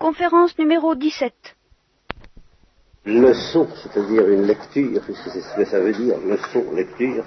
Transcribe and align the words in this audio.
Conférence 0.00 0.58
numéro 0.58 0.94
17. 0.94 1.30
Leçon, 3.04 3.68
c'est-à-dire 3.82 4.30
une 4.30 4.46
lecture, 4.46 5.02
puisque 5.02 5.28
c'est 5.28 5.42
ce 5.42 5.54
que 5.54 5.64
ça 5.66 5.78
veut 5.78 5.92
dire, 5.92 6.16
leçon, 6.26 6.64
lecture, 6.74 7.22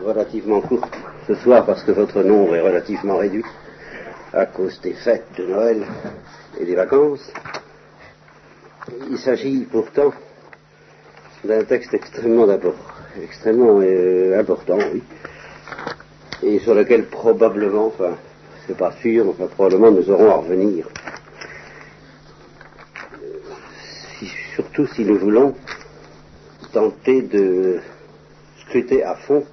relativement 0.00 0.60
courte 0.60 0.92
ce 1.28 1.36
soir 1.36 1.64
parce 1.64 1.84
que 1.84 1.92
votre 1.92 2.24
nombre 2.24 2.56
est 2.56 2.60
relativement 2.60 3.18
réduit 3.18 3.44
à 4.32 4.46
cause 4.46 4.80
des 4.80 4.94
fêtes 4.94 5.28
de 5.38 5.46
Noël 5.46 5.86
et 6.58 6.64
des 6.64 6.74
vacances. 6.74 7.32
Il 9.08 9.18
s'agit 9.18 9.64
pourtant 9.70 10.12
d'un 11.44 11.62
texte 11.62 11.94
extrêmement, 11.94 12.48
extrêmement 13.22 13.78
euh, 13.80 14.40
important, 14.40 14.78
oui, 14.92 15.04
et 16.42 16.58
sur 16.58 16.74
lequel 16.74 17.06
probablement, 17.06 17.86
enfin, 17.86 18.16
c'est 18.66 18.76
pas 18.76 18.90
sûr, 19.00 19.28
enfin, 19.28 19.46
probablement 19.46 19.92
nous 19.92 20.10
aurons 20.10 20.32
à 20.32 20.36
revenir. 20.38 20.88
Si 24.86 25.04
nous 25.04 25.18
voulons 25.18 25.54
tenter 26.72 27.22
de 27.22 27.80
scruter 28.60 29.02
à 29.02 29.16
fond 29.16 29.44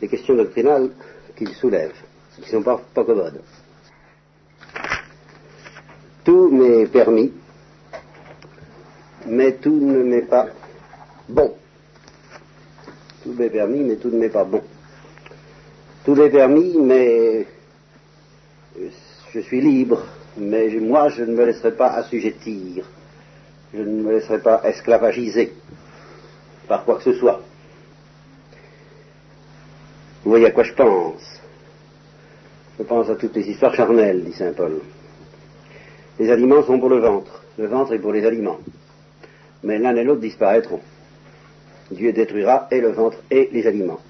les 0.00 0.08
questions 0.08 0.34
doctrinales 0.34 0.90
qu'il 1.36 1.48
soulève, 1.54 1.92
qui 2.34 2.42
ne 2.42 2.46
sont 2.46 2.62
pas, 2.62 2.80
pas 2.94 3.04
commodes. 3.04 3.40
Tout 6.24 6.50
m'est 6.50 6.86
permis, 6.86 7.32
mais 9.26 9.52
tout 9.52 9.74
ne 9.74 10.02
m'est 10.02 10.22
pas 10.22 10.48
bon. 11.28 11.54
Tout 13.22 13.32
m'est 13.32 13.50
permis, 13.50 13.80
mais 13.80 13.96
tout 13.96 14.10
ne 14.10 14.18
m'est 14.18 14.28
pas 14.28 14.44
bon. 14.44 14.62
Tout 16.04 16.14
m'est 16.14 16.30
permis, 16.30 16.76
mais 16.78 17.46
je 19.32 19.40
suis 19.40 19.60
libre, 19.60 20.04
mais 20.36 20.68
moi 20.80 21.08
je 21.08 21.24
ne 21.24 21.34
me 21.34 21.44
laisserai 21.44 21.72
pas 21.72 21.88
assujettir, 21.88 22.84
je 23.72 23.82
ne 23.82 24.02
me 24.02 24.12
laisserai 24.12 24.40
pas 24.40 24.62
esclavagiser 24.64 25.52
par 26.68 26.84
quoi 26.84 26.96
que 26.96 27.04
ce 27.04 27.14
soit. 27.14 27.40
Vous 30.24 30.30
voyez 30.30 30.46
à 30.46 30.50
quoi 30.50 30.64
je 30.64 30.74
pense 30.74 31.40
Je 32.78 32.84
pense 32.84 33.08
à 33.08 33.16
toutes 33.16 33.34
les 33.34 33.48
histoires 33.48 33.74
charnelles, 33.74 34.24
dit 34.24 34.32
Saint 34.32 34.52
Paul. 34.52 34.80
Les 36.18 36.30
aliments 36.30 36.62
sont 36.62 36.78
pour 36.78 36.90
le 36.90 36.98
ventre, 36.98 37.42
le 37.58 37.66
ventre 37.66 37.92
est 37.94 37.98
pour 37.98 38.12
les 38.12 38.26
aliments. 38.26 38.58
Mais 39.62 39.78
l'un 39.78 39.96
et 39.96 40.04
l'autre 40.04 40.20
disparaîtront. 40.20 40.80
Dieu 41.90 42.12
détruira 42.12 42.68
et 42.70 42.80
le 42.80 42.90
ventre 42.90 43.18
et 43.30 43.48
les 43.52 43.66
aliments. 43.66 44.00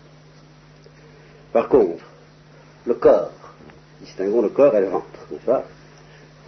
Par 1.52 1.68
contre, 1.68 2.04
le 2.86 2.94
corps, 2.94 3.32
distinguons 4.00 4.42
le 4.42 4.48
corps 4.48 4.74
et 4.76 4.80
le 4.80 4.88
ventre, 4.88 5.06
n'est-ce 5.30 5.44
pas? 5.44 5.64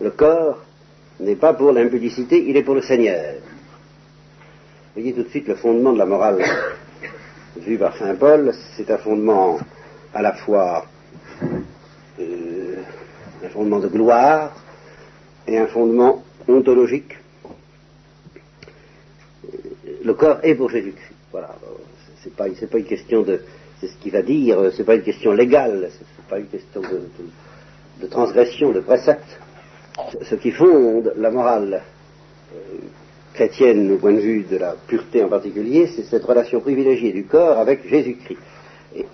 Le 0.01 0.11
corps 0.11 0.59
n'est 1.21 1.37
pas 1.37 1.55
pour 1.55 1.73
l'impudicité, 1.73 2.45
il 2.49 2.57
est 2.57 2.63
pour 2.63 2.75
le 2.75 2.83
Seigneur. 2.83 3.35
Vous 4.95 5.01
voyez 5.01 5.13
tout 5.13 5.23
de 5.23 5.29
suite 5.29 5.49
le 5.49 5.55
fondement 5.55 5.93
de 5.93 5.99
la 5.99 6.07
morale 6.07 6.43
vu 7.57 7.79
par 7.79 7.97
Saint 7.97 8.15
Paul, 8.15 8.53
c'est 8.77 8.91
un 8.91 8.99
fondement 8.99 9.59
à 10.15 10.23
la 10.23 10.33
fois 10.33 10.87
euh, 12.21 12.77
un 13.45 13.49
fondement 13.49 13.79
de 13.79 13.89
gloire 13.89 14.55
et 15.47 15.59
un 15.59 15.67
fondement 15.67 16.23
ontologique. 16.49 17.19
Le 20.05 20.15
corps 20.15 20.39
est 20.43 20.55
pour 20.55 20.71
Jésus-Christ. 20.71 21.15
Voilà. 21.31 21.55
C'est 22.23 22.35
pas, 22.35 22.47
pas 22.71 22.79
une 22.79 22.85
question 22.85 23.23
de, 23.23 23.41
c'est 23.81 23.89
ce 23.89 23.97
qu'il 23.97 24.13
va 24.13 24.23
dire, 24.23 24.71
c'est 24.77 24.85
pas 24.85 24.95
une 24.95 25.03
question 25.03 25.33
légale, 25.33 25.91
c'est 25.91 26.27
pas 26.29 26.39
une 26.39 26.47
question 26.47 26.83
de, 28.01 28.07
transgression, 28.07 28.71
de 28.71 28.81
précepte. 28.81 29.41
Ce 30.23 30.35
qui 30.37 30.51
fonde 30.53 31.13
la 31.17 31.31
morale 31.31 31.83
euh, 32.55 32.59
chrétienne 33.35 33.93
au 33.93 33.97
point 33.97 34.13
de 34.13 34.21
vue 34.21 34.45
de 34.45 34.57
la 34.57 34.75
pureté 34.87 35.23
en 35.23 35.29
particulier, 35.29 35.89
c'est 35.95 36.05
cette 36.05 36.25
relation 36.25 36.61
privilégiée 36.61 37.13
du 37.13 37.25
corps 37.25 37.59
avec 37.59 37.87
Jésus-Christ. 37.87 38.41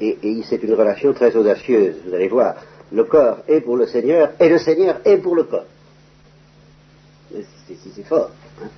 Et, 0.01 0.43
c'est 0.49 0.63
une 0.63 0.75
relation 0.75 1.13
très 1.13 1.35
audacieuse, 1.37 1.97
vous 2.07 2.15
allez 2.15 2.29
voir. 2.29 2.57
Le 2.93 3.05
corps 3.05 3.39
est 3.47 3.61
pour 3.61 3.77
le 3.77 3.87
Seigneur 3.87 4.31
et 4.41 4.49
le 4.49 4.59
Seigneur 4.59 5.01
est 5.05 5.19
pour 5.19 5.37
le 5.37 5.45
corps. 5.45 5.67
C'est 7.33 8.05
fort. 8.05 8.31
Hein. 8.63 8.69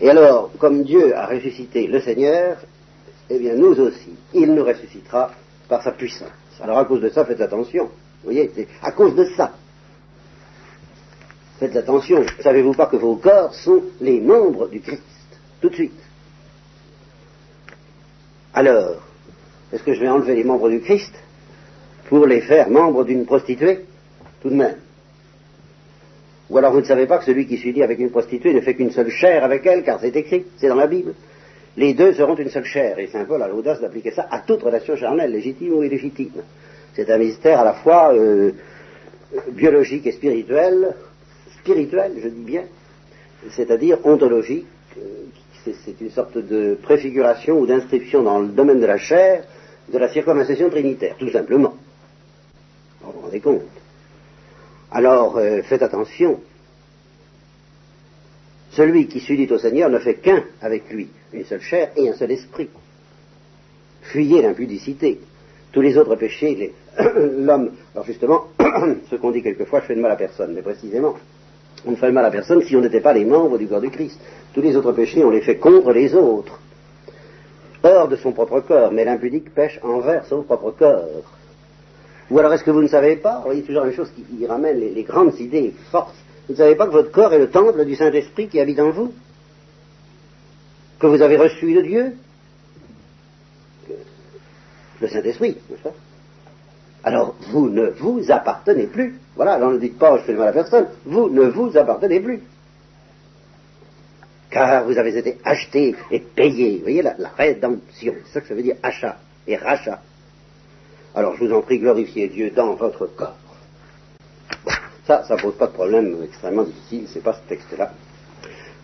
et 0.00 0.10
alors, 0.10 0.50
comme 0.58 0.82
Dieu 0.82 1.16
a 1.16 1.26
ressuscité 1.26 1.86
le 1.86 2.00
Seigneur, 2.00 2.58
eh 3.30 3.38
bien 3.38 3.54
nous 3.54 3.78
aussi, 3.80 4.16
il 4.34 4.52
nous 4.52 4.64
ressuscitera 4.64 5.30
par 5.68 5.82
sa 5.82 5.92
puissance. 5.92 6.28
Alors 6.60 6.78
à 6.78 6.84
cause 6.84 7.00
de 7.00 7.08
ça, 7.08 7.24
faites 7.24 7.40
attention. 7.40 7.84
Vous 7.84 8.32
voyez, 8.32 8.50
c'est 8.54 8.66
à 8.82 8.90
cause 8.92 9.14
de 9.14 9.24
ça 9.36 9.52
Faites 11.58 11.76
attention, 11.76 12.24
savez-vous 12.40 12.74
pas 12.74 12.86
que 12.86 12.96
vos 12.96 13.16
corps 13.16 13.52
sont 13.52 13.82
les 14.00 14.20
membres 14.20 14.68
du 14.68 14.80
Christ? 14.80 15.02
Tout 15.60 15.70
de 15.70 15.74
suite. 15.74 16.00
Alors, 18.54 19.02
est-ce 19.72 19.82
que 19.82 19.92
je 19.92 20.00
vais 20.00 20.08
enlever 20.08 20.36
les 20.36 20.44
membres 20.44 20.70
du 20.70 20.80
Christ 20.80 21.12
pour 22.08 22.26
les 22.26 22.42
faire 22.42 22.70
membres 22.70 23.04
d'une 23.04 23.26
prostituée? 23.26 23.80
Tout 24.40 24.50
de 24.50 24.54
même. 24.54 24.76
Ou 26.48 26.56
alors 26.58 26.72
vous 26.72 26.80
ne 26.80 26.84
savez 26.84 27.06
pas 27.06 27.18
que 27.18 27.24
celui 27.24 27.46
qui 27.46 27.58
s'unit 27.58 27.82
avec 27.82 27.98
une 27.98 28.10
prostituée 28.10 28.54
ne 28.54 28.60
fait 28.60 28.74
qu'une 28.74 28.92
seule 28.92 29.10
chair 29.10 29.42
avec 29.42 29.66
elle, 29.66 29.82
car 29.82 30.00
c'est 30.00 30.14
écrit, 30.14 30.46
c'est 30.58 30.68
dans 30.68 30.76
la 30.76 30.86
Bible. 30.86 31.14
Les 31.76 31.92
deux 31.92 32.14
seront 32.14 32.36
une 32.36 32.48
seule 32.48 32.64
chair, 32.64 32.98
et 32.98 33.08
Saint 33.08 33.24
Paul 33.24 33.42
a 33.42 33.48
l'audace 33.48 33.80
d'appliquer 33.80 34.12
ça 34.12 34.28
à 34.30 34.40
toute 34.40 34.62
relation 34.62 34.96
charnelle, 34.96 35.32
légitime 35.32 35.74
ou 35.74 35.82
illégitime. 35.82 36.42
C'est 36.94 37.10
un 37.10 37.18
mystère 37.18 37.60
à 37.60 37.64
la 37.64 37.74
fois 37.74 38.14
euh, 38.14 38.52
biologique 39.50 40.06
et 40.06 40.12
spirituel, 40.12 40.94
spirituel, 41.68 42.12
je 42.22 42.28
dis 42.28 42.44
bien, 42.44 42.64
c'est-à-dire 43.50 43.98
ontologique, 44.04 44.66
euh, 44.96 45.26
c'est 45.84 46.00
une 46.00 46.10
sorte 46.10 46.38
de 46.38 46.78
préfiguration 46.82 47.60
ou 47.60 47.66
d'inscription 47.66 48.22
dans 48.22 48.38
le 48.38 48.48
domaine 48.48 48.80
de 48.80 48.86
la 48.86 48.96
chair 48.96 49.44
de 49.92 49.98
la 49.98 50.08
circoncision 50.08 50.70
trinitaire, 50.70 51.16
tout 51.18 51.30
simplement. 51.30 51.74
Vous 53.02 53.12
vous 53.12 53.20
rendez 53.20 53.40
compte 53.40 53.62
Alors, 54.90 55.36
euh, 55.36 55.62
faites 55.62 55.82
attention. 55.82 56.40
Celui 58.70 59.08
qui 59.08 59.20
s'unit 59.20 59.50
au 59.50 59.58
Seigneur 59.58 59.90
ne 59.90 59.98
fait 59.98 60.14
qu'un 60.14 60.44
avec 60.60 60.90
lui, 60.90 61.08
une 61.32 61.44
seule 61.44 61.60
chair 61.60 61.90
et 61.96 62.08
un 62.08 62.14
seul 62.14 62.30
esprit. 62.30 62.68
Fuyez 64.02 64.42
l'impudicité. 64.42 65.20
Tous 65.72 65.80
les 65.82 65.98
autres 65.98 66.16
péchés, 66.16 66.72
l'homme, 67.38 67.72
alors 67.94 68.06
justement, 68.06 68.46
ce 69.10 69.16
qu'on 69.16 69.30
dit 69.30 69.42
quelquefois, 69.42 69.80
je 69.80 69.86
fais 69.86 69.96
de 69.96 70.00
mal 70.00 70.12
à 70.12 70.16
personne, 70.16 70.52
mais 70.54 70.62
précisément, 70.62 71.14
on 71.86 71.92
ne 71.92 71.96
fait 71.96 72.12
mal 72.12 72.24
à 72.24 72.30
personne 72.30 72.62
si 72.62 72.76
on 72.76 72.80
n'était 72.80 73.00
pas 73.00 73.12
les 73.12 73.24
membres 73.24 73.58
du 73.58 73.66
corps 73.66 73.80
du 73.80 73.90
Christ. 73.90 74.18
Tous 74.54 74.60
les 74.60 74.76
autres 74.76 74.92
péchés, 74.92 75.24
on 75.24 75.30
les 75.30 75.40
fait 75.40 75.56
contre 75.56 75.92
les 75.92 76.14
autres, 76.14 76.58
hors 77.82 78.08
de 78.08 78.16
son 78.16 78.32
propre 78.32 78.60
corps, 78.60 78.92
mais 78.92 79.04
l'impudique 79.04 79.54
pêche 79.54 79.78
envers 79.82 80.24
son 80.26 80.42
propre 80.42 80.70
corps. 80.72 81.24
Ou 82.30 82.38
alors 82.38 82.52
est-ce 82.52 82.64
que 82.64 82.70
vous 82.70 82.82
ne 82.82 82.88
savez 82.88 83.16
pas, 83.16 83.38
vous 83.38 83.44
voyez 83.44 83.62
toujours 83.62 83.84
une 83.84 83.92
chose 83.92 84.10
qui, 84.14 84.46
ramène 84.46 84.78
les, 84.78 85.02
grandes 85.02 85.38
idées 85.38 85.74
fortes, 85.90 86.14
vous 86.46 86.54
ne 86.54 86.58
savez 86.58 86.74
pas 86.74 86.86
que 86.86 86.92
votre 86.92 87.10
corps 87.10 87.32
est 87.32 87.38
le 87.38 87.50
temple 87.50 87.84
du 87.84 87.94
Saint-Esprit 87.94 88.48
qui 88.48 88.60
habite 88.60 88.80
en 88.80 88.90
vous? 88.90 89.12
Que 90.98 91.06
vous 91.06 91.22
avez 91.22 91.36
reçu 91.36 91.74
de 91.74 91.80
Dieu? 91.82 92.12
Le 95.00 95.08
Saint-Esprit, 95.08 95.56
n'est-ce 95.70 96.07
alors 97.08 97.34
vous 97.50 97.70
ne 97.70 97.86
vous 97.86 98.30
appartenez 98.30 98.86
plus. 98.86 99.18
Voilà, 99.34 99.54
alors 99.54 99.70
ne 99.70 99.78
dites 99.78 99.98
pas 99.98 100.18
je 100.18 100.24
fais 100.24 100.32
le 100.32 100.38
mal 100.38 100.48
à 100.48 100.52
personne, 100.52 100.88
vous 101.06 101.30
ne 101.30 101.44
vous 101.44 101.74
appartenez 101.78 102.20
plus. 102.20 102.42
Car 104.50 104.84
vous 104.84 104.98
avez 104.98 105.16
été 105.16 105.38
acheté 105.42 105.96
et 106.10 106.20
payé. 106.20 106.76
Vous 106.76 106.82
voyez 106.82 107.00
la, 107.00 107.14
rédemption, 107.36 108.14
c'est 108.26 108.32
ça 108.32 108.40
que 108.42 108.48
ça 108.48 108.54
veut 108.54 108.62
dire 108.62 108.76
achat 108.82 109.16
et 109.46 109.56
rachat. 109.56 110.02
Alors 111.14 111.34
je 111.36 111.44
vous 111.44 111.54
en 111.54 111.62
prie, 111.62 111.78
glorifiez 111.78 112.28
Dieu 112.28 112.50
dans 112.50 112.74
votre 112.74 113.06
corps. 113.06 113.36
ça, 115.06 115.24
ça 115.24 115.36
pose 115.36 115.56
pas 115.56 115.68
de 115.68 115.72
problème 115.72 116.14
extrêmement 116.24 116.64
difficile, 116.64 117.06
c'est 117.08 117.22
pas 117.22 117.32
ce 117.32 117.48
texte-là. 117.48 117.90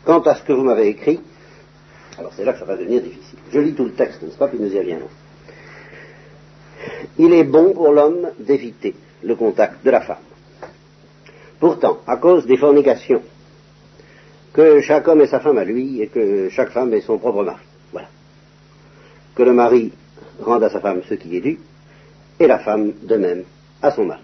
Quant 0.05 0.21
à 0.21 0.35
ce 0.35 0.43
que 0.43 0.53
vous 0.55 0.65
m'avez 0.65 0.89
écrit, 0.89 1.21
alors 2.19 2.33
c'est 2.35 2.45
là 2.45 2.55
que 2.55 2.59
ça 2.59 2.65
va 2.65 2.77
devenir 2.77 3.03
difficile. 3.03 3.39
Je 3.53 3.59
lis 3.59 3.75
tout 3.75 3.85
le 3.85 3.93
texte, 3.93 4.23
n'est-ce 4.23 4.39
pas, 4.39 4.49
puis 4.49 4.59
nous 4.59 4.75
y 4.75 4.79
reviendrons 4.79 5.09
il 7.19 7.33
est 7.33 7.45
bon 7.45 7.73
pour 7.73 7.93
l'homme 7.93 8.31
d'éviter 8.39 8.95
le 9.23 9.35
contact 9.35 9.85
de 9.85 9.91
la 9.91 10.01
femme. 10.01 10.17
Pourtant, 11.61 11.99
à 12.07 12.17
cause 12.17 12.47
des 12.47 12.57
fornications, 12.57 13.23
que 14.53 14.81
chaque 14.81 15.09
homme 15.09 15.21
ait 15.21 15.27
sa 15.27 15.41
femme 15.41 15.59
à 15.59 15.65
lui 15.65 16.01
et 16.01 16.07
que 16.07 16.49
chaque 16.49 16.71
femme 16.71 16.93
ait 16.95 17.01
son 17.01 17.19
propre 17.19 17.43
mari. 17.43 17.65
Voilà. 17.93 18.09
Que 19.35 19.43
le 19.43 19.53
mari 19.53 19.93
rende 20.41 20.63
à 20.63 20.71
sa 20.71 20.81
femme 20.81 21.03
ce 21.09 21.15
qui 21.15 21.37
est 21.37 21.41
dû 21.41 21.59
et 22.39 22.47
la 22.47 22.59
femme 22.61 22.93
de 23.03 23.17
même 23.17 23.45
à 23.83 23.91
son 23.91 24.05
mari. 24.05 24.23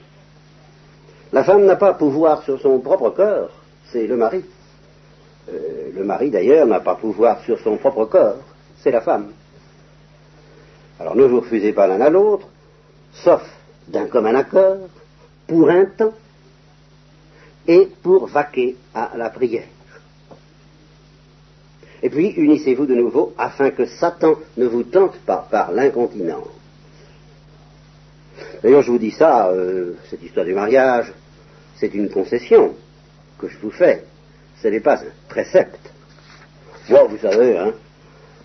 La 1.32 1.44
femme 1.44 1.64
n'a 1.64 1.76
pas 1.76 1.94
pouvoir 1.94 2.42
sur 2.42 2.60
son 2.60 2.78
propre 2.80 3.10
corps, 3.10 3.50
c'est 3.92 4.06
le 4.06 4.16
mari. 4.16 4.44
Euh, 5.48 5.90
le 5.94 6.04
mari 6.04 6.30
d'ailleurs 6.30 6.66
n'a 6.66 6.80
pas 6.80 6.94
pouvoir 6.94 7.40
sur 7.44 7.58
son 7.60 7.76
propre 7.76 8.04
corps, 8.04 8.38
c'est 8.82 8.90
la 8.90 9.00
femme. 9.00 9.32
Alors 10.98 11.16
ne 11.16 11.24
vous 11.24 11.40
refusez 11.40 11.72
pas 11.72 11.86
l'un 11.86 12.00
à 12.00 12.10
l'autre, 12.10 12.48
sauf 13.24 13.42
d'un 13.88 14.06
commun 14.06 14.34
accord, 14.34 14.88
pour 15.46 15.68
un 15.68 15.84
temps, 15.84 16.14
et 17.66 17.88
pour 18.02 18.26
vaquer 18.26 18.76
à 18.94 19.12
la 19.16 19.30
prière. 19.30 19.66
Et 22.02 22.08
puis, 22.08 22.28
unissez-vous 22.30 22.86
de 22.86 22.94
nouveau 22.94 23.34
afin 23.36 23.70
que 23.70 23.84
Satan 23.84 24.36
ne 24.56 24.66
vous 24.66 24.84
tente 24.84 25.16
pas 25.18 25.46
par 25.50 25.70
l'incontinence. 25.72 26.48
D'ailleurs, 28.62 28.82
je 28.82 28.90
vous 28.90 28.98
dis 28.98 29.10
ça, 29.10 29.48
euh, 29.48 29.94
cette 30.08 30.22
histoire 30.22 30.46
du 30.46 30.54
mariage, 30.54 31.12
c'est 31.76 31.94
une 31.94 32.08
concession 32.08 32.74
que 33.38 33.48
je 33.48 33.58
vous 33.58 33.70
fais. 33.70 34.04
Ce 34.62 34.68
n'est 34.68 34.80
pas 34.80 34.98
un 34.98 35.12
précepte. 35.28 35.92
Moi, 36.88 37.04
vous 37.04 37.18
savez, 37.18 37.58
hein, 37.58 37.72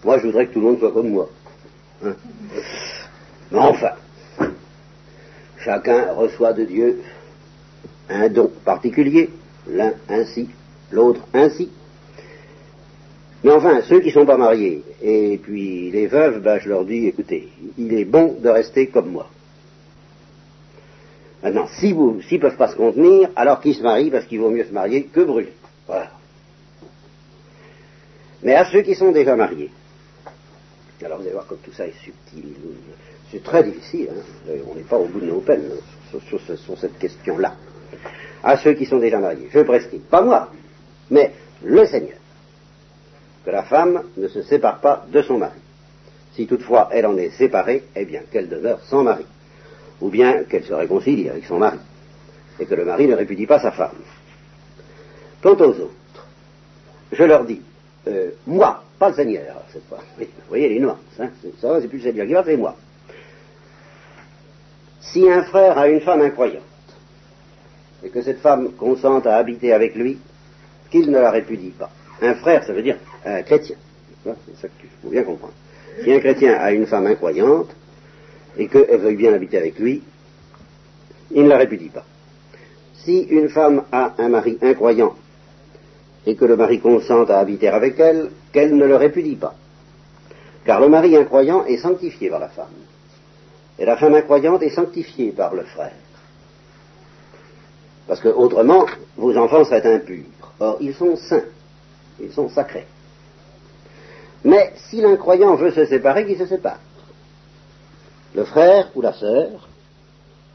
moi, 0.03 0.19
je 0.19 0.27
voudrais 0.27 0.47
que 0.47 0.53
tout 0.53 0.59
le 0.59 0.67
monde 0.67 0.79
soit 0.79 0.91
comme 0.91 1.09
moi. 1.09 1.29
Hein. 2.03 2.15
Mais 3.51 3.59
enfin, 3.59 3.91
chacun 5.65 6.13
reçoit 6.13 6.53
de 6.53 6.63
Dieu 6.63 7.01
un 8.07 8.29
don 8.29 8.51
particulier, 8.63 9.31
l'un 9.67 9.93
ainsi, 10.07 10.47
l'autre 10.91 11.21
ainsi. 11.33 11.69
Mais 13.43 13.51
enfin, 13.51 13.81
ceux 13.81 13.99
qui 13.99 14.07
ne 14.07 14.13
sont 14.13 14.25
pas 14.25 14.37
mariés, 14.37 14.83
et 15.01 15.39
puis 15.41 15.91
les 15.91 16.07
veuves, 16.07 16.41
ben, 16.41 16.59
je 16.59 16.69
leur 16.69 16.85
dis, 16.85 17.07
écoutez, 17.07 17.49
il 17.77 17.93
est 17.93 18.05
bon 18.05 18.37
de 18.39 18.49
rester 18.49 18.87
comme 18.87 19.09
moi. 19.09 19.27
Maintenant, 21.43 21.67
s'ils 21.79 21.95
ne 21.95 22.37
peuvent 22.37 22.57
pas 22.57 22.69
se 22.69 22.75
contenir, 22.75 23.29
alors 23.35 23.59
qu'ils 23.59 23.75
se 23.75 23.83
marient, 23.83 24.09
parce 24.09 24.25
qu'il 24.25 24.39
vaut 24.39 24.49
mieux 24.49 24.65
se 24.65 24.73
marier 24.73 25.03
que 25.03 25.21
brûler. 25.21 25.53
Voilà. 25.85 26.11
Mais 28.41 28.55
à 28.55 28.65
ceux 28.71 28.81
qui 28.81 28.95
sont 28.95 29.11
déjà 29.11 29.35
mariés, 29.35 29.71
alors 31.03 31.17
vous 31.17 31.23
allez 31.23 31.33
voir 31.33 31.45
comme 31.45 31.59
tout 31.59 31.73
ça 31.73 31.85
est 31.85 31.93
subtil, 32.03 32.55
c'est 33.35 33.43
très 33.43 33.63
difficile, 33.63 34.07
hein. 34.11 34.53
on 34.71 34.75
n'est 34.75 34.83
pas 34.83 34.95
au 34.95 35.07
bout 35.07 35.19
de 35.19 35.25
nos 35.25 35.41
peines 35.41 35.69
sur, 36.09 36.39
sur 36.39 36.79
cette 36.79 36.97
question-là. 36.97 37.53
À 38.41 38.55
ceux 38.55 38.73
qui 38.75 38.85
sont 38.85 38.99
déjà 38.99 39.19
mariés, 39.19 39.49
je 39.51 39.59
prescris, 39.59 39.99
pas 39.99 40.21
moi, 40.21 40.49
mais 41.11 41.33
le 41.61 41.85
Seigneur, 41.85 42.17
que 43.43 43.49
la 43.51 43.63
femme 43.63 44.03
ne 44.15 44.29
se 44.29 44.41
sépare 44.43 44.79
pas 44.79 45.05
de 45.11 45.21
son 45.21 45.37
mari. 45.37 45.59
Si 46.33 46.47
toutefois 46.47 46.87
elle 46.93 47.05
en 47.07 47.17
est 47.17 47.31
séparée, 47.31 47.83
eh 47.93 48.05
bien 48.05 48.21
qu'elle 48.31 48.47
demeure 48.47 48.79
sans 48.85 49.03
mari 49.03 49.25
ou 49.99 50.09
bien 50.09 50.43
qu'elle 50.45 50.63
se 50.63 50.73
réconcilie 50.73 51.29
avec 51.29 51.43
son 51.43 51.57
mari, 51.57 51.79
et 52.59 52.65
que 52.65 52.75
le 52.75 52.85
mari 52.85 53.05
ne 53.05 53.15
répudie 53.15 53.47
pas 53.47 53.59
sa 53.59 53.71
femme. 53.71 53.97
Quant 55.41 55.55
aux 55.55 55.71
autres, 55.71 56.25
je 57.11 57.23
leur 57.23 57.43
dis, 57.43 57.61
euh, 58.07 58.31
moi, 58.47 58.81
pas 58.97 59.09
le 59.09 59.15
Seigneur, 59.15 59.61
cette 59.73 59.87
fois. 59.89 59.99
vous 60.17 60.25
voyez 60.47 60.69
les 60.69 60.79
nuances, 60.79 60.99
hein, 61.19 61.29
ça 61.59 61.81
c'est 61.81 61.87
plus 61.89 61.97
le 61.97 62.03
Seigneur 62.03 62.27
qui 62.27 62.33
va, 62.33 62.43
c'est 62.45 62.55
moi. 62.55 62.77
Si 65.11 65.29
un 65.29 65.43
frère 65.43 65.77
a 65.77 65.87
une 65.87 66.01
femme 66.01 66.21
incroyante, 66.21 66.63
et 68.03 68.09
que 68.09 68.21
cette 68.21 68.39
femme 68.39 68.73
consente 68.73 69.25
à 69.25 69.37
habiter 69.37 69.73
avec 69.73 69.95
lui, 69.95 70.19
qu'il 70.91 71.09
ne 71.09 71.19
la 71.19 71.31
répudie 71.31 71.73
pas. 71.77 71.89
Un 72.21 72.35
frère, 72.35 72.63
ça 72.63 72.73
veut 72.73 72.83
dire 72.83 72.97
un 73.25 73.41
chrétien. 73.41 73.77
C'est 74.23 74.57
ça 74.61 74.67
qu'il 74.67 74.89
faut 75.01 75.09
bien 75.09 75.23
comprendre. 75.23 75.53
Si 76.03 76.11
un 76.11 76.19
chrétien 76.19 76.53
a 76.53 76.71
une 76.71 76.85
femme 76.85 77.07
incroyante, 77.07 77.69
et 78.57 78.67
qu'elle 78.67 78.99
veuille 78.99 79.15
bien 79.15 79.33
habiter 79.33 79.57
avec 79.57 79.79
lui, 79.79 80.01
il 81.31 81.43
ne 81.43 81.49
la 81.49 81.57
répudie 81.57 81.89
pas. 81.89 82.05
Si 83.03 83.21
une 83.23 83.49
femme 83.49 83.83
a 83.91 84.13
un 84.17 84.29
mari 84.29 84.57
incroyant 84.61 85.15
et 86.25 86.35
que 86.35 86.45
le 86.45 86.55
mari 86.55 86.79
consente 86.79 87.29
à 87.29 87.39
habiter 87.39 87.67
avec 87.67 87.99
elle, 87.99 88.31
qu'elle 88.51 88.75
ne 88.75 88.85
le 88.85 88.95
répudie 88.95 89.35
pas. 89.35 89.53
Car 90.65 90.81
le 90.81 90.89
mari 90.89 91.15
incroyant 91.15 91.65
est 91.65 91.77
sanctifié 91.77 92.29
par 92.29 92.39
la 92.39 92.49
femme. 92.49 92.65
Et 93.77 93.85
la 93.85 93.97
femme 93.97 94.15
incroyante 94.15 94.63
est 94.63 94.69
sanctifiée 94.69 95.31
par 95.31 95.53
le 95.53 95.63
frère. 95.63 95.93
Parce 98.07 98.19
que 98.19 98.29
autrement, 98.29 98.85
vos 99.17 99.35
enfants 99.37 99.65
seraient 99.65 99.95
impurs. 99.95 100.25
Or, 100.59 100.77
ils 100.79 100.93
sont 100.93 101.15
saints. 101.17 101.43
Ils 102.21 102.31
sont 102.31 102.49
sacrés. 102.49 102.87
Mais 104.43 104.73
si 104.89 105.01
l'incroyant 105.01 105.55
veut 105.55 105.71
se 105.71 105.85
séparer, 105.85 106.25
qu'il 106.25 106.37
se 106.37 106.45
sépare 106.45 106.79
le 108.35 108.43
frère 108.43 108.89
ou 108.95 109.01
la 109.01 109.13
sœur, 109.13 109.67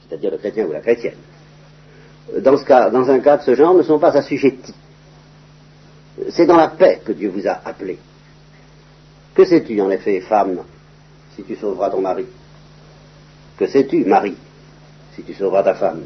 c'est-à-dire 0.02 0.30
le 0.30 0.38
chrétien 0.38 0.66
ou 0.66 0.72
la 0.72 0.80
chrétienne, 0.80 1.16
dans, 2.38 2.56
ce 2.56 2.64
cas, 2.64 2.90
dans 2.90 3.08
un 3.10 3.18
cas 3.20 3.38
de 3.38 3.42
ce 3.42 3.54
genre, 3.54 3.74
ne 3.74 3.82
sont 3.82 3.98
pas 3.98 4.16
assujettis. 4.16 4.74
C'est 6.30 6.46
dans 6.46 6.56
la 6.56 6.68
paix 6.68 7.00
que 7.04 7.12
Dieu 7.12 7.30
vous 7.30 7.46
a 7.48 7.60
appelé. 7.64 7.98
Que 9.34 9.44
sais-tu, 9.44 9.80
en 9.80 9.90
effet, 9.90 10.20
femme, 10.20 10.60
si 11.34 11.42
tu 11.42 11.56
sauveras 11.56 11.90
ton 11.90 12.02
mari? 12.02 12.26
Que 13.60 13.66
sais-tu, 13.66 14.06
mari, 14.06 14.34
si 15.14 15.22
tu 15.22 15.34
sauveras 15.34 15.62
ta 15.62 15.74
femme 15.74 16.00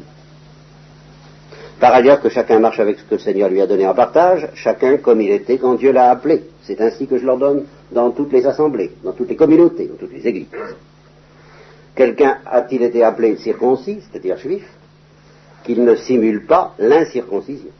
Par 1.79 1.93
ailleurs, 1.93 2.19
que 2.19 2.27
chacun 2.27 2.59
marche 2.59 2.81
avec 2.81 2.99
ce 2.99 3.05
que 3.05 3.15
le 3.15 3.21
Seigneur 3.21 3.49
lui 3.49 3.61
a 3.61 3.65
donné 3.65 3.87
en 3.87 3.93
partage, 3.93 4.49
chacun 4.55 4.97
comme 4.97 5.21
il 5.21 5.31
était 5.31 5.57
quand 5.57 5.75
Dieu 5.75 5.93
l'a 5.93 6.11
appelé. 6.11 6.43
C'est 6.63 6.81
ainsi 6.81 7.07
que 7.07 7.17
je 7.17 7.25
l'ordonne 7.25 7.63
dans 7.93 8.11
toutes 8.11 8.33
les 8.33 8.45
assemblées, 8.45 8.91
dans 9.05 9.13
toutes 9.13 9.29
les 9.29 9.37
communautés, 9.37 9.87
dans 9.87 9.95
toutes 9.95 10.11
les 10.11 10.27
églises. 10.27 10.49
Quelqu'un 11.95 12.39
a-t-il 12.45 12.83
été 12.83 13.03
appelé 13.03 13.37
circoncis, 13.37 13.99
c'est-à-dire 14.01 14.37
juif, 14.37 14.65
qu'il 15.63 15.81
ne 15.85 15.95
simule 15.95 16.45
pas 16.45 16.75
l'incirconcision? 16.77 17.71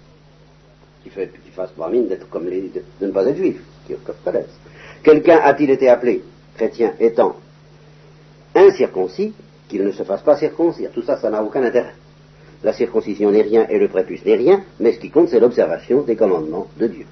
Qu'il 1.04 1.12
fasse 1.54 1.72
pas 1.72 1.90
mine 1.90 2.08
de, 2.08 2.18
ne 3.06 3.12
pas 3.12 3.26
être 3.26 3.36
juif, 3.36 3.58
qui. 3.86 3.94
Quelqu'un 5.04 5.40
a-t-il 5.44 5.70
été 5.70 5.90
appelé 5.90 6.24
chrétien 6.56 6.94
étant 7.02 7.36
incirconcis, 8.56 9.34
qu'il 9.68 9.84
ne 9.84 9.92
se 9.92 10.04
fasse 10.04 10.22
pas 10.22 10.38
circoncire 10.38 10.92
Tout 10.94 11.02
ça, 11.02 11.18
ça 11.18 11.30
n'a 11.30 11.44
aucun 11.44 11.64
intérêt. 11.64 11.94
La 12.64 12.74
circoncision 12.74 13.32
n'est 13.32 13.42
rien 13.42 13.68
et 13.70 13.78
le 13.78 13.88
prépuce 13.88 14.26
n'est 14.26 14.36
rien, 14.36 14.62
mais 14.80 14.94
ce 14.94 15.00
qui 15.00 15.10
compte, 15.10 15.30
c'est 15.30 15.40
l'observation 15.40 16.02
des 16.02 16.16
commandements 16.16 16.68
de 16.78 16.88
Dieu. 16.88 17.06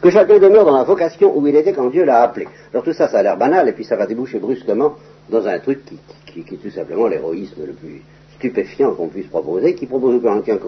Que 0.00 0.10
chacun 0.10 0.38
demeure 0.38 0.64
dans 0.64 0.76
la 0.76 0.84
vocation 0.84 1.36
où 1.36 1.46
il 1.46 1.56
était 1.56 1.72
quand 1.72 1.90
Dieu 1.90 2.04
l'a 2.04 2.22
appelé. 2.22 2.46
Alors 2.72 2.84
tout 2.84 2.92
ça, 2.92 3.08
ça 3.08 3.18
a 3.18 3.22
l'air 3.22 3.36
banal, 3.36 3.68
et 3.68 3.72
puis 3.72 3.84
ça 3.84 3.96
va 3.96 4.06
déboucher 4.06 4.38
brusquement 4.38 4.94
dans 5.28 5.46
un 5.46 5.58
truc 5.58 5.80
qui, 6.26 6.40
est 6.40 6.56
tout 6.56 6.70
simplement 6.70 7.06
l'héroïsme 7.06 7.66
le 7.66 7.72
plus 7.72 8.02
stupéfiant 8.36 8.94
qu'on 8.94 9.08
puisse 9.08 9.26
proposer, 9.26 9.74
qui 9.74 9.86
propose 9.86 10.14
aux 10.14 10.20
Corinthiens, 10.20 10.58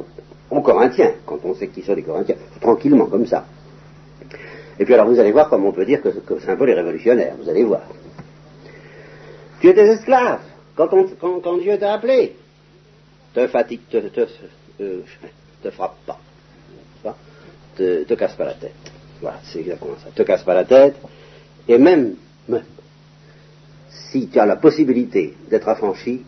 aux 0.50 0.60
Corinthiens, 0.60 1.12
quand 1.26 1.38
on 1.44 1.54
sait 1.54 1.68
qui 1.68 1.82
sont 1.82 1.94
les 1.94 2.02
Corinthiens, 2.02 2.36
tranquillement, 2.60 3.06
comme 3.06 3.26
ça. 3.26 3.44
Et 4.78 4.84
puis 4.84 4.94
alors 4.94 5.06
vous 5.06 5.20
allez 5.20 5.32
voir 5.32 5.48
comme 5.48 5.64
on 5.64 5.72
peut 5.72 5.84
dire 5.84 6.00
que, 6.02 6.08
c'est 6.40 6.50
un 6.50 6.56
peu 6.56 6.64
les 6.64 6.74
révolutionnaires, 6.74 7.34
vous 7.40 7.48
allez 7.48 7.64
voir. 7.64 7.82
Tu 9.60 9.68
étais 9.68 9.86
esclave 9.86 10.40
quand, 10.76 11.58
Dieu 11.58 11.78
t'a 11.78 11.94
appelé. 11.94 12.36
Te 13.34 13.46
fatigue, 13.46 13.80
te, 13.88 13.98
te, 13.98 14.26
te, 15.62 15.70
frappe 15.70 15.96
pas, 16.06 16.18
te, 17.76 18.04
te 18.04 18.14
casse 18.14 18.34
pas 18.34 18.44
la 18.44 18.54
tête. 18.54 18.74
Voilà, 19.20 19.38
c'est 19.44 19.60
exactement 19.60 19.96
ça. 20.02 20.10
Te 20.10 20.22
casse 20.22 20.42
pas 20.42 20.54
la 20.54 20.64
tête, 20.64 20.96
et 21.68 21.78
même, 21.78 22.14
même 22.48 22.64
si 24.10 24.28
tu 24.28 24.38
as 24.40 24.46
la 24.46 24.56
possibilité 24.56 25.36
d'être 25.48 25.68
affranchi, 25.68 26.24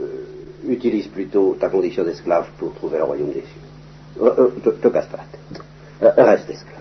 euh, 0.00 0.24
utilise 0.66 1.08
plutôt 1.08 1.56
ta 1.60 1.68
condition 1.68 2.04
d'esclave 2.04 2.48
pour 2.58 2.74
trouver 2.74 2.98
le 2.98 3.04
royaume 3.04 3.32
des 3.32 3.42
cieux. 3.42 4.22
Euh, 4.22 4.34
euh, 4.38 4.48
te, 4.64 4.70
te, 4.70 4.88
casse 4.88 5.06
pas 5.06 5.18
la 5.18 5.24
tête. 5.24 6.16
reste 6.16 6.50
esclave. 6.50 6.78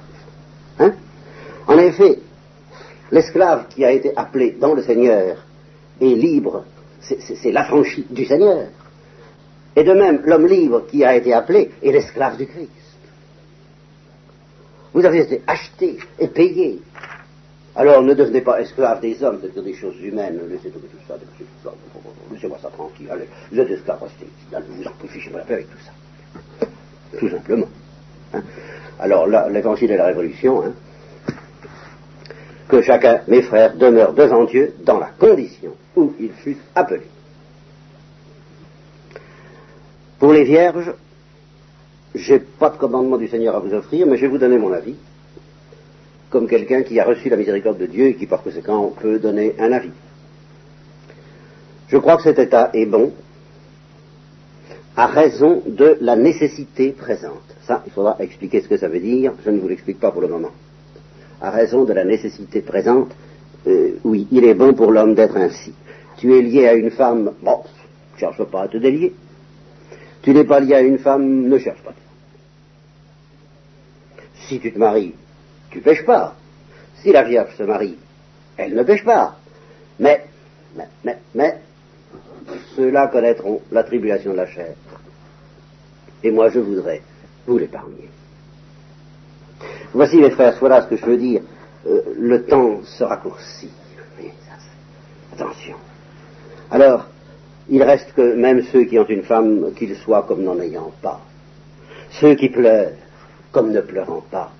Hein? 0.79 0.93
En 1.67 1.77
effet, 1.79 2.19
l'esclave 3.11 3.67
qui 3.69 3.85
a 3.85 3.91
été 3.91 4.11
appelé 4.15 4.51
dans 4.59 4.73
le 4.73 4.83
Seigneur 4.83 5.37
est 5.99 6.05
libre, 6.05 6.65
c'est 7.01 7.51
l'affranchi 7.51 8.05
du 8.09 8.25
Seigneur. 8.25 8.67
Et 9.75 9.83
de 9.83 9.93
même, 9.93 10.21
l'homme 10.25 10.47
libre 10.47 10.85
qui 10.89 11.03
a 11.03 11.15
été 11.15 11.33
appelé 11.33 11.71
est 11.83 11.91
l'esclave 11.91 12.37
du 12.37 12.47
Christ. 12.47 12.71
Vous 14.93 15.05
avez 15.05 15.19
été 15.19 15.41
acheté 15.45 15.99
et 16.17 16.27
payé 16.27 16.81
alors 17.77 18.01
ne 18.01 18.15
devenez 18.15 18.41
pas 18.41 18.59
esclaves 18.59 19.01
des 19.01 19.23
hommes, 19.23 19.37
c'est-à-dire 19.39 19.61
des 19.61 19.75
choses 19.75 20.01
humaines, 20.01 20.39
laissez 20.49 20.71
tomber 20.71 20.87
tout 20.87 20.97
ça, 21.07 21.15
laissez-moi 22.33 22.57
ça 22.59 22.69
tranquille, 22.69 23.07
allez, 23.11 23.29
vous 23.51 23.59
êtes 23.59 23.69
esclaves, 23.69 24.01
restez 24.01 24.25
ici, 24.25 24.65
vous 24.67 24.83
en 24.83 25.07
fichez 25.07 25.29
la 25.29 25.41
paix 25.41 25.53
avec 25.53 25.67
tout 25.69 25.77
ça. 25.85 26.67
Tout 27.19 27.29
simplement. 27.29 27.67
Hein. 28.33 28.41
Alors 28.99 29.27
là, 29.27 29.47
l'évangile 29.49 29.91
et 29.91 29.97
la 29.97 30.07
révolution, 30.07 30.63
hein, 30.65 30.73
que 32.67 32.81
chacun, 32.81 33.21
mes 33.27 33.41
frères, 33.41 33.75
demeure 33.75 34.13
devant 34.13 34.43
Dieu 34.45 34.73
dans 34.83 34.99
la 34.99 35.09
condition 35.17 35.73
où 35.95 36.13
il 36.19 36.31
fut 36.31 36.57
appelé. 36.75 37.03
Pour 40.19 40.33
les 40.33 40.43
vierges, 40.43 40.93
j'ai 42.15 42.39
pas 42.39 42.69
de 42.69 42.77
commandement 42.77 43.17
du 43.17 43.27
Seigneur 43.27 43.55
à 43.55 43.59
vous 43.59 43.73
offrir, 43.73 44.07
mais 44.07 44.17
je 44.17 44.21
vais 44.21 44.27
vous 44.27 44.37
donner 44.37 44.57
mon 44.57 44.73
avis 44.73 44.95
comme 46.29 46.47
quelqu'un 46.47 46.83
qui 46.83 46.99
a 46.99 47.05
reçu 47.05 47.29
la 47.29 47.37
miséricorde 47.37 47.77
de 47.77 47.85
Dieu 47.85 48.07
et 48.07 48.15
qui 48.15 48.25
par 48.25 48.43
conséquent 48.43 48.93
peut 48.99 49.19
donner 49.19 49.55
un 49.59 49.71
avis. 49.71 49.91
Je 51.87 51.97
crois 51.97 52.17
que 52.17 52.23
cet 52.23 52.39
état 52.39 52.69
est 52.73 52.85
bon 52.85 53.13
à 54.95 55.05
raison 55.05 55.61
de 55.65 55.97
la 56.01 56.15
nécessité 56.15 56.91
présente. 56.91 57.55
Ça, 57.65 57.83
il 57.85 57.93
faudra 57.93 58.17
expliquer 58.19 58.61
ce 58.61 58.67
que 58.67 58.77
ça 58.77 58.89
veut 58.89 58.99
dire, 58.99 59.33
je 59.45 59.51
ne 59.51 59.59
vous 59.59 59.67
l'explique 59.67 59.99
pas 59.99 60.11
pour 60.11 60.21
le 60.21 60.27
moment. 60.27 60.51
À 61.41 61.51
raison 61.51 61.83
de 61.83 61.93
la 61.93 62.03
nécessité 62.03 62.61
présente, 62.61 63.11
euh, 63.67 63.97
oui, 64.03 64.27
il 64.31 64.43
est 64.43 64.53
bon 64.53 64.73
pour 64.73 64.91
l'homme 64.91 65.13
d'être 65.13 65.37
ainsi. 65.37 65.73
Tu 66.17 66.35
es 66.35 66.41
lié 66.41 66.67
à 66.67 66.73
une 66.73 66.89
femme, 66.89 67.33
bon, 67.41 67.63
cherche 68.17 68.43
pas 68.43 68.63
à 68.63 68.67
te 68.67 68.77
délier. 68.77 69.13
Tu 70.23 70.33
n'es 70.33 70.43
pas 70.43 70.59
lié 70.59 70.75
à 70.75 70.81
une 70.81 70.97
femme, 70.97 71.47
ne 71.47 71.57
cherche 71.57 71.81
pas. 71.81 71.93
Si 74.47 74.59
tu 74.59 74.71
te 74.71 74.79
maries, 74.79 75.13
tu 75.69 75.79
pêches 75.79 76.05
pas. 76.05 76.35
Si 77.01 77.11
la 77.11 77.23
Vierge 77.23 77.55
se 77.55 77.63
marie, 77.63 77.97
elle 78.57 78.73
ne 78.73 78.83
pêche 78.83 79.03
pas. 79.03 79.37
Mais, 79.99 80.25
mais, 80.75 80.87
mais, 81.03 81.17
mais, 81.35 81.57
ceux-là 82.75 83.07
connaîtront 83.07 83.61
la 83.71 83.83
tribulation 83.83 84.31
de 84.31 84.37
la 84.37 84.47
chair. 84.47 84.73
Et 86.23 86.31
moi, 86.31 86.49
je 86.49 86.59
voudrais 86.59 87.01
vous 87.45 87.57
l'épargner. 87.57 88.09
Voici, 89.93 90.17
mes 90.17 90.31
frères, 90.31 90.55
voilà 90.59 90.81
ce 90.81 90.87
que 90.87 90.97
je 90.97 91.05
veux 91.05 91.17
dire. 91.17 91.41
Euh, 91.87 92.01
le 92.17 92.43
temps 92.43 92.81
se 92.83 93.03
raccourcit. 93.03 93.71
attention. 95.33 95.75
Alors, 96.71 97.05
il 97.69 97.83
reste 97.83 98.13
que 98.13 98.35
même 98.35 98.63
ceux 98.63 98.85
qui 98.85 98.97
ont 98.99 99.07
une 99.07 99.23
femme, 99.23 99.73
qu'ils 99.75 99.95
soient 99.95 100.23
comme 100.23 100.43
n'en 100.43 100.59
ayant 100.59 100.91
pas. 101.01 101.21
Ceux 102.11 102.35
qui 102.35 102.49
pleurent, 102.49 102.93
comme 103.51 103.71
ne 103.71 103.81
pleurant 103.81 104.23
pas. 104.29 104.51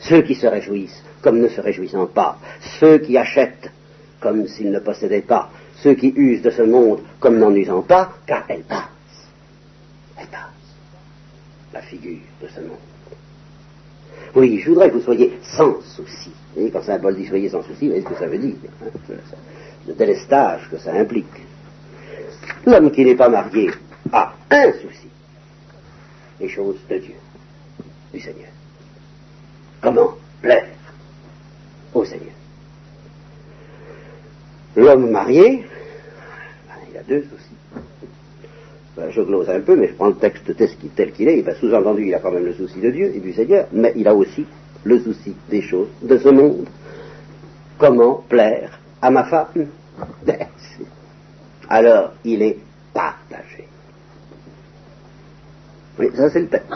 Ceux 0.00 0.22
qui 0.22 0.34
se 0.34 0.46
réjouissent, 0.46 1.02
comme 1.20 1.40
ne 1.40 1.48
se 1.48 1.60
réjouissant 1.60 2.06
pas. 2.06 2.38
Ceux 2.80 2.98
qui 2.98 3.16
achètent, 3.16 3.70
comme 4.20 4.46
s'ils 4.48 4.70
ne 4.70 4.78
possédaient 4.80 5.20
pas. 5.20 5.50
Ceux 5.76 5.94
qui 5.94 6.12
usent 6.16 6.42
de 6.42 6.50
ce 6.50 6.62
monde, 6.62 7.00
comme 7.20 7.38
n'en 7.38 7.54
usant 7.54 7.82
pas, 7.82 8.12
car 8.26 8.44
elle 8.48 8.62
passe. 8.62 8.88
Elle 10.18 10.28
passe. 10.28 10.40
La 11.72 11.82
figure 11.82 12.20
de 12.40 12.48
ce 12.48 12.60
monde. 12.60 12.91
Oui, 14.34 14.60
je 14.60 14.68
voudrais 14.70 14.88
que 14.88 14.94
vous 14.94 15.02
soyez 15.02 15.38
sans 15.42 15.80
souci. 15.82 16.30
Vous 16.30 16.54
voyez, 16.54 16.70
quand 16.70 16.82
Saint 16.82 16.98
Paul 16.98 17.16
dit 17.16 17.26
soyez 17.26 17.48
sans 17.48 17.62
souci, 17.62 17.86
vous 17.86 17.92
voyez 17.92 18.02
ce 18.02 18.08
que 18.08 18.18
ça 18.18 18.26
veut 18.26 18.38
dire. 18.38 18.54
Hein, 18.82 19.14
le 19.86 19.94
délestage 19.94 20.68
que 20.70 20.78
ça 20.78 20.92
implique. 20.92 21.26
L'homme 22.66 22.90
qui 22.90 23.04
n'est 23.04 23.14
pas 23.14 23.28
marié 23.28 23.70
a 24.12 24.34
un 24.50 24.72
souci. 24.72 25.08
Les 26.40 26.48
choses 26.48 26.78
de 26.88 26.98
Dieu, 26.98 27.14
du 28.12 28.20
Seigneur. 28.20 28.48
Comment 29.80 30.14
plaire 30.40 30.68
au 31.94 32.04
Seigneur? 32.04 32.34
L'homme 34.76 35.10
marié, 35.10 35.66
ben, 36.68 36.74
il 36.90 36.96
a 36.96 37.02
deux 37.02 37.22
soucis. 37.22 37.81
Ben, 38.96 39.10
je 39.10 39.22
glose 39.22 39.48
un 39.48 39.60
peu, 39.60 39.74
mais 39.74 39.88
je 39.88 39.94
prends 39.94 40.08
le 40.08 40.16
texte 40.16 40.54
tel 40.94 41.12
qu'il 41.12 41.28
est, 41.28 41.54
sous-entendu, 41.54 42.06
il 42.06 42.14
a 42.14 42.18
quand 42.18 42.30
même 42.30 42.44
le 42.44 42.52
souci 42.52 42.78
de 42.78 42.90
Dieu 42.90 43.12
et 43.14 43.20
du 43.20 43.32
Seigneur, 43.32 43.66
mais 43.72 43.92
il 43.96 44.06
a 44.06 44.14
aussi 44.14 44.44
le 44.84 45.00
souci 45.00 45.34
des 45.48 45.62
choses 45.62 45.88
de 46.02 46.18
ce 46.18 46.28
monde. 46.28 46.66
Comment 47.78 48.22
plaire 48.28 48.78
à 49.00 49.10
ma 49.10 49.24
femme? 49.24 49.68
Alors, 51.68 52.12
il 52.24 52.42
est 52.42 52.58
partagé. 52.92 53.66
Oui, 55.98 56.08
ça 56.14 56.28
c'est 56.28 56.40
le 56.40 56.48
texte. 56.48 56.68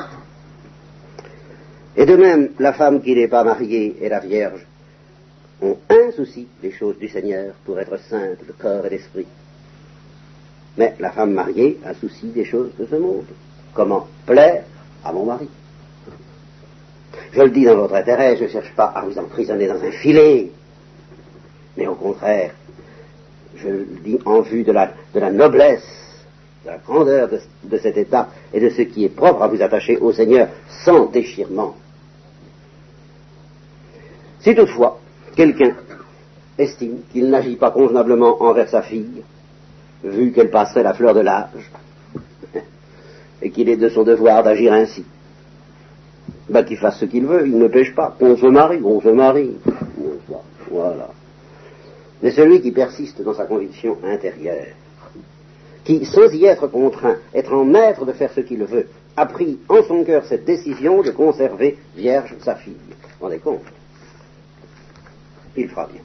Et 1.98 2.06
de 2.06 2.16
même, 2.16 2.50
la 2.58 2.72
femme 2.72 3.02
qui 3.02 3.14
n'est 3.14 3.28
pas 3.28 3.44
mariée 3.44 3.96
et 4.00 4.08
la 4.08 4.20
Vierge 4.20 4.66
ont 5.60 5.76
un 5.90 6.10
souci, 6.12 6.46
les 6.62 6.72
choses 6.72 6.98
du 6.98 7.08
Seigneur, 7.08 7.54
pour 7.64 7.78
être 7.78 7.98
sainte 7.98 8.46
de 8.46 8.52
corps 8.52 8.86
et 8.86 8.90
d'esprit. 8.90 9.26
Mais 10.76 10.94
la 10.98 11.10
femme 11.10 11.32
mariée 11.32 11.78
a 11.84 11.94
souci 11.94 12.26
des 12.26 12.44
choses 12.44 12.70
de 12.78 12.86
ce 12.86 12.96
monde. 12.96 13.24
Comment 13.72 14.06
plaire 14.26 14.64
à 15.04 15.12
mon 15.12 15.24
mari 15.24 15.48
Je 17.32 17.42
le 17.42 17.50
dis 17.50 17.64
dans 17.64 17.76
votre 17.76 17.94
intérêt, 17.94 18.36
je 18.36 18.44
ne 18.44 18.48
cherche 18.48 18.72
pas 18.74 18.86
à 18.86 19.02
vous 19.02 19.18
emprisonner 19.18 19.66
dans 19.66 19.82
un 19.82 19.90
filet, 19.90 20.50
mais 21.76 21.86
au 21.86 21.94
contraire, 21.94 22.52
je 23.56 23.68
le 23.68 23.86
dis 24.04 24.18
en 24.24 24.40
vue 24.40 24.64
de 24.64 24.72
la, 24.72 24.90
noblesse, 25.30 25.86
de 26.64 26.70
la 26.70 26.78
grandeur 26.78 27.28
de, 27.28 27.40
de 27.64 27.78
cet 27.78 27.96
état 27.96 28.28
et 28.52 28.60
de 28.60 28.68
ce 28.68 28.82
qui 28.82 29.04
est 29.04 29.14
propre 29.14 29.42
à 29.42 29.48
vous 29.48 29.62
attacher 29.62 29.96
au 29.96 30.12
Seigneur 30.12 30.48
sans 30.84 31.06
déchirement. 31.06 31.74
Si 34.40 34.54
toutefois 34.54 35.00
quelqu'un 35.34 35.74
estime 36.58 37.00
qu'il 37.12 37.30
n'agit 37.30 37.56
pas 37.56 37.70
convenablement 37.70 38.42
envers 38.42 38.68
sa 38.68 38.82
fille, 38.82 39.22
vu 40.04 40.32
qu'elle 40.32 40.50
passerait 40.50 40.82
la 40.82 40.94
fleur 40.94 41.14
de 41.14 41.20
l'âge, 41.20 41.70
et 43.42 43.50
qu'il 43.50 43.68
est 43.68 43.76
de 43.76 43.88
son 43.88 44.02
devoir 44.02 44.42
d'agir 44.42 44.72
ainsi, 44.72 45.04
ben 46.48 46.64
qu'il 46.64 46.78
fasse 46.78 46.98
ce 46.98 47.04
qu'il 47.04 47.26
veut, 47.26 47.46
il 47.46 47.58
ne 47.58 47.68
pêche 47.68 47.94
pas, 47.94 48.14
qu'on 48.18 48.36
se 48.36 48.46
marie, 48.46 48.80
on 48.82 49.00
se 49.00 49.08
marie. 49.08 49.56
Voilà. 50.70 51.08
Mais 52.22 52.30
celui 52.30 52.60
qui 52.60 52.72
persiste 52.72 53.22
dans 53.22 53.34
sa 53.34 53.44
conviction 53.44 53.98
intérieure, 54.04 54.74
qui, 55.84 56.04
sans 56.04 56.32
y 56.32 56.44
être 56.44 56.66
contraint, 56.66 57.16
être 57.34 57.52
en 57.52 57.64
maître 57.64 58.04
de 58.04 58.12
faire 58.12 58.32
ce 58.32 58.40
qu'il 58.40 58.64
veut, 58.64 58.88
a 59.16 59.26
pris 59.26 59.58
en 59.68 59.82
son 59.84 60.04
cœur 60.04 60.24
cette 60.24 60.44
décision 60.44 61.02
de 61.02 61.10
conserver 61.10 61.78
vierge 61.96 62.34
sa 62.40 62.56
fille. 62.56 62.74
Vous 62.74 62.98
vous 63.20 63.24
rendez 63.26 63.38
compte? 63.38 63.62
Il 65.56 65.68
fera 65.68 65.86
bien. 65.86 66.02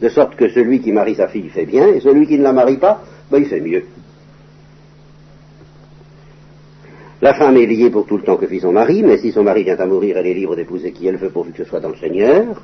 De 0.00 0.08
sorte 0.08 0.36
que 0.36 0.48
celui 0.48 0.80
qui 0.80 0.92
marie 0.92 1.14
sa 1.14 1.28
fille 1.28 1.48
fait 1.48 1.66
bien, 1.66 1.88
et 1.88 2.00
celui 2.00 2.26
qui 2.26 2.38
ne 2.38 2.42
la 2.42 2.52
marie 2.52 2.78
pas, 2.78 3.02
ben, 3.30 3.38
il 3.38 3.46
fait 3.46 3.60
mieux. 3.60 3.84
La 7.22 7.34
femme 7.34 7.56
est 7.58 7.66
liée 7.66 7.90
pour 7.90 8.06
tout 8.06 8.16
le 8.16 8.22
temps 8.22 8.36
que 8.36 8.46
vit 8.46 8.60
son 8.60 8.72
mari, 8.72 9.02
mais 9.02 9.18
si 9.18 9.30
son 9.30 9.42
mari 9.42 9.62
vient 9.64 9.76
à 9.78 9.86
mourir, 9.86 10.16
elle 10.16 10.26
est 10.26 10.34
libre 10.34 10.56
d'épouser 10.56 10.92
qui 10.92 11.06
elle 11.06 11.16
veut 11.16 11.28
pourvu 11.28 11.52
que 11.52 11.58
ce 11.58 11.68
soit 11.68 11.80
dans 11.80 11.90
le 11.90 11.96
Seigneur. 11.96 12.62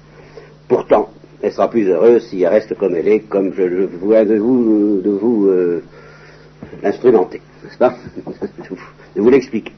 Pourtant, 0.67 1.11
elle 1.43 1.53
sera 1.53 1.69
plus 1.69 1.87
heureuse 1.89 2.27
si 2.29 2.43
elle 2.43 2.49
reste 2.49 2.75
comme 2.75 2.97
elle 2.97 3.07
est, 3.07 3.21
comme 3.21 3.53
je 3.53 3.63
le 3.63 3.87
vois 3.87 4.25
de 4.25 4.37
vous, 4.37 5.03
de 5.05 5.11
vous 5.11 5.47
euh, 5.49 5.83
n'est-ce 6.83 7.79
pas? 7.79 7.95
De 9.15 9.23
vous 9.23 9.31
l'expliquer. 9.31 9.73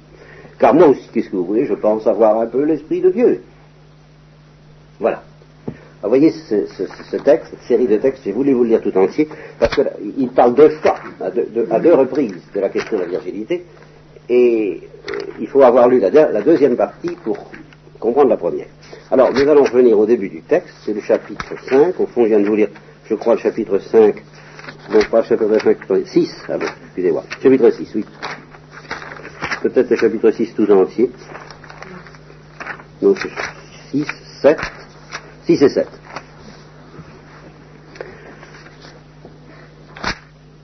Car 0.58 0.74
moi 0.74 0.88
aussi, 0.88 1.08
qu'est-ce 1.12 1.30
que 1.30 1.36
vous 1.36 1.44
voulez, 1.44 1.66
je 1.66 1.74
pense 1.74 2.06
avoir 2.06 2.40
un 2.40 2.46
peu 2.46 2.64
l'esprit 2.64 3.00
de 3.00 3.10
Dieu. 3.10 3.42
Voilà. 4.98 5.22
Vous 6.02 6.08
voyez 6.08 6.30
ce, 6.30 7.16
texte, 7.16 7.50
cette 7.50 7.62
série 7.66 7.88
de 7.88 7.96
textes, 7.96 8.22
j'ai 8.24 8.30
voulu 8.30 8.52
vous 8.52 8.62
le 8.62 8.70
lire 8.70 8.80
tout 8.80 8.96
entier, 8.96 9.28
parce 9.58 9.74
qu'il 9.74 10.28
parle 10.28 10.54
deux 10.54 10.70
fois, 10.70 10.96
à 11.20 11.30
deux, 11.80 11.94
reprises, 11.94 12.40
de 12.54 12.60
la 12.60 12.68
question 12.68 12.98
de 12.98 13.02
la 13.02 13.08
virginité, 13.08 13.64
et 14.28 14.80
euh, 15.10 15.14
il 15.40 15.48
faut 15.48 15.62
avoir 15.62 15.88
lu 15.88 15.98
la, 15.98 16.42
deuxième 16.42 16.76
partie 16.76 17.16
pour 17.24 17.50
comprendre 17.98 18.28
la 18.28 18.36
première. 18.36 18.66
Alors, 19.10 19.32
nous 19.32 19.40
allons 19.40 19.64
revenir 19.64 19.98
au 19.98 20.06
début 20.06 20.28
du 20.28 20.42
texte, 20.42 20.72
c'est 20.84 20.92
le 20.92 21.00
chapitre 21.00 21.54
5, 21.68 21.98
au 21.98 22.06
fond, 22.06 22.22
je 22.22 22.28
viens 22.28 22.40
de 22.40 22.46
vous 22.46 22.54
lire, 22.54 22.68
je 23.06 23.14
crois, 23.14 23.34
le 23.34 23.40
chapitre 23.40 23.80
5, 23.80 24.22
non 24.92 25.00
pas 25.10 25.22
le 25.22 25.26
chapitre 25.26 25.58
5, 25.58 26.06
6, 26.06 26.34
ah 26.48 26.58
bon, 26.58 26.66
excusez-moi, 26.86 27.24
chapitre 27.42 27.70
6, 27.70 27.90
oui. 27.96 28.04
Peut-être 29.62 29.90
le 29.90 29.96
chapitre 29.96 30.30
6 30.30 30.54
tout 30.54 30.70
entier. 30.70 31.10
Donc, 33.02 33.18
6, 33.90 34.06
7, 34.42 34.56
6 35.48 35.62
et 35.62 35.68
7. 35.70 35.86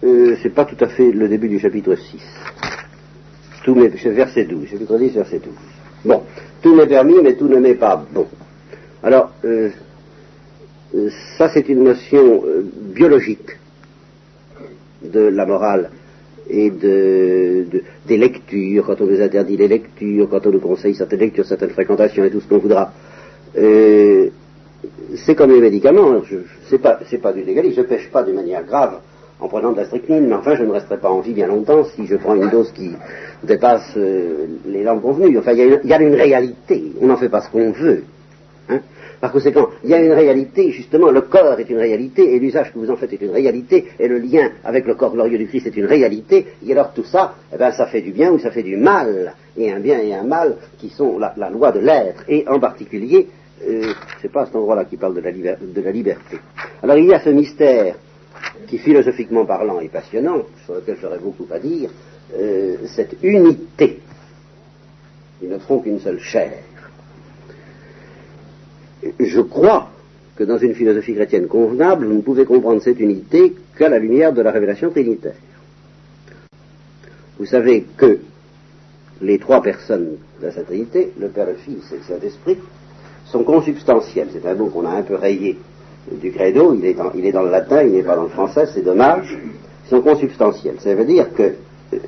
Euh, 0.04 0.36
c'est 0.42 0.50
pas 0.50 0.66
tout 0.66 0.76
à 0.84 0.88
fait 0.88 1.10
le 1.10 1.26
début 1.26 1.48
du 1.48 1.58
chapitre 1.58 1.94
6. 1.94 2.20
Tout 3.64 3.74
c'est 3.96 4.10
verset 4.10 4.44
12, 4.44 4.68
chapitre 4.68 4.98
10, 4.98 5.14
verset 5.14 5.38
12. 5.38 5.54
Bon, 6.04 6.22
tout 6.60 6.74
m'est 6.74 6.86
permis, 6.86 7.14
mais 7.22 7.34
tout 7.34 7.48
ne 7.48 7.56
m'est 7.60 7.76
pas 7.76 8.04
bon. 8.12 8.26
Alors, 9.02 9.32
euh, 9.46 9.70
euh, 10.94 11.08
ça 11.38 11.48
c'est 11.48 11.66
une 11.70 11.82
notion 11.82 12.44
biologique 12.94 13.56
de 15.02 15.20
la 15.20 15.46
morale 15.46 15.92
et 16.46 16.70
de, 16.70 17.66
des 18.06 18.18
lectures, 18.18 18.84
quand 18.84 19.00
on 19.00 19.06
nous 19.06 19.22
interdit 19.22 19.56
les 19.56 19.68
lectures, 19.68 20.28
quand 20.28 20.46
on 20.46 20.50
nous 20.50 20.60
conseille 20.60 20.94
certaines 20.94 21.20
lectures, 21.20 21.46
certaines 21.46 21.70
fréquentations 21.70 22.22
et 22.22 22.30
tout 22.30 22.42
ce 22.42 22.48
qu'on 22.48 22.58
voudra 22.58 22.92
c'est 25.16 25.34
comme 25.34 25.52
les 25.52 25.60
médicaments, 25.60 26.22
je, 26.24 26.36
c'est 26.68 26.78
pas, 26.78 27.32
du 27.32 27.42
légalisme, 27.42 27.76
je 27.76 27.82
pêche 27.82 28.10
pas 28.10 28.22
de 28.22 28.32
manière 28.32 28.64
grave 28.64 29.00
en 29.40 29.48
prenant 29.48 29.72
de 29.72 29.78
la 29.78 29.84
strychnine, 29.84 30.26
mais 30.28 30.34
enfin 30.34 30.54
je 30.56 30.64
ne 30.64 30.72
resterai 30.72 30.98
pas 30.98 31.10
en 31.10 31.20
vie 31.20 31.32
bien 31.32 31.46
longtemps 31.46 31.84
si 31.96 32.06
je 32.06 32.16
prends 32.16 32.34
une 32.34 32.50
dose 32.50 32.72
qui 32.72 32.92
dépasse 33.42 33.92
euh, 33.96 34.46
les 34.66 34.82
langues 34.82 35.02
convenues. 35.02 35.38
Enfin, 35.38 35.52
il 35.52 35.80
y, 35.84 35.92
a 35.92 36.00
une 36.00 36.14
réalité, 36.14 36.92
on 37.00 37.06
n'en 37.06 37.16
fait 37.16 37.28
pas 37.28 37.42
ce 37.42 37.50
qu'on 37.50 37.72
veut. 37.72 38.04
Hein. 38.68 38.80
Par 39.20 39.32
conséquent, 39.32 39.68
il 39.82 39.90
y 39.90 39.94
a 39.94 40.00
une 40.00 40.12
réalité, 40.12 40.70
justement, 40.70 41.10
le 41.10 41.22
corps 41.22 41.58
est 41.58 41.68
une 41.68 41.78
réalité, 41.78 42.34
et 42.34 42.38
l'usage 42.38 42.72
que 42.72 42.78
vous 42.78 42.90
en 42.90 42.96
faites 42.96 43.12
est 43.12 43.22
une 43.22 43.30
réalité, 43.30 43.86
et 43.98 44.08
le 44.08 44.18
lien 44.18 44.50
avec 44.64 44.86
le 44.86 44.94
corps 44.94 45.12
glorieux 45.12 45.38
du 45.38 45.46
Christ 45.46 45.66
est 45.66 45.76
une 45.76 45.86
réalité, 45.86 46.46
et 46.66 46.72
alors 46.72 46.92
tout 46.92 47.04
ça, 47.04 47.34
eh 47.52 47.56
ben, 47.58 47.72
ça 47.72 47.86
fait 47.86 48.02
du 48.02 48.12
bien 48.12 48.30
ou 48.32 48.38
ça 48.38 48.50
fait 48.50 48.62
du 48.62 48.76
mal, 48.76 49.34
et 49.56 49.72
un 49.72 49.80
bien 49.80 49.98
et 49.98 50.14
un 50.14 50.24
mal 50.24 50.56
qui 50.78 50.90
sont 50.90 51.18
la 51.18 51.50
loi 51.50 51.72
de 51.72 51.80
l'être, 51.80 52.24
et 52.28 52.44
en 52.48 52.60
particulier 52.60 53.28
c'est 54.20 54.32
pas 54.32 54.42
à 54.42 54.46
cet 54.46 54.56
endroit-là 54.56 54.84
qui 54.84 54.96
parle 54.96 55.14
de 55.14 55.20
la, 55.20 55.90
liberté. 55.90 56.38
Alors 56.82 56.96
il 56.96 57.06
y 57.06 57.14
a 57.14 57.20
ce 57.20 57.30
mystère 57.30 57.96
qui, 58.66 58.78
philosophiquement 58.78 59.46
parlant, 59.46 59.80
est 59.80 59.88
passionnant, 59.88 60.42
sur 60.64 60.74
lequel 60.74 60.96
j'aurais 61.00 61.18
beaucoup 61.18 61.46
à 61.50 61.58
dire, 61.58 61.90
euh, 62.36 62.76
cette 62.86 63.16
unité. 63.22 64.00
Ils 65.42 65.48
ne 65.48 65.58
feront 65.58 65.80
qu'une 65.80 66.00
seule 66.00 66.20
chair. 66.20 66.52
Je 69.20 69.40
crois 69.40 69.90
que 70.36 70.44
dans 70.44 70.58
une 70.58 70.74
philosophie 70.74 71.14
chrétienne 71.14 71.46
convenable, 71.46 72.06
vous 72.06 72.14
ne 72.14 72.22
pouvez 72.22 72.44
comprendre 72.44 72.82
cette 72.82 73.00
unité 73.00 73.54
qu'à 73.76 73.88
la 73.88 73.98
lumière 73.98 74.32
de 74.32 74.42
la 74.42 74.50
révélation 74.50 74.90
trinitaire. 74.90 75.36
Vous 77.38 77.46
savez 77.46 77.84
que 77.96 78.20
les 79.20 79.38
trois 79.38 79.62
personnes 79.62 80.16
de 80.40 80.46
la 80.46 80.52
Trinité, 80.52 81.12
le 81.18 81.28
Père, 81.28 81.46
le 81.46 81.54
Fils 81.54 81.92
et 81.92 81.96
le 81.96 82.02
Saint-Esprit, 82.02 82.58
sont 83.26 83.44
consubstantiels. 83.44 84.28
C'est 84.32 84.46
un 84.46 84.54
mot 84.54 84.66
qu'on 84.66 84.86
a 84.86 84.90
un 84.90 85.02
peu 85.02 85.14
rayé 85.14 85.58
du 86.10 86.32
credo, 86.32 86.74
il 86.74 86.84
est 86.84 86.94
dans, 86.94 87.12
il 87.14 87.24
est 87.26 87.32
dans 87.32 87.42
le 87.42 87.50
latin, 87.50 87.82
il 87.82 87.92
n'est 87.92 88.02
pas 88.02 88.16
dans 88.16 88.24
le 88.24 88.28
français, 88.28 88.66
c'est 88.72 88.84
dommage. 88.84 89.36
Ils 89.86 89.90
sont 89.90 90.02
consubstantiels. 90.02 90.76
Ça 90.80 90.94
veut 90.94 91.04
dire 91.04 91.32
que 91.34 91.54
euh, 91.92 91.98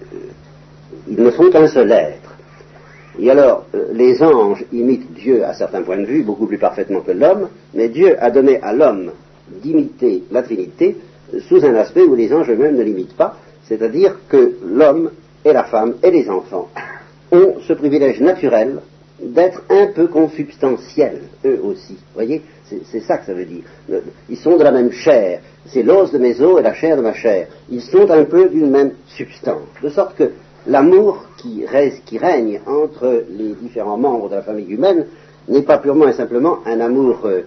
ne 1.08 1.30
sont 1.30 1.50
qu'un 1.50 1.68
seul 1.68 1.90
être. 1.92 2.34
Et 3.18 3.30
alors, 3.30 3.64
euh, 3.74 3.86
les 3.92 4.22
anges 4.22 4.64
imitent 4.72 5.12
Dieu 5.14 5.44
à 5.44 5.54
certains 5.54 5.82
points 5.82 5.98
de 5.98 6.04
vue, 6.04 6.22
beaucoup 6.22 6.46
plus 6.46 6.58
parfaitement 6.58 7.00
que 7.00 7.12
l'homme, 7.12 7.48
mais 7.74 7.88
Dieu 7.88 8.16
a 8.22 8.30
donné 8.30 8.60
à 8.60 8.72
l'homme 8.72 9.12
d'imiter 9.62 10.24
la 10.30 10.42
Trinité 10.42 10.96
sous 11.48 11.64
un 11.64 11.74
aspect 11.74 12.02
où 12.02 12.14
les 12.14 12.32
anges 12.32 12.50
eux-mêmes 12.50 12.76
ne 12.76 12.82
l'imitent 12.82 13.16
pas, 13.16 13.36
c'est-à-dire 13.64 14.16
que 14.28 14.56
l'homme 14.64 15.10
et 15.44 15.52
la 15.52 15.64
femme 15.64 15.94
et 16.02 16.10
les 16.10 16.28
enfants 16.28 16.68
ont 17.32 17.54
ce 17.66 17.72
privilège 17.72 18.20
naturel 18.20 18.80
d'être 19.20 19.62
un 19.70 19.86
peu 19.88 20.08
consubstantiels, 20.08 21.22
eux 21.44 21.60
aussi. 21.62 21.94
Vous 21.94 22.14
voyez 22.14 22.42
C'est 22.90 23.00
ça 23.00 23.18
que 23.18 23.26
ça 23.26 23.34
veut 23.34 23.44
dire. 23.44 23.62
Ils 24.28 24.36
sont 24.36 24.56
de 24.56 24.62
la 24.62 24.72
même 24.72 24.92
chair. 24.92 25.40
C'est 25.66 25.82
l'os 25.82 26.12
de 26.12 26.18
mes 26.18 26.40
os 26.40 26.60
et 26.60 26.62
la 26.62 26.74
chair 26.74 26.96
de 26.96 27.02
ma 27.02 27.14
chair. 27.14 27.48
Ils 27.70 27.82
sont 27.82 28.10
un 28.10 28.24
peu 28.24 28.48
d'une 28.48 28.70
même 28.70 28.92
substance. 29.08 29.68
De 29.82 29.88
sorte 29.88 30.16
que 30.16 30.30
l'amour 30.66 31.24
qui, 31.38 31.64
règne 32.18 32.60
entre 32.66 33.24
les 33.30 33.54
différents 33.54 33.98
membres 33.98 34.28
de 34.28 34.34
la 34.34 34.42
famille 34.42 34.72
humaine 34.72 35.06
n'est 35.48 35.62
pas 35.62 35.78
purement 35.78 36.08
et 36.08 36.12
simplement 36.12 36.58
un 36.66 36.80
amour 36.80 37.20
euh, 37.24 37.42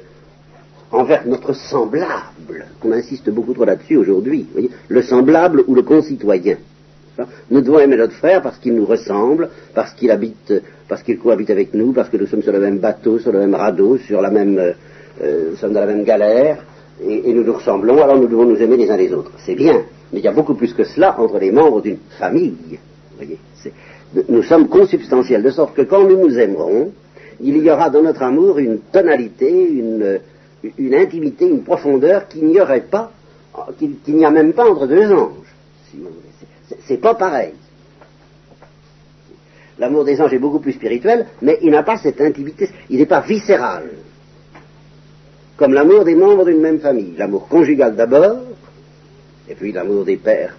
envers 0.92 1.28
notre 1.28 1.54
semblable. 1.54 2.66
On 2.84 2.92
insiste 2.92 3.30
beaucoup 3.30 3.54
trop 3.54 3.66
là-dessus 3.66 3.98
aujourd'hui. 3.98 4.48
Le 4.88 5.02
semblable 5.02 5.64
ou 5.68 5.76
le 5.76 5.84
concitoyen. 5.84 6.58
Nous 7.52 7.62
devons 7.62 7.80
aimer 7.80 7.98
notre 7.98 8.14
frère 8.14 8.42
parce 8.42 8.58
qu'il 8.60 8.74
nous 8.76 8.86
ressemble, 8.86 9.50
parce 9.76 9.94
qu'il 9.94 10.10
habite, 10.12 10.54
parce 10.90 11.04
qu'il 11.04 11.20
cohabite 11.20 11.52
avec 11.52 11.74
nous, 11.76 11.94
parce 11.94 12.10
que 12.10 12.18
nous 12.18 12.26
sommes 12.26 12.42
sur 12.42 12.52
le 12.52 12.60
même 12.60 12.80
bateau, 12.80 13.20
sur 13.20 13.32
le 13.32 13.40
même 13.40 13.54
radeau, 13.54 13.98
sur 14.00 14.22
la 14.22 14.32
même, 14.32 14.58
euh, 14.58 14.72
euh, 15.24 15.56
sommes 15.56 15.72
dans 15.74 15.82
la 15.82 15.86
même 15.86 16.04
galère, 16.04 16.66
et, 17.08 17.32
nous 17.32 17.44
nous 17.44 17.54
ressemblons, 17.54 18.02
alors 18.02 18.18
nous 18.18 18.28
devons 18.28 18.46
nous 18.46 18.58
aimer 18.58 18.76
les 18.76 18.90
uns 18.90 18.98
les 18.98 19.14
autres. 19.14 19.32
C'est 19.46 19.56
bien, 19.56 19.84
mais 20.12 20.20
il 20.20 20.26
y 20.26 20.28
a 20.28 20.34
beaucoup 20.34 20.56
plus 20.56 20.74
que 20.74 20.84
cela 20.84 21.18
entre 21.20 21.38
les 21.38 21.52
membres 21.52 21.82
d'une 21.82 22.00
famille. 22.18 22.80
Voyez, 23.16 23.38
nous 24.28 24.44
sommes 24.44 24.68
consubstantiels, 24.68 25.44
de 25.44 25.52
sorte 25.52 25.76
que 25.76 25.84
quand 25.84 26.04
nous 26.06 26.18
nous 26.18 26.38
aimerons, 26.38 26.92
il 27.40 27.58
y 27.58 27.70
aura 27.70 27.90
dans 27.90 28.02
notre 28.02 28.24
amour 28.24 28.58
une 28.58 28.80
tonalité, 28.92 29.50
une, 29.50 30.96
intimité, 30.96 31.48
une 31.48 31.62
profondeur 31.62 32.28
qu'il 32.28 32.48
n'y 32.48 32.60
aurait 32.60 32.82
pas, 32.82 33.12
qu'il 33.78 34.16
n'y 34.16 34.26
a 34.26 34.32
même 34.32 34.54
pas 34.54 34.70
entre 34.70 34.88
deux 34.88 35.14
anges. 35.14 35.56
Si. 35.92 36.00
C'est 36.88 36.98
pas 36.98 37.14
pareil. 37.14 37.54
L'amour 39.80 40.04
des 40.04 40.20
anges 40.20 40.34
est 40.34 40.40
beaucoup 40.40 40.60
plus 40.60 40.74
spirituel, 40.74 41.26
mais 41.42 41.58
il 41.62 41.72
n'a 41.72 41.84
pas 41.84 41.98
cette 41.98 42.20
intimité, 42.20 42.70
il 42.90 43.00
n'est 43.00 43.06
pas 43.06 43.22
viscéral. 43.22 43.90
Comme 45.56 45.74
l'amour 45.74 46.04
des 46.04 46.16
membres 46.16 46.46
d'une 46.46 46.60
même 46.60 46.80
famille. 46.80 47.16
L'amour 47.18 47.48
conjugal 47.48 47.96
d'abord, 47.96 48.40
et 49.48 49.56
puis 49.56 49.72
l'amour 49.72 50.04
des 50.04 50.18
pères, 50.18 50.56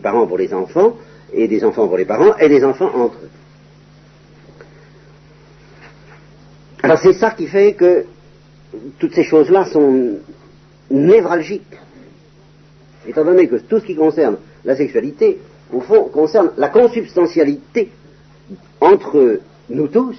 parents 0.00 0.26
pour 0.26 0.38
les 0.38 0.54
enfants, 0.54 0.96
et 1.32 1.48
des 1.48 1.64
enfants 1.64 1.88
pour 1.88 1.96
les 1.96 2.04
parents, 2.04 2.36
et 2.38 2.48
des 2.48 2.64
enfants 2.64 2.90
entre 2.94 3.18
eux. 3.24 3.30
Alors 6.82 6.98
c'est 6.98 7.12
ça 7.14 7.30
qui 7.30 7.46
fait 7.46 7.74
que 7.74 8.04
toutes 8.98 9.14
ces 9.14 9.24
choses-là 9.24 9.66
sont 9.66 10.18
névralgiques. 10.90 11.76
Étant 13.06 13.24
donné 13.24 13.48
que 13.48 13.56
tout 13.56 13.80
ce 13.80 13.84
qui 13.84 13.96
concerne 13.96 14.36
la 14.64 14.76
sexualité, 14.76 15.38
au 15.72 15.80
fond, 15.80 16.04
concerne 16.04 16.52
la 16.56 16.68
consubstantialité 16.68 17.90
entre 18.82 19.40
nous 19.70 19.88
tous, 19.88 20.18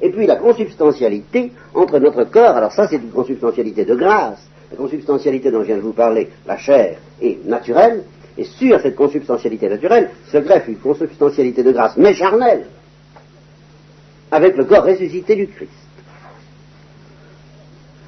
et 0.00 0.10
puis 0.10 0.26
la 0.26 0.36
consubstantialité 0.36 1.50
entre 1.74 1.98
notre 1.98 2.24
corps. 2.24 2.56
Alors 2.56 2.72
ça, 2.72 2.86
c'est 2.88 2.96
une 2.96 3.10
consubstantialité 3.10 3.84
de 3.84 3.94
grâce. 3.94 4.46
La 4.70 4.76
consubstantialité 4.76 5.50
dont 5.50 5.62
je 5.62 5.68
viens 5.68 5.76
de 5.76 5.82
vous 5.82 5.92
parler, 5.92 6.28
la 6.46 6.58
chair 6.58 6.98
est 7.22 7.44
naturelle, 7.46 8.04
et 8.36 8.44
sur 8.44 8.80
cette 8.80 8.96
consubstantialité 8.96 9.68
naturelle 9.68 10.10
se 10.30 10.38
greffe 10.38 10.68
une 10.68 10.78
consubstantialité 10.78 11.62
de 11.62 11.72
grâce, 11.72 11.96
mais 11.96 12.14
charnelle, 12.14 12.66
avec 14.30 14.56
le 14.56 14.64
corps 14.64 14.84
ressuscité 14.84 15.36
du 15.36 15.46
Christ. 15.46 15.70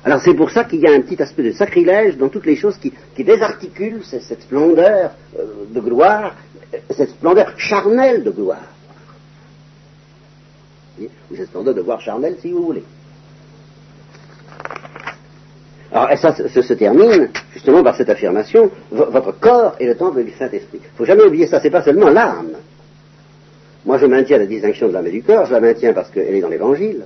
Alors 0.04 0.20
c'est 0.20 0.34
pour 0.34 0.50
ça 0.50 0.64
qu'il 0.64 0.80
y 0.80 0.86
a 0.86 0.92
un 0.92 1.00
petit 1.00 1.20
aspect 1.20 1.44
de 1.44 1.52
sacrilège 1.52 2.16
dans 2.16 2.28
toutes 2.28 2.46
les 2.46 2.56
choses 2.56 2.76
qui, 2.78 2.92
désarticulent 3.24 4.04
cette, 4.04 4.42
splendeur 4.42 5.12
euh, 5.38 5.64
de 5.70 5.80
gloire, 5.80 6.34
cette 6.90 7.10
splendeur 7.10 7.58
charnelle 7.58 8.22
de 8.22 8.30
gloire. 8.30 8.75
Ou 11.00 11.36
splendeur 11.36 11.74
de 11.74 11.82
gloire 11.82 12.00
charnelle, 12.00 12.36
si 12.40 12.50
vous 12.50 12.64
voulez. 12.64 12.82
Alors, 15.92 16.10
et 16.10 16.16
ça 16.16 16.34
se, 16.34 16.72
termine 16.74 17.30
justement 17.52 17.82
par 17.82 17.96
cette 17.96 18.10
affirmation 18.10 18.70
votre 18.90 19.38
corps 19.38 19.76
est 19.78 19.86
le 19.86 19.96
temple 19.96 20.24
du 20.24 20.32
Saint-Esprit. 20.32 20.78
Il 20.82 20.92
ne 20.92 20.96
faut 20.96 21.04
jamais 21.04 21.22
oublier 21.22 21.46
ça, 21.46 21.60
c'est 21.60 21.70
pas 21.70 21.82
seulement 21.82 22.10
l'âme. 22.10 22.52
Moi, 23.84 23.98
je 23.98 24.06
maintiens 24.06 24.38
la 24.38 24.46
distinction 24.46 24.88
de 24.88 24.92
l'âme 24.92 25.06
et 25.06 25.12
du 25.12 25.22
corps, 25.22 25.46
je 25.46 25.52
la 25.52 25.60
maintiens 25.60 25.92
parce 25.92 26.10
qu'elle 26.10 26.34
est 26.34 26.40
dans 26.40 26.48
l'Évangile. 26.48 27.04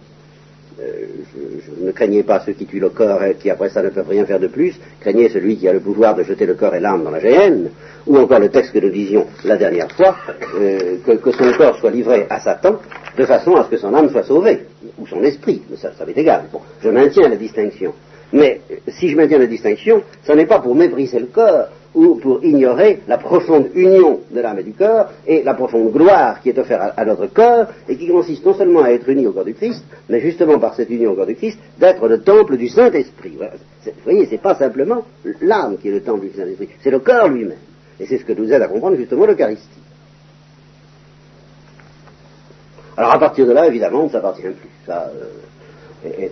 Euh, 0.80 1.06
je, 1.34 1.84
ne 1.84 1.92
craignais 1.92 2.22
pas 2.22 2.40
ceux 2.40 2.52
qui 2.52 2.64
tuent 2.64 2.80
le 2.80 2.88
corps 2.88 3.22
et 3.22 3.34
qui 3.34 3.50
après 3.50 3.68
ça 3.68 3.82
ne 3.82 3.90
peuvent 3.90 4.08
rien 4.08 4.24
faire 4.24 4.40
de 4.40 4.46
plus, 4.46 4.74
craignez 5.00 5.28
celui 5.28 5.56
qui 5.56 5.68
a 5.68 5.72
le 5.72 5.80
pouvoir 5.80 6.14
de 6.14 6.22
jeter 6.22 6.46
le 6.46 6.54
corps 6.54 6.74
et 6.74 6.80
l'âme 6.80 7.04
dans 7.04 7.10
la 7.10 7.20
géhenne, 7.20 7.70
ou 8.06 8.16
encore 8.16 8.38
le 8.38 8.48
texte 8.48 8.72
que 8.72 8.78
nous 8.78 8.90
disions 8.90 9.26
la 9.44 9.56
dernière 9.56 9.90
fois, 9.92 10.16
euh, 10.58 10.96
que, 11.04 11.32
son 11.32 11.52
corps 11.52 11.76
soit 11.76 11.90
livré 11.90 12.26
à 12.30 12.40
Satan, 12.40 12.80
de 13.20 13.26
façon 13.26 13.54
à 13.54 13.64
ce 13.64 13.68
que 13.68 13.76
son 13.76 13.92
âme 13.92 14.08
soit 14.08 14.22
sauvée, 14.22 14.60
ou 14.98 15.06
son 15.06 15.22
esprit, 15.22 15.60
mais 15.68 15.76
ça, 15.76 15.90
m'est 16.06 16.16
égal. 16.16 16.44
Je 16.82 16.88
maintiens 16.88 17.28
la 17.28 17.36
distinction. 17.36 17.92
Mais 18.32 18.62
si 18.88 19.10
je 19.10 19.16
maintiens 19.16 19.38
la 19.38 19.46
distinction, 19.46 20.02
ce 20.24 20.32
n'est 20.32 20.46
pas 20.46 20.60
pour 20.60 20.74
mépriser 20.74 21.18
le 21.18 21.26
corps, 21.26 21.66
ou 21.94 22.14
pour 22.14 22.42
ignorer 22.42 23.00
la 23.08 23.18
profonde 23.18 23.66
union 23.74 24.20
de 24.30 24.40
l'âme 24.40 24.60
et 24.60 24.62
du 24.62 24.72
corps 24.72 25.08
et 25.26 25.42
la 25.42 25.54
profonde 25.54 25.92
gloire 25.92 26.40
qui 26.40 26.48
est 26.50 26.58
offerte 26.58 26.94
à, 26.96 27.04
notre 27.04 27.26
corps 27.26 27.66
et 27.88 27.96
qui 27.96 28.06
consiste 28.06 28.46
non 28.46 28.54
seulement 28.54 28.84
à 28.84 28.90
être 28.90 29.08
unis 29.08 29.26
au 29.26 29.32
corps 29.32 29.44
du 29.44 29.54
Christ, 29.54 29.84
mais 30.08 30.20
justement 30.20 30.58
par 30.60 30.74
cette 30.74 30.88
union 30.88 31.12
au 31.12 31.14
corps 31.16 31.26
du 31.26 31.34
Christ, 31.34 31.58
d'être 31.78 32.06
le 32.06 32.22
temple 32.22 32.56
du 32.56 32.68
Saint-Esprit. 32.68 33.36
Vous 33.36 33.92
voyez, 34.04 34.26
c'est 34.30 34.40
pas 34.40 34.54
simplement 34.54 35.04
l'âme 35.42 35.76
qui 35.78 35.88
est 35.88 35.92
le 35.92 36.02
temple 36.02 36.28
du 36.28 36.32
Saint-Esprit, 36.32 36.68
c'est 36.80 36.92
le 36.92 37.00
corps 37.00 37.28
lui-même. 37.28 37.58
Et 37.98 38.06
c'est 38.06 38.18
ce 38.18 38.24
que 38.24 38.32
nous 38.32 38.50
aide 38.50 38.62
à 38.62 38.68
comprendre 38.68 38.96
justement 38.96 39.26
l'Eucharistie. 39.26 39.79
Alors 42.96 43.14
à 43.14 43.18
partir 43.18 43.46
de 43.46 43.52
là, 43.52 43.66
évidemment, 43.66 44.02
on 44.02 44.06
ne 44.06 44.10
s'appartient 44.10 44.42
plus. 44.42 44.68
Ça, 44.86 45.10
euh, 45.14 46.28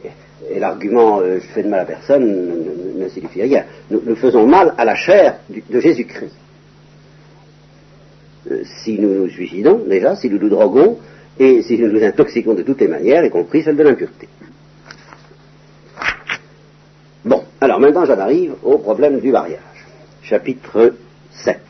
et 0.50 0.58
l'argument 0.58 1.20
euh, 1.20 1.38
je 1.40 1.46
fais 1.48 1.62
de 1.62 1.68
mal 1.68 1.80
à 1.80 1.84
personne 1.84 2.98
ne, 2.98 3.08
signifie 3.08 3.42
rien. 3.42 3.64
Nous, 3.90 4.16
faisons 4.16 4.46
mal 4.46 4.74
à 4.78 4.84
la 4.84 4.94
chair 4.94 5.38
de 5.48 5.80
Jésus-Christ. 5.80 6.34
Euh, 8.50 8.62
si 8.82 8.98
nous 8.98 9.22
nous 9.22 9.28
suicidons, 9.28 9.82
déjà, 9.86 10.16
si 10.16 10.30
nous 10.30 10.38
nous 10.38 10.48
droguons, 10.48 10.98
et 11.38 11.62
si 11.62 11.78
nous 11.78 11.92
nous 11.92 12.02
intoxiquons 12.02 12.54
de 12.54 12.62
toutes 12.62 12.80
les 12.80 12.88
manières, 12.88 13.24
y 13.24 13.30
compris 13.30 13.62
celle 13.62 13.76
de 13.76 13.82
l'impureté. 13.82 14.28
Bon, 17.24 17.44
alors 17.60 17.80
maintenant 17.80 18.04
j'en 18.04 18.18
arrive 18.18 18.54
au 18.62 18.78
problème 18.78 19.20
du 19.20 19.30
mariage. 19.30 19.60
Chapitre 20.22 20.94
7. 21.30 21.60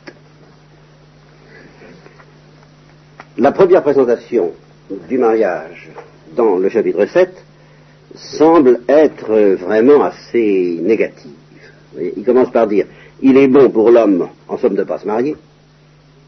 La 3.39 3.53
première 3.53 3.83
présentation 3.83 4.53
du 5.09 5.19
mariage 5.19 5.91
dans 6.37 6.57
le 6.57 6.69
chapitre 6.69 7.07
7 7.07 7.31
semble 8.15 8.81
être 8.89 9.33
vraiment 9.55 10.03
assez 10.05 10.79
négative. 10.83 11.33
Il 12.17 12.25
commence 12.25 12.51
par 12.51 12.67
dire 12.67 12.87
il 13.21 13.37
est 13.37 13.49
bon 13.49 13.71
pour 13.71 13.91
l'homme, 13.91 14.29
en 14.47 14.57
somme, 14.59 14.75
de 14.75 14.81
ne 14.81 14.85
pas 14.85 14.99
se 14.99 15.07
marier. 15.07 15.37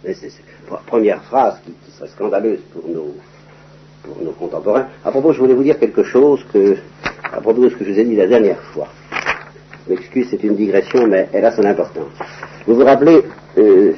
C'est 0.05 0.31
première 0.87 1.23
phrase 1.23 1.61
qui, 1.65 1.73
serait 1.93 2.09
scandaleuse 2.09 2.61
pour 2.73 2.89
nos, 2.89 3.15
pour 4.03 4.23
nos 4.25 4.33
contemporains. 4.33 4.89
À 5.05 5.11
propos, 5.11 5.33
je 5.33 5.41
voulais 5.41 5.55
vous 5.55 5.63
dire 5.63 5.79
quelque 5.79 6.03
chose 6.03 6.45
que, 6.53 6.77
à 7.23 7.41
propos 7.41 7.63
de 7.63 7.69
ce 7.69 7.77
que 7.77 7.85
je 7.85 7.93
vous 7.93 7.99
ai 7.99 8.05
dit 8.05 8.17
la 8.17 8.27
dernière 8.27 8.61
fois. 8.73 8.89
M'excuse, 9.89 10.29
c'est 10.31 10.43
une 10.45 10.57
digression, 10.57 11.07
mais 11.07 11.29
elle 11.33 11.45
a 11.45 11.53
son 11.53 11.65
importance. 11.65 12.13
Vous 12.67 12.75
vous 12.75 12.85
rappelez 12.85 13.23
euh, 13.59 13.93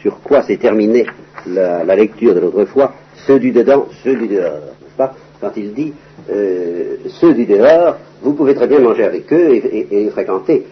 sur 0.00 0.20
quoi 0.20 0.42
s'est 0.42 0.56
terminée 0.56 1.06
la, 1.46 1.96
lecture 1.96 2.34
de 2.34 2.40
l'autre 2.40 2.64
fois, 2.66 2.94
ceux 3.26 3.38
du 3.38 3.52
dedans, 3.52 3.86
ceux 4.02 4.16
du 4.16 4.28
dehors, 4.28 4.60
n'est-ce 4.80 4.96
pas? 4.96 5.14
Quand 5.40 5.52
il 5.56 5.72
dit 5.72 5.92
euh, 6.30 6.96
ceux 7.20 7.34
du 7.34 7.46
dehors, 7.46 7.96
vous 8.22 8.34
pouvez 8.34 8.54
très 8.54 8.68
bien 8.68 8.78
manger 8.78 9.04
avec 9.04 9.32
eux 9.32 9.54
et, 9.54 9.86
les 9.90 10.10
fréquenter. 10.10 10.66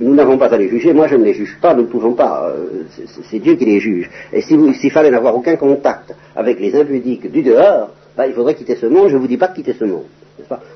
Nous 0.00 0.14
n'avons 0.14 0.36
pas 0.36 0.52
à 0.52 0.58
les 0.58 0.68
juger, 0.68 0.92
moi 0.92 1.06
je 1.06 1.16
ne 1.16 1.24
les 1.24 1.32
juge 1.32 1.56
pas, 1.62 1.74
nous 1.74 1.82
ne 1.82 1.86
pouvons 1.86 2.12
pas. 2.12 2.50
Euh, 2.50 2.82
c'est 3.30 3.38
Dieu 3.38 3.54
qui 3.54 3.64
les 3.64 3.80
juge. 3.80 4.10
Et 4.32 4.42
s'il 4.42 4.90
fallait 4.90 5.10
n'avoir 5.10 5.34
aucun 5.34 5.56
contact 5.56 6.14
avec 6.36 6.60
les 6.60 6.74
impudiques 6.78 7.30
du 7.30 7.42
dehors, 7.42 7.90
bah, 8.16 8.26
il 8.26 8.34
faudrait 8.34 8.54
quitter 8.54 8.76
ce 8.76 8.86
monde, 8.86 9.08
je 9.08 9.14
ne 9.14 9.20
vous 9.20 9.28
dis 9.28 9.38
pas 9.38 9.48
de 9.48 9.54
quitter 9.54 9.72
ce 9.72 9.84
monde. 9.84 10.04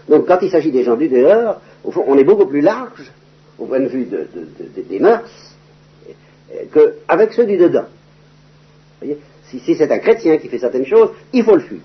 Donc 0.09 0.27
quand 0.27 0.39
il 0.43 0.51
s'agit 0.51 0.71
des 0.71 0.85
gens 0.85 0.97
du 0.97 1.09
dehors, 1.09 1.61
on 1.95 2.19
est 2.19 2.25
beaucoup 2.25 2.47
plus 2.47 2.61
large, 2.61 3.13
au 3.59 3.67
point 3.67 3.81
de 3.81 3.89
vue 3.89 4.07
des 4.89 4.99
mœurs, 4.99 5.55
qu'avec 6.73 7.33
ceux 7.33 7.47
du 7.47 7.57
dedans. 7.57 7.87
Si, 9.51 9.75
c'est 9.75 9.91
un 9.91 9.99
chrétien 9.99 10.39
qui 10.39 10.49
fait 10.49 10.59
certaines 10.59 10.87
choses, 10.87 11.11
il 11.33 11.45
faut 11.45 11.55
le 11.55 11.61
fuir. 11.61 11.81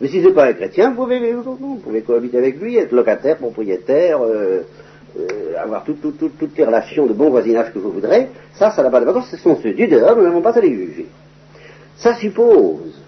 Mais 0.00 0.08
si 0.08 0.20
ce 0.20 0.28
n'est 0.28 0.34
pas 0.34 0.46
un 0.46 0.52
chrétien, 0.52 0.90
vous 0.90 1.04
pouvez, 1.04 1.32
vous 1.32 2.02
cohabiter 2.06 2.38
avec 2.38 2.60
lui, 2.60 2.76
être 2.76 2.92
locataire, 2.92 3.38
propriétaire, 3.38 4.22
euh, 4.22 4.62
euh, 5.18 5.62
avoir 5.62 5.84
toutes 5.84 6.58
les 6.58 6.64
relations 6.64 7.06
de 7.06 7.14
bon 7.14 7.30
voisinage 7.30 7.72
que 7.72 7.78
vous 7.78 7.92
voudrez. 7.92 8.28
Ça, 8.54 8.72
ça 8.72 8.82
n'a 8.82 8.90
pas 8.90 9.00
d'importance, 9.00 9.30
ce 9.30 9.36
sont 9.36 9.56
ceux 9.62 9.72
du 9.72 9.86
dehors, 9.86 10.16
nous 10.16 10.24
n'avons 10.24 10.42
pas 10.42 10.56
à 10.56 10.60
les 10.60 10.74
juger. 10.74 11.06
Ça 11.96 12.14
suppose 12.14 13.00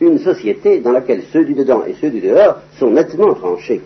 une 0.00 0.18
société 0.18 0.80
dans 0.80 0.92
laquelle 0.92 1.22
ceux 1.32 1.44
du 1.44 1.54
dedans 1.54 1.84
et 1.86 1.94
ceux 2.00 2.10
du 2.10 2.20
dehors 2.20 2.60
sont 2.78 2.90
nettement 2.90 3.34
tranchés. 3.34 3.80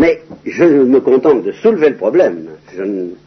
Mais 0.00 0.22
je 0.46 0.64
me 0.64 1.00
contente 1.00 1.44
de 1.44 1.52
soulever 1.52 1.90
le 1.90 1.96
problème, 1.96 2.46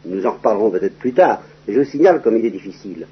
nous 0.06 0.26
en 0.26 0.32
reparlerons 0.32 0.72
peut-être 0.72 0.98
plus 0.98 1.12
tard, 1.12 1.40
mais 1.68 1.74
je 1.74 1.84
signale 1.84 2.20
comme 2.20 2.36
il 2.36 2.44
est 2.44 2.50
difficile. 2.50 3.06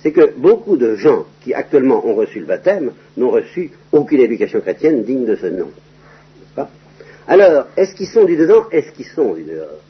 C'est 0.00 0.12
que 0.12 0.34
beaucoup 0.36 0.76
de 0.76 0.96
gens 0.96 1.24
qui 1.42 1.54
actuellement 1.54 2.06
ont 2.06 2.14
reçu 2.14 2.40
le 2.40 2.44
baptême 2.44 2.90
n'ont 3.16 3.30
reçu 3.30 3.70
aucune 3.90 4.20
éducation 4.20 4.60
chrétienne 4.60 5.02
digne 5.02 5.24
de 5.24 5.34
ce 5.34 5.46
nom. 5.46 5.70
Alors, 7.26 7.68
est-ce 7.78 7.94
qu'ils 7.94 8.06
sont 8.06 8.24
du 8.24 8.36
dedans? 8.36 8.66
Est-ce 8.70 8.92
qu'ils 8.92 9.06
sont 9.06 9.32
du 9.32 9.44
dehors? 9.44 9.80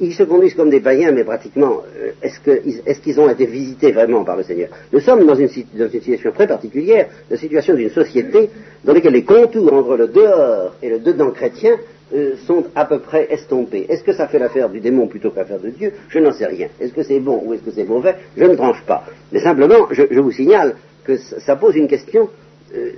Ils 0.00 0.14
se 0.14 0.24
conduisent 0.24 0.54
comme 0.54 0.70
des 0.70 0.80
païens, 0.80 1.12
mais 1.12 1.22
pratiquement, 1.22 1.82
euh, 1.96 2.10
est-ce 2.22 3.00
qu'ils 3.00 3.20
ont 3.20 3.30
été 3.30 3.46
visités 3.46 3.92
vraiment 3.92 4.24
par 4.24 4.36
le 4.36 4.42
Seigneur? 4.42 4.68
Nous 4.92 4.98
sommes 4.98 5.24
dans 5.24 5.36
une, 5.36 5.48
situation 5.48 6.32
très 6.32 6.48
particulière, 6.48 7.06
la 7.30 7.36
situation 7.36 7.74
d'une 7.74 7.90
société 7.90 8.50
dans 8.84 8.92
laquelle 8.92 9.12
les 9.12 9.22
contours 9.22 9.72
entre 9.72 9.96
le 9.96 10.08
dehors 10.08 10.74
et 10.82 10.88
le 10.88 10.98
dedans 10.98 11.30
chrétien 11.30 11.76
euh, 12.12 12.34
sont 12.44 12.64
à 12.74 12.84
peu 12.84 12.98
près 12.98 13.28
estompés. 13.30 13.86
Est-ce 13.88 14.02
que 14.02 14.12
ça 14.12 14.26
fait 14.26 14.40
l'affaire 14.40 14.68
du 14.68 14.80
démon 14.80 15.06
plutôt 15.06 15.30
que 15.30 15.36
l'affaire 15.36 15.60
de 15.60 15.70
Dieu? 15.70 15.92
Je 16.08 16.18
n'en 16.18 16.32
sais 16.32 16.46
rien. 16.46 16.66
Est-ce 16.80 16.92
que 16.92 17.04
c'est 17.04 17.20
bon 17.20 17.40
ou 17.46 17.54
est-ce 17.54 17.62
que 17.62 17.70
c'est 17.70 17.84
mauvais? 17.84 18.16
Je 18.36 18.44
ne 18.44 18.56
tranche 18.56 18.82
pas. 18.82 19.04
Mais 19.30 19.38
simplement, 19.38 19.86
je, 19.92 20.18
vous 20.18 20.32
signale 20.32 20.74
que 21.04 21.16
ça 21.16 21.54
pose 21.54 21.76
une 21.76 21.86
question, 21.86 22.28
euh, 22.74 22.90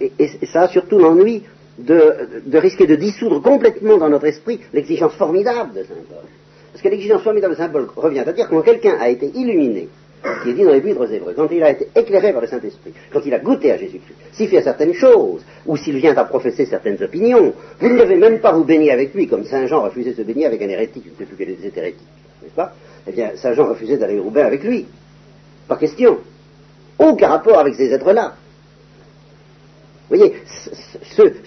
et, 0.00 0.12
ça 0.46 0.62
a 0.62 0.68
surtout 0.68 0.98
l'ennui 0.98 1.42
de, 1.78 2.58
risquer 2.58 2.86
de 2.86 2.96
dissoudre 2.96 3.42
complètement 3.42 3.98
dans 3.98 4.08
notre 4.08 4.26
esprit 4.26 4.60
l'exigence 4.72 5.14
formidable 5.14 5.74
de 5.74 5.82
Saint 5.82 5.94
Paul. 6.08 6.24
Parce 6.72 6.82
que 6.82 6.88
l'exigence 6.88 7.22
formidable 7.22 7.54
de 7.54 7.58
Saint 7.58 7.68
Paul 7.68 7.88
revient 7.96 8.20
à 8.20 8.32
dire 8.32 8.48
quand 8.48 8.62
quelqu'un 8.62 8.96
a 9.00 9.08
été 9.08 9.26
illuminé 9.34 9.88
qui 10.42 10.50
est 10.50 10.54
dit 10.54 10.64
dans 10.64 10.72
les 10.72 10.80
livres 10.80 11.12
hébreux, 11.12 11.34
quand 11.34 11.48
il 11.50 11.62
a 11.62 11.70
été 11.70 11.88
éclairé 11.94 12.32
par 12.32 12.40
le 12.40 12.48
Saint-Esprit, 12.48 12.92
quand 13.12 13.20
il 13.26 13.34
a 13.34 13.38
goûté 13.38 13.72
à 13.72 13.76
Jésus-Christ, 13.76 14.16
s'il 14.32 14.48
fait 14.48 14.62
certaines 14.62 14.94
choses, 14.94 15.42
ou 15.66 15.76
s'il 15.76 15.98
vient 15.98 16.16
à 16.16 16.24
professer 16.24 16.64
certaines 16.64 17.02
opinions, 17.02 17.52
vous 17.78 17.88
ne 17.88 17.98
devez 17.98 18.16
même 18.16 18.38
pas 18.40 18.52
vous 18.52 18.64
baigner 18.64 18.90
avec 18.90 19.14
lui, 19.14 19.26
comme 19.26 19.44
Saint 19.44 19.66
Jean 19.66 19.82
refusait 19.82 20.12
de 20.12 20.16
se 20.16 20.22
baigner 20.22 20.46
avec 20.46 20.62
un 20.62 20.68
hérétique, 20.68 21.04
je 21.18 21.22
ne 21.22 21.28
plus 21.28 21.36
quel 21.36 21.50
était 21.50 21.78
hérétique, 21.78 22.06
n'est-ce 22.42 22.54
pas? 22.54 22.72
Eh 23.06 23.12
bien, 23.12 23.32
Saint 23.36 23.52
Jean 23.52 23.68
refusait 23.68 23.98
d'aller 23.98 24.18
au 24.18 24.30
bain 24.30 24.46
avec 24.46 24.64
lui. 24.64 24.86
Pas 25.68 25.76
question. 25.76 26.18
Aucun 26.98 27.28
rapport 27.28 27.58
avec 27.58 27.74
ces 27.74 27.92
êtres-là. 27.92 28.34
Vous 30.14 30.20
voyez, 30.20 30.34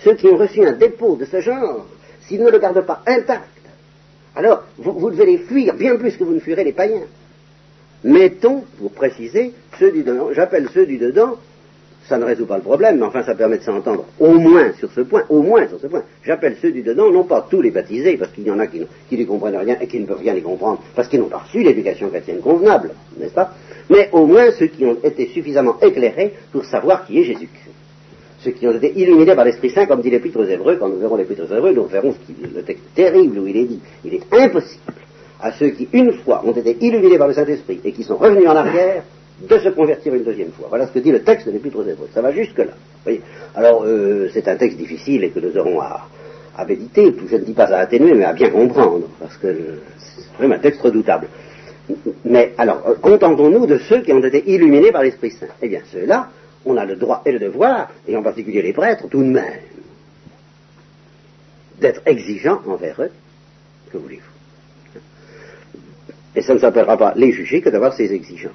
ceux, 0.03 0.13
qui 0.15 0.27
ont 0.27 0.35
reçu 0.35 0.65
un 0.65 0.73
dépôt 0.73 1.15
de 1.15 1.23
ce 1.23 1.39
genre, 1.39 1.85
s'ils 2.27 2.43
ne 2.43 2.51
le 2.51 2.59
gardent 2.59 2.85
pas 2.85 3.01
intact, 3.07 3.47
alors 4.35 4.65
vous, 4.77 5.09
devez 5.09 5.25
les 5.25 5.37
fuir 5.37 5.73
bien 5.73 5.95
plus 5.95 6.17
que 6.17 6.25
vous 6.25 6.33
ne 6.33 6.41
fuirez 6.41 6.65
les 6.65 6.73
païens. 6.73 7.05
Mettons, 8.03 8.65
pour 8.77 8.91
préciser, 8.91 9.53
ceux 9.79 9.91
du 9.93 10.03
dedans, 10.03 10.33
j'appelle 10.33 10.67
ceux 10.73 10.85
du 10.85 10.97
dedans, 10.97 11.37
ça 12.09 12.17
ne 12.17 12.25
résout 12.25 12.45
pas 12.45 12.57
le 12.57 12.63
problème, 12.63 12.97
mais 12.97 13.05
enfin 13.05 13.23
ça 13.23 13.35
permet 13.35 13.57
de 13.57 13.63
s'entendre 13.63 14.05
au 14.19 14.33
moins 14.33 14.73
sur 14.73 14.91
ce 14.91 14.99
point, 14.99 15.23
au 15.29 15.41
moins 15.41 15.65
sur 15.69 15.79
ce 15.79 15.87
point. 15.87 16.03
J'appelle 16.25 16.57
ceux 16.61 16.73
du 16.73 16.81
dedans, 16.81 17.09
non 17.09 17.23
pas 17.23 17.47
tous 17.49 17.61
les 17.61 17.71
baptisés, 17.71 18.17
parce 18.17 18.31
qu'il 18.33 18.43
y 18.43 18.51
en 18.51 18.59
a 18.59 18.67
qui, 18.67 18.81
qui 19.07 19.17
ne 19.17 19.23
comprennent 19.23 19.55
rien 19.55 19.77
et 19.79 19.87
qui 19.87 19.97
ne 19.99 20.05
peuvent 20.05 20.19
rien 20.19 20.35
y 20.35 20.41
comprendre, 20.41 20.83
parce 20.93 21.07
qu'ils 21.07 21.21
n'ont 21.21 21.29
pas 21.29 21.37
reçu 21.37 21.63
l'éducation 21.63 22.09
chrétienne 22.09 22.41
convenable, 22.41 22.91
n'est-ce 23.17 23.33
pas? 23.33 23.53
Mais 23.89 24.09
au 24.11 24.25
moins 24.25 24.51
ceux 24.51 24.67
qui 24.67 24.85
ont 24.85 24.97
été 25.03 25.27
suffisamment 25.27 25.79
éclairés 25.81 26.33
pour 26.51 26.65
savoir 26.65 27.05
qui 27.05 27.21
est 27.21 27.23
Jésus-Christ. 27.23 27.66
Ceux 28.39 28.51
qui 28.51 28.67
ont 28.67 28.71
été 28.71 28.93
illuminés 28.95 29.35
par 29.35 29.45
l'Esprit 29.45 29.71
Saint, 29.71 29.85
comme 29.87 30.01
dit 30.01 30.11
l'Épître 30.11 30.39
aux 30.39 30.45
Hébreux, 30.45 30.77
quand 30.77 30.89
nous 30.89 30.99
verrons 30.99 31.15
l'Épître 31.15 31.43
aux 31.43 31.55
Hébreux, 31.55 31.73
nous 31.73 31.85
verrons 31.85 32.13
le 32.53 32.61
texte 32.61 32.83
terrible 32.93 33.39
où 33.39 33.47
il 33.47 33.57
est 33.57 33.65
dit, 33.65 33.79
il 34.05 34.13
est 34.13 34.33
impossible 34.33 34.93
à 35.39 35.51
ceux 35.53 35.69
qui, 35.69 35.87
une 35.93 36.13
fois, 36.13 36.43
ont 36.45 36.51
été 36.51 36.77
illuminés 36.81 37.17
par 37.17 37.27
le 37.27 37.33
Saint-Esprit 37.33 37.79
et 37.83 37.91
qui 37.91 38.03
sont 38.03 38.17
revenus 38.17 38.47
en 38.47 38.55
arrière, 38.55 39.03
de 39.41 39.59
se 39.59 39.69
convertir 39.69 40.15
une 40.15 40.23
deuxième 40.23 40.51
fois. 40.51 40.67
Voilà 40.69 40.87
ce 40.87 40.93
que 40.93 40.99
dit 40.99 41.11
le 41.11 41.21
texte 41.21 41.45
de 41.47 41.51
l'Épître 41.51 41.77
aux 41.77 41.85
Hébreux. 41.85 42.09
Ça 42.13 42.21
va 42.21 42.31
jusque-là. 42.31 42.73
Alors, 43.55 43.83
euh, 43.85 44.29
c'est 44.33 44.47
un 44.47 44.55
texte 44.55 44.77
difficile 44.77 45.23
et 45.23 45.29
que 45.29 45.39
nous 45.39 45.55
aurons 45.57 45.79
à, 45.79 46.07
méditer, 46.67 47.13
je 47.29 47.35
ne 47.35 47.41
dis 47.41 47.53
pas 47.53 47.65
à 47.65 47.77
atténuer, 47.77 48.13
mais 48.15 48.25
à 48.25 48.33
bien 48.33 48.49
comprendre, 48.49 49.07
parce 49.19 49.37
que 49.37 49.47
c'est 49.99 50.41
même 50.41 50.53
un 50.53 50.59
texte 50.59 50.81
redoutable. 50.81 51.27
Mais 52.25 52.53
alors, 52.57 52.83
euh, 52.87 52.95
contentons-nous 52.99 53.67
de 53.67 53.77
ceux 53.77 54.01
qui 54.01 54.11
ont 54.11 54.23
été 54.23 54.43
illuminés 54.51 54.91
par 54.91 55.03
l'Esprit 55.03 55.31
Saint? 55.31 55.47
Eh 55.61 55.69
bien, 55.69 55.81
ceux-là, 55.91 56.29
on 56.67 56.77
a 56.77 56.85
le 56.85 56.95
droit 56.95 57.21
et 57.25 57.31
le 57.31 57.39
devoir, 57.39 57.89
et 58.07 58.15
en 58.15 58.23
particulier 58.23 58.61
les 58.61 58.73
prêtres, 58.73 59.07
tout 59.09 59.23
de 59.23 59.29
même, 59.29 59.61
d'être 61.79 62.01
exigeants 62.05 62.61
envers 62.67 63.01
eux. 63.01 63.11
Que 63.91 63.97
voulez-vous? 63.97 64.99
Et 66.35 66.41
ça 66.41 66.53
ne 66.53 66.59
s'appellera 66.59 66.97
pas 66.97 67.13
les 67.15 67.31
juger 67.31 67.61
que 67.61 67.69
d'avoir 67.69 67.93
ces 67.93 68.13
exigences. 68.13 68.51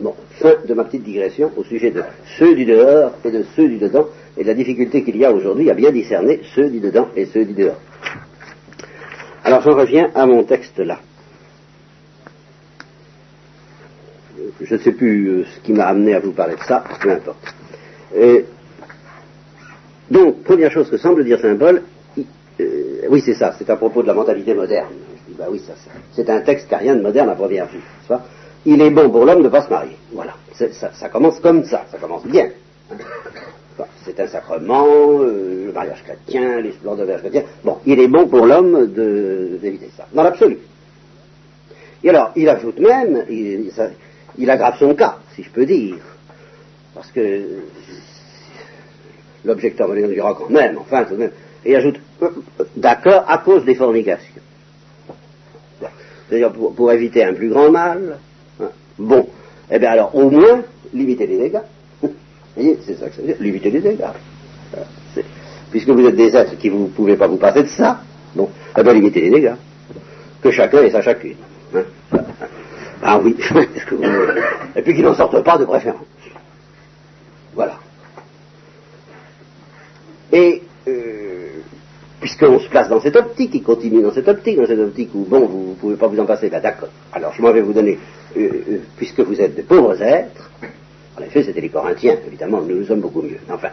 Bon, 0.00 0.14
fin 0.40 0.54
de 0.66 0.74
ma 0.74 0.84
petite 0.84 1.04
digression 1.04 1.52
au 1.56 1.64
sujet 1.64 1.90
de 1.90 2.02
ceux 2.38 2.54
du 2.54 2.64
dehors 2.64 3.12
et 3.24 3.30
de 3.30 3.44
ceux 3.54 3.68
du 3.68 3.78
dedans, 3.78 4.06
et 4.36 4.42
de 4.42 4.48
la 4.48 4.54
difficulté 4.54 5.04
qu'il 5.04 5.16
y 5.16 5.24
a 5.24 5.32
aujourd'hui 5.32 5.70
à 5.70 5.74
bien 5.74 5.92
discerner 5.92 6.40
ceux 6.54 6.70
du 6.70 6.80
dedans 6.80 7.08
et 7.14 7.26
ceux 7.26 7.44
du 7.44 7.52
dehors. 7.52 7.80
Alors 9.44 9.60
j'en 9.60 9.76
reviens 9.76 10.10
à 10.14 10.26
mon 10.26 10.44
texte 10.44 10.78
là. 10.78 10.98
Je 14.60 14.74
ne 14.74 14.80
sais 14.80 14.92
plus 14.92 15.28
euh, 15.28 15.44
ce 15.44 15.60
qui 15.60 15.72
m'a 15.72 15.86
amené 15.86 16.14
à 16.14 16.20
vous 16.20 16.32
parler 16.32 16.54
de 16.54 16.62
ça, 16.62 16.84
peu 17.00 17.10
importe. 17.10 17.54
donc, 20.10 20.42
première 20.44 20.70
chose 20.70 20.88
que 20.90 20.96
semble 20.96 21.24
dire 21.24 21.40
Saint 21.40 21.56
Paul, 21.56 21.82
euh, 22.60 23.06
oui 23.08 23.22
c'est 23.24 23.34
ça, 23.34 23.54
c'est 23.58 23.68
à 23.68 23.76
propos 23.76 24.02
de 24.02 24.06
la 24.06 24.14
mentalité 24.14 24.54
moderne. 24.54 24.92
Ben 25.36 25.46
oui, 25.50 25.60
ça, 25.66 25.72
c'est 26.12 26.28
un 26.30 26.40
texte 26.42 26.68
qui 26.68 26.74
n'a 26.74 26.78
rien 26.78 26.94
de 26.94 27.02
moderne 27.02 27.28
à 27.28 27.34
première 27.34 27.66
vue. 27.66 27.80
Il 28.66 28.80
est 28.80 28.90
bon 28.90 29.10
pour 29.10 29.24
l'homme 29.24 29.38
de 29.38 29.44
ne 29.44 29.48
pas 29.48 29.62
se 29.62 29.70
marier. 29.70 29.96
Voilà. 30.12 30.34
Ça, 30.54 31.08
commence 31.08 31.40
comme 31.40 31.64
ça, 31.64 31.84
ça 31.90 31.98
commence 31.98 32.24
bien. 32.26 32.50
c'est 34.04 34.20
un 34.20 34.28
sacrement, 34.28 34.86
euh, 35.20 35.66
le 35.66 35.72
mariage 35.72 36.02
chrétien, 36.04 36.60
les 36.60 36.72
splendeurs 36.72 37.18
chrétien. 37.18 37.42
Bon, 37.64 37.78
il 37.84 37.98
est 37.98 38.06
bon 38.06 38.26
pour 38.28 38.46
l'homme 38.46 38.86
d'éviter 38.86 39.90
ça, 39.96 40.06
dans 40.12 40.22
l'absolu. 40.22 40.58
Et 42.04 42.10
alors, 42.10 42.32
il 42.36 42.48
ajoute 42.48 42.78
même, 42.78 43.24
il, 43.28 43.72
il, 44.38 44.50
aggrave 44.50 44.78
son 44.78 44.94
cas, 44.94 45.18
si 45.34 45.42
je 45.42 45.50
peux 45.50 45.66
dire, 45.66 45.96
parce 46.94 47.10
que 47.10 47.60
l'objecteur 49.44 49.88
me 49.88 50.12
dira 50.12 50.34
quand 50.34 50.50
même, 50.50 50.78
enfin, 50.78 51.04
tout 51.04 51.14
de 51.14 51.20
même, 51.20 51.32
et 51.64 51.76
ajoute, 51.76 52.00
euh, 52.22 52.30
d'accord, 52.76 53.24
à 53.28 53.38
cause 53.38 53.64
des 53.64 53.74
fornications 53.74 54.42
c'est-à-dire 56.28 56.52
pour, 56.52 56.92
éviter 56.92 57.24
un 57.24 57.34
plus 57.34 57.48
grand 57.48 57.70
mal. 57.70 58.18
Hein. 58.60 58.68
Bon, 58.98 59.28
eh 59.70 59.78
bien 59.78 59.90
alors 59.90 60.14
au 60.14 60.30
moins 60.30 60.62
limiter 60.92 61.26
les 61.26 61.38
dégâts. 61.38 61.60
Vous 62.02 62.10
voyez, 62.56 62.78
c'est 62.86 62.94
ça 62.94 63.08
que 63.08 63.16
ça 63.16 63.22
veut 63.22 63.28
dire, 63.28 63.36
limiter 63.40 63.70
les 63.70 63.80
dégâts. 63.80 64.04
Puisque 65.70 65.88
vous 65.88 66.06
êtes 66.06 66.16
des 66.16 66.34
êtres 66.36 66.56
qui 66.56 66.70
ne 66.70 66.86
pouvez 66.86 67.16
pas 67.16 67.26
vous 67.26 67.36
passer 67.36 67.62
de 67.62 67.68
ça, 67.68 68.00
bon, 68.34 68.48
eh 68.76 68.82
bien 68.82 68.92
limiter 68.92 69.20
les 69.22 69.30
dégâts. 69.30 69.54
Que 70.42 70.50
chacun 70.50 70.82
ait 70.82 70.90
sa 70.90 71.02
chacune. 71.02 71.36
Hein. 71.74 71.82
Ah 73.04 73.20
oui, 73.22 73.36
et 74.76 74.82
puis 74.82 74.94
qu'il 74.94 75.04
n'en 75.04 75.14
sorte 75.14 75.42
pas 75.44 75.58
de 75.58 75.64
préférence. 75.64 76.06
Voilà. 77.54 77.78
Et 80.32 80.62
puisqu'on 82.24 82.58
se 82.58 82.70
place 82.70 82.88
dans 82.88 83.02
cette 83.02 83.16
optique, 83.16 83.50
il 83.52 83.62
continue 83.62 84.00
dans 84.00 84.10
cette 84.10 84.28
optique, 84.28 84.56
dans 84.56 84.66
cette 84.66 84.78
optique 84.78 85.10
où, 85.14 85.26
bon, 85.28 85.44
vous 85.46 85.68
ne 85.70 85.74
pouvez 85.74 85.96
pas 85.96 86.06
vous 86.06 86.18
en 86.18 86.24
passer, 86.24 86.48
ben 86.48 86.58
d'accord. 86.58 86.88
Alors 87.12 87.34
je 87.36 87.42
m'en 87.42 87.52
vais 87.52 87.60
vous 87.60 87.74
donner, 87.74 87.98
euh, 88.38 88.40
euh, 88.40 88.78
puisque 88.96 89.20
vous 89.20 89.38
êtes 89.38 89.54
de 89.54 89.60
pauvres 89.60 90.00
êtres, 90.00 90.50
en 91.18 91.22
effet 91.22 91.42
c'était 91.42 91.60
les 91.60 91.68
Corinthiens, 91.68 92.16
évidemment, 92.26 92.62
nous 92.62 92.86
sommes 92.86 93.02
beaucoup 93.02 93.20
mieux, 93.20 93.36
enfin, 93.52 93.68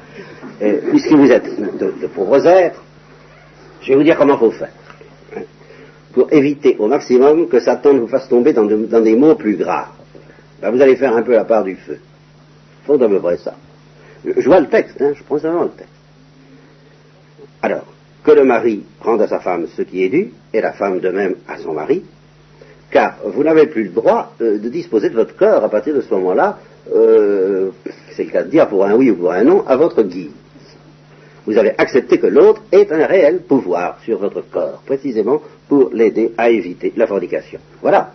euh, 0.62 0.82
puisque 0.89 1.13
vous 1.13 1.32
êtes 1.32 1.48
de, 1.80 2.08
pauvres 2.08 2.46
êtres, 2.46 2.84
je 3.82 3.88
vais 3.88 3.96
vous 3.96 4.04
dire 4.04 4.17
comment 4.17 4.38
faut 4.38 4.52
faire, 4.52 4.67
pour 6.13 6.32
éviter 6.32 6.76
au 6.80 6.88
maximum 6.88 7.47
que 7.47 7.60
Satan 7.60 7.97
vous 7.97 8.08
fasse 8.08 8.28
tomber 8.28 8.54
dans, 8.54 8.65
des 8.65 9.15
mots 9.15 9.36
plus 9.36 9.56
graves. 9.56 9.89
Ben, 10.62 10.71
vous 10.71 10.82
allez 10.82 10.95
faire 10.95 11.15
un 11.15 11.21
peu 11.21 11.34
la 11.34 11.45
part 11.45 11.63
du 11.63 11.76
feu. 11.76 12.00
Faut 12.86 13.02
à 13.02 13.38
ça. 13.38 13.56
Je, 14.26 14.47
vois 14.47 14.60
le 14.60 14.67
texte, 14.67 15.02
hein, 15.02 15.13
je 15.15 15.24
prends 15.24 15.38
vraiment 15.38 15.63
le 15.63 15.69
texte. 15.69 15.93
Alors, 17.62 17.86
que 18.24 18.32
le 18.32 18.43
mari 18.43 18.84
rende 19.00 19.21
à 19.21 19.28
sa 19.28 19.39
femme 19.39 19.67
ce 19.76 19.82
qui 19.82 20.04
est 20.04 20.10
dû, 20.10 20.32
et 20.54 20.62
la 20.62 20.74
femme 20.74 21.00
de 21.00 21.10
même 21.10 21.36
à 21.47 21.58
son 21.58 21.74
mari, 21.74 22.04
car 22.91 23.15
vous 23.26 23.43
n'avez 23.43 23.67
plus 23.67 23.86
le 23.86 23.89
droit 23.89 24.34
euh, 24.41 24.60
de 24.60 24.69
disposer 24.69 25.10
de 25.10 25.15
votre 25.15 25.36
corps 25.36 25.63
à 25.63 25.69
partir 25.69 25.95
de 25.95 26.02
ce 26.02 26.13
moment-là 26.13 26.60
euh, 26.93 27.69
c'est 28.15 28.24
le 28.24 28.32
cas 28.32 28.43
de 28.43 28.50
dire 28.50 28.67
pour 28.67 28.86
un 28.86 28.93
oui 28.95 29.12
ou 29.12 29.15
pour 29.15 29.32
un 29.32 29.43
non, 29.43 29.65
à 29.67 29.76
votre 29.76 30.04
guise. 30.04 30.32
Vous 31.45 31.58
avez 31.58 31.73
accepté 31.77 32.19
que 32.19 32.27
l'autre 32.27 32.62
ait 32.71 32.91
un 32.91 33.06
réel 33.06 33.41
pouvoir 33.41 33.99
sur 34.04 34.19
votre 34.19 34.41
corps, 34.41 34.82
précisément 34.86 35.41
pour 35.67 35.89
l'aider 35.91 36.34
à 36.38 36.49
éviter 36.49 36.93
la 36.95 37.08
fornication. 37.08 37.60
Voilà. 37.82 38.13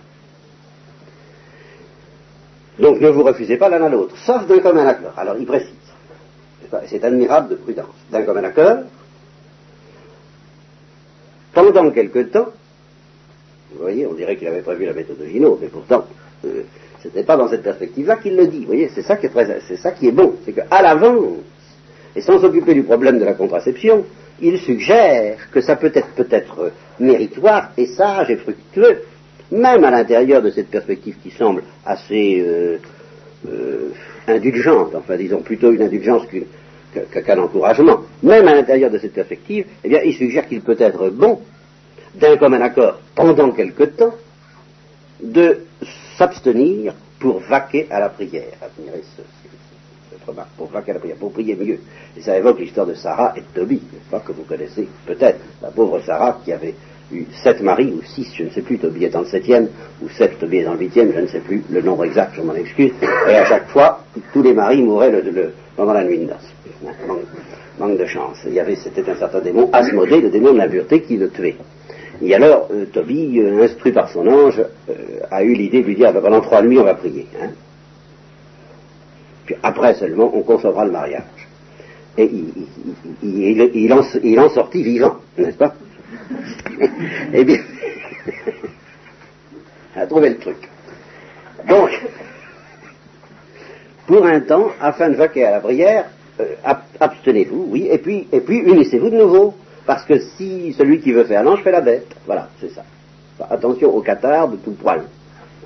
Donc 2.79 3.01
ne 3.01 3.09
vous 3.09 3.25
refusez 3.25 3.57
pas 3.57 3.69
l'un 3.69 3.83
à 3.83 3.89
l'autre, 3.89 4.17
sauf 4.19 4.47
d'un 4.47 4.61
commun 4.61 4.87
accord. 4.87 5.15
Alors 5.17 5.37
il 5.39 5.47
précise, 5.47 5.75
c'est 6.87 7.03
admirable 7.03 7.51
de 7.51 7.55
prudence, 7.57 7.87
d'un 8.11 8.23
commun 8.23 8.45
accord, 8.45 8.79
pendant 11.53 11.91
quelque 11.91 12.19
temps, 12.19 12.49
vous 13.73 13.81
voyez, 13.81 14.07
on 14.07 14.13
dirait 14.13 14.37
qu'il 14.37 14.47
avait 14.47 14.61
prévu 14.61 14.85
la 14.85 14.93
méthode 14.93 15.19
de 15.19 15.27
Gino, 15.27 15.59
mais 15.61 15.69
pourtant, 15.69 16.05
euh, 16.45 16.63
ce 17.03 17.09
n'est 17.09 17.25
pas 17.25 17.37
dans 17.37 17.49
cette 17.49 17.63
perspective-là 17.63 18.17
qu'il 18.17 18.37
le 18.37 18.47
dit. 18.47 18.61
Vous 18.61 18.67
voyez, 18.67 18.91
c'est 18.95 19.03
ça 19.03 19.17
qui 19.17 19.27
est 19.27 19.77
ça 19.77 19.93
qui 19.93 20.09
est 20.09 20.13
bon, 20.13 20.35
c'est 20.45 20.53
qu'à 20.53 20.83
l'avance, 20.83 21.39
et 22.17 22.23
sans 22.23 22.41
s'occuper 22.41 22.75
du 22.75 22.83
problème 22.83 23.19
de 23.19 23.25
la 23.25 23.35
contraception, 23.35 24.05
il 24.41 24.59
suggère 24.59 25.51
que 25.51 25.61
ça 25.61 25.77
peut 25.77 25.93
être 25.95 26.09
peut-être 26.17 26.73
méritoire 26.99 27.73
et 27.77 27.87
sage 27.87 28.31
et 28.31 28.37
fructueux, 28.37 29.03
même 29.53 29.85
à 29.85 29.91
l'intérieur 29.91 30.43
de 30.43 30.51
cette 30.51 30.69
perspective 30.69 31.17
qui 31.23 31.31
semble 31.31 31.63
assez 31.85 32.41
euh, 32.41 32.79
euh, 33.49 33.91
indulgente, 34.27 34.95
enfin 34.95 35.17
disons 35.17 35.43
plutôt 35.43 35.73
une 35.73 35.83
indulgence 35.83 36.23
qu'un 37.13 37.39
encouragement, 37.39 38.01
même 38.23 38.49
à 38.49 38.55
l'intérieur 38.55 38.91
de 38.91 38.99
cette 38.99 39.13
perspective, 39.13 39.67
eh 39.85 39.89
bien, 39.89 40.01
il 40.03 40.15
suggère 40.15 40.49
qu'il 40.49 40.63
peut 40.63 40.77
être 40.79 41.11
bon, 41.11 41.41
d'un 42.15 42.39
commun 42.39 42.63
accord 42.63 42.99
pendant 43.15 43.51
quelque 43.51 43.85
temps, 43.85 44.15
de 45.23 45.61
s'abstenir 46.17 46.95
pour 47.19 47.41
vaquer 47.41 47.87
à 47.91 48.01
la 48.01 48.09
prière. 48.09 48.55
Remarque, 50.27 50.51
pour 50.57 50.69
vaquer 50.69 50.93
à 50.93 50.95
la 50.95 51.01
prière, 51.01 51.17
pour 51.17 51.33
prier 51.33 51.55
mieux. 51.55 51.79
Et 52.17 52.21
ça 52.21 52.37
évoque 52.37 52.59
l'histoire 52.59 52.87
de 52.87 52.95
Sarah 52.95 53.35
et 53.37 53.41
de 53.41 53.47
Tobie, 53.55 53.83
pas 54.11 54.21
que 54.21 54.33
vous 54.33 54.45
connaissez 54.45 54.89
peut-être, 55.07 55.39
la 55.63 55.71
pauvre 55.71 56.01
Sarah 56.01 56.41
qui 56.45 56.53
avait 56.53 56.75
eu 57.13 57.25
sept 57.43 57.61
maris, 57.63 57.93
ou 57.93 58.03
six, 58.03 58.27
je 58.35 58.45
ne 58.45 58.51
sais 58.51 58.63
plus, 58.63 58.79
Tobie 58.79 59.05
étant 59.05 59.21
le 59.21 59.27
septième, 59.27 59.69
ou 60.03 60.09
sept, 60.09 60.39
Tobie 60.39 60.59
étant 60.59 60.73
le 60.73 60.81
huitième, 60.81 61.13
je 61.13 61.21
ne 61.21 61.27
sais 61.27 61.41
plus 61.41 61.63
le 61.71 61.81
nombre 61.83 62.05
exact, 62.05 62.33
je 62.35 62.43
m'en 62.43 62.55
excuse, 62.55 62.93
et 63.29 63.35
à 63.35 63.45
chaque 63.45 63.69
fois, 63.69 64.01
tous 64.33 64.43
les 64.43 64.53
maris 64.53 64.83
mouraient 64.83 65.13
pendant 65.77 65.93
la 65.93 66.05
nuit 66.05 66.19
de 66.19 66.25
noces. 66.25 66.53
Manque, 67.79 67.99
de 67.99 68.07
chance. 68.07 68.39
Il 68.47 68.55
y 68.55 68.61
avait, 68.61 68.77
c'était 68.77 69.09
un 69.09 69.17
certain 69.17 69.41
démon, 69.41 69.69
Asmodée, 69.73 70.21
le 70.21 70.31
démon 70.31 70.53
de 70.53 70.59
l'impureté, 70.59 71.03
qui 71.03 71.17
le 71.19 71.29
tuait. 71.29 71.57
Et 72.23 72.35
alors, 72.35 72.69
euh, 72.73 72.87
Tobie, 72.87 73.39
euh, 73.41 73.63
instruit 73.63 73.93
par 73.93 74.11
son 74.11 74.27
ange, 74.27 74.63
euh, 74.89 74.95
a 75.31 75.43
eu 75.43 75.53
l'idée 75.53 75.83
de 75.83 75.87
lui 75.87 75.95
dire, 75.95 76.13
ben, 76.13 76.23
pendant 76.23 76.41
trois 76.41 76.63
nuits, 76.63 76.79
on 76.79 76.85
va 76.85 76.95
prier. 76.95 77.27
Hein. 77.41 77.51
Puis 79.47 79.55
après 79.63 79.95
seulement, 79.95 80.31
on 80.35 80.43
concevra 80.43 80.85
le 80.85 80.93
mariage. 80.93 81.23
Et 82.19 82.31
il, 83.23 84.39
en, 84.39 84.49
sortit 84.51 84.83
vivant, 84.83 85.17
n'est-ce 85.39 85.57
pas? 85.57 85.75
Eh 87.33 87.45
bien, 87.45 87.59
a 89.97 90.07
trouvé 90.07 90.31
le 90.31 90.39
truc. 90.39 90.69
Donc, 91.69 91.91
pour 94.07 94.25
un 94.27 94.41
temps, 94.41 94.71
afin 94.81 95.11
de 95.11 95.15
vaquer 95.15 95.45
à 95.45 95.53
la 95.53 95.61
prière, 95.61 96.07
abstenez-vous, 97.01 97.69
oui, 97.71 97.89
et 97.91 97.99
puis, 97.99 98.29
et 98.33 98.41
puis 98.41 98.59
unissez-vous 98.59 99.11
de 99.11 99.17
nouveau. 99.17 99.55
Parce 99.87 100.05
que 100.05 100.19
si 100.19 100.75
celui 100.77 101.01
qui 101.01 101.13
veut 101.13 101.25
faire 101.25 101.45
l'ange 101.45 101.63
fait 101.63 101.71
la 101.71 101.81
bête, 101.81 102.09
voilà, 102.27 102.49
c'est 102.61 102.71
ça. 102.71 102.83
Attention 103.49 103.95
aux 103.95 104.01
cathares 104.01 104.49
de 104.49 104.57
tout 104.57 104.73
poil. 104.73 105.03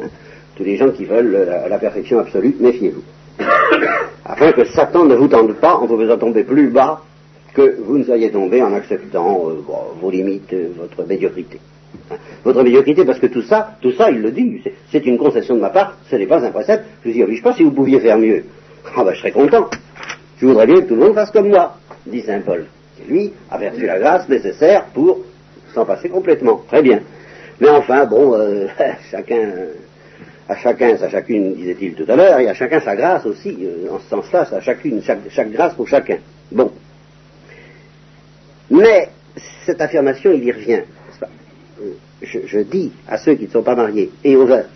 Hein. 0.00 0.08
Tous 0.56 0.64
les 0.64 0.76
gens 0.76 0.90
qui 0.90 1.06
veulent 1.06 1.48
la, 1.68 1.78
perfection 1.78 2.18
absolue, 2.18 2.54
méfiez-vous. 2.60 3.02
Afin 4.24 4.52
que 4.52 4.64
Satan 4.64 5.04
ne 5.04 5.14
vous 5.14 5.28
tente 5.28 5.54
pas 5.54 5.74
en 5.76 5.86
vous 5.86 5.98
faisant 5.98 6.18
tomber 6.18 6.44
plus 6.44 6.68
bas 6.68 7.02
que 7.54 7.76
vous 7.82 7.98
ne 7.98 8.04
soyez 8.04 8.30
tombé 8.30 8.62
en 8.62 8.72
acceptant 8.74 9.48
euh, 9.48 9.62
vos 10.00 10.10
limites, 10.10 10.52
euh, 10.52 10.68
votre 10.76 11.06
médiocrité. 11.08 11.60
Hein. 12.10 12.16
Votre 12.44 12.62
médiocrité, 12.62 13.04
parce 13.04 13.18
que 13.18 13.26
tout 13.26 13.42
ça, 13.42 13.72
tout 13.80 13.92
ça, 13.92 14.10
il 14.10 14.22
le 14.22 14.30
dit, 14.30 14.62
c'est 14.92 15.04
une 15.04 15.18
concession 15.18 15.56
de 15.56 15.60
ma 15.60 15.70
part, 15.70 15.96
ce 16.08 16.16
n'est 16.16 16.26
pas 16.26 16.44
un 16.44 16.50
précepte, 16.50 16.84
je 17.04 17.10
vous 17.10 17.16
y 17.16 17.22
oblige 17.24 17.42
pas 17.42 17.54
si 17.54 17.64
vous 17.64 17.72
pouviez 17.72 17.98
faire 17.98 18.18
mieux. 18.18 18.44
Ah 18.96 19.04
ben 19.04 19.12
je 19.12 19.18
serais 19.18 19.32
content. 19.32 19.68
Je 20.38 20.46
voudrais 20.46 20.66
bien 20.66 20.76
que 20.76 20.86
tout 20.86 20.94
le 20.94 21.00
monde 21.00 21.14
fasse 21.14 21.30
comme 21.30 21.48
moi, 21.48 21.76
dit 22.06 22.22
Saint 22.22 22.40
Paul 22.40 22.66
lui 23.08 23.32
a 23.50 23.56
reçu 23.56 23.86
la 23.86 23.98
grâce 23.98 24.28
nécessaire 24.28 24.84
pour 24.94 25.20
s'en 25.74 25.84
passer 25.84 26.08
complètement. 26.08 26.62
Très 26.68 26.82
bien. 26.82 27.00
Mais 27.60 27.68
enfin, 27.68 28.06
bon, 28.06 28.34
euh, 28.34 28.66
chacun, 29.10 29.48
à 30.50 30.56
chacun 30.56 30.96
sa 30.98 31.08
chacune, 31.08 31.54
disait-il 31.54 31.94
tout 31.94 32.10
à 32.10 32.16
l'heure, 32.16 32.40
et 32.40 32.48
à 32.48 32.54
chacun 32.54 32.80
sa 32.80 32.96
grâce 32.96 33.24
aussi, 33.24 33.56
euh, 33.62 33.88
en 33.88 34.00
ce 34.00 34.08
sens-là, 34.08 34.48
à 34.50 34.60
chacune, 34.60 35.00
chaque, 35.00 35.52
grâce 35.52 35.74
pour 35.74 35.86
chacun. 35.86 36.18
Bon. 36.50 36.72
Mais 38.68 39.10
cette 39.64 39.80
affirmation, 39.80 40.32
il 40.32 40.42
y 40.42 40.50
revient. 40.50 40.82
Euh, 41.80 41.92
je, 42.22 42.58
dis 42.58 42.90
à 43.06 43.16
ceux 43.18 43.34
qui 43.34 43.44
ne 43.44 43.50
sont 43.50 43.62
pas 43.62 43.76
mariés 43.76 44.10
et 44.24 44.34
aux 44.34 44.44
veuves, 44.44 44.66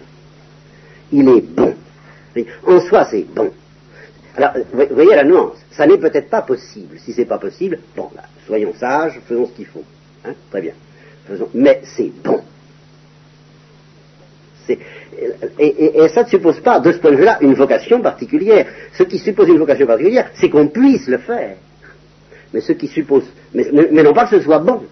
il 1.10 1.28
est 1.28 1.40
bon. 1.40 1.74
En 2.66 2.80
soi, 2.80 3.08
c'est 3.10 3.26
bon. 3.34 3.50
Alors, 4.36 4.52
voyez 4.72 5.16
la 5.16 5.24
nuance. 5.24 5.56
Ça 5.72 5.86
n'est 5.88 5.98
peut-être 5.98 6.30
pas 6.30 6.42
possible. 6.42 6.98
Si 7.00 7.12
c'est 7.12 7.24
pas 7.24 7.38
possible, 7.38 7.80
bon, 7.96 8.10
là, 8.14 8.22
soyons 8.46 8.74
sages, 8.74 9.20
faisons 9.26 9.46
ce 9.48 9.52
qu'il 9.52 9.66
faut. 9.66 9.84
Hein, 10.24 10.34
très 10.50 10.60
bien. 10.60 10.72
Mais 11.52 11.80
c'est 11.96 12.12
bon. 12.22 12.42
Et, 14.68 16.08
ça 16.08 16.22
ne 16.24 16.28
suppose 16.28 16.60
pas, 16.60 16.80
de 16.80 16.92
ce 16.92 16.98
point 16.98 17.10
de 17.10 17.16
vue-là, 17.16 17.38
une 17.40 17.54
vocation 17.54 18.00
particulière. 18.00 18.66
Ce 18.92 19.02
qui 19.02 19.18
suppose 19.18 19.48
une 19.48 19.58
vocation 19.58 19.86
particulière, 19.86 20.30
c'est 20.34 20.50
qu'on 20.50 20.68
puisse 20.68 21.06
le 21.06 21.18
faire. 21.18 21.56
Mais 22.52 22.60
ce 22.60 22.72
qui 22.72 22.88
suppose, 22.88 23.24
mais, 23.52 23.66
mais 23.72 24.02
non 24.02 24.12
pas 24.12 24.26
que 24.26 24.38
ce 24.38 24.44
soit 24.44 24.60
bon. 24.60 24.82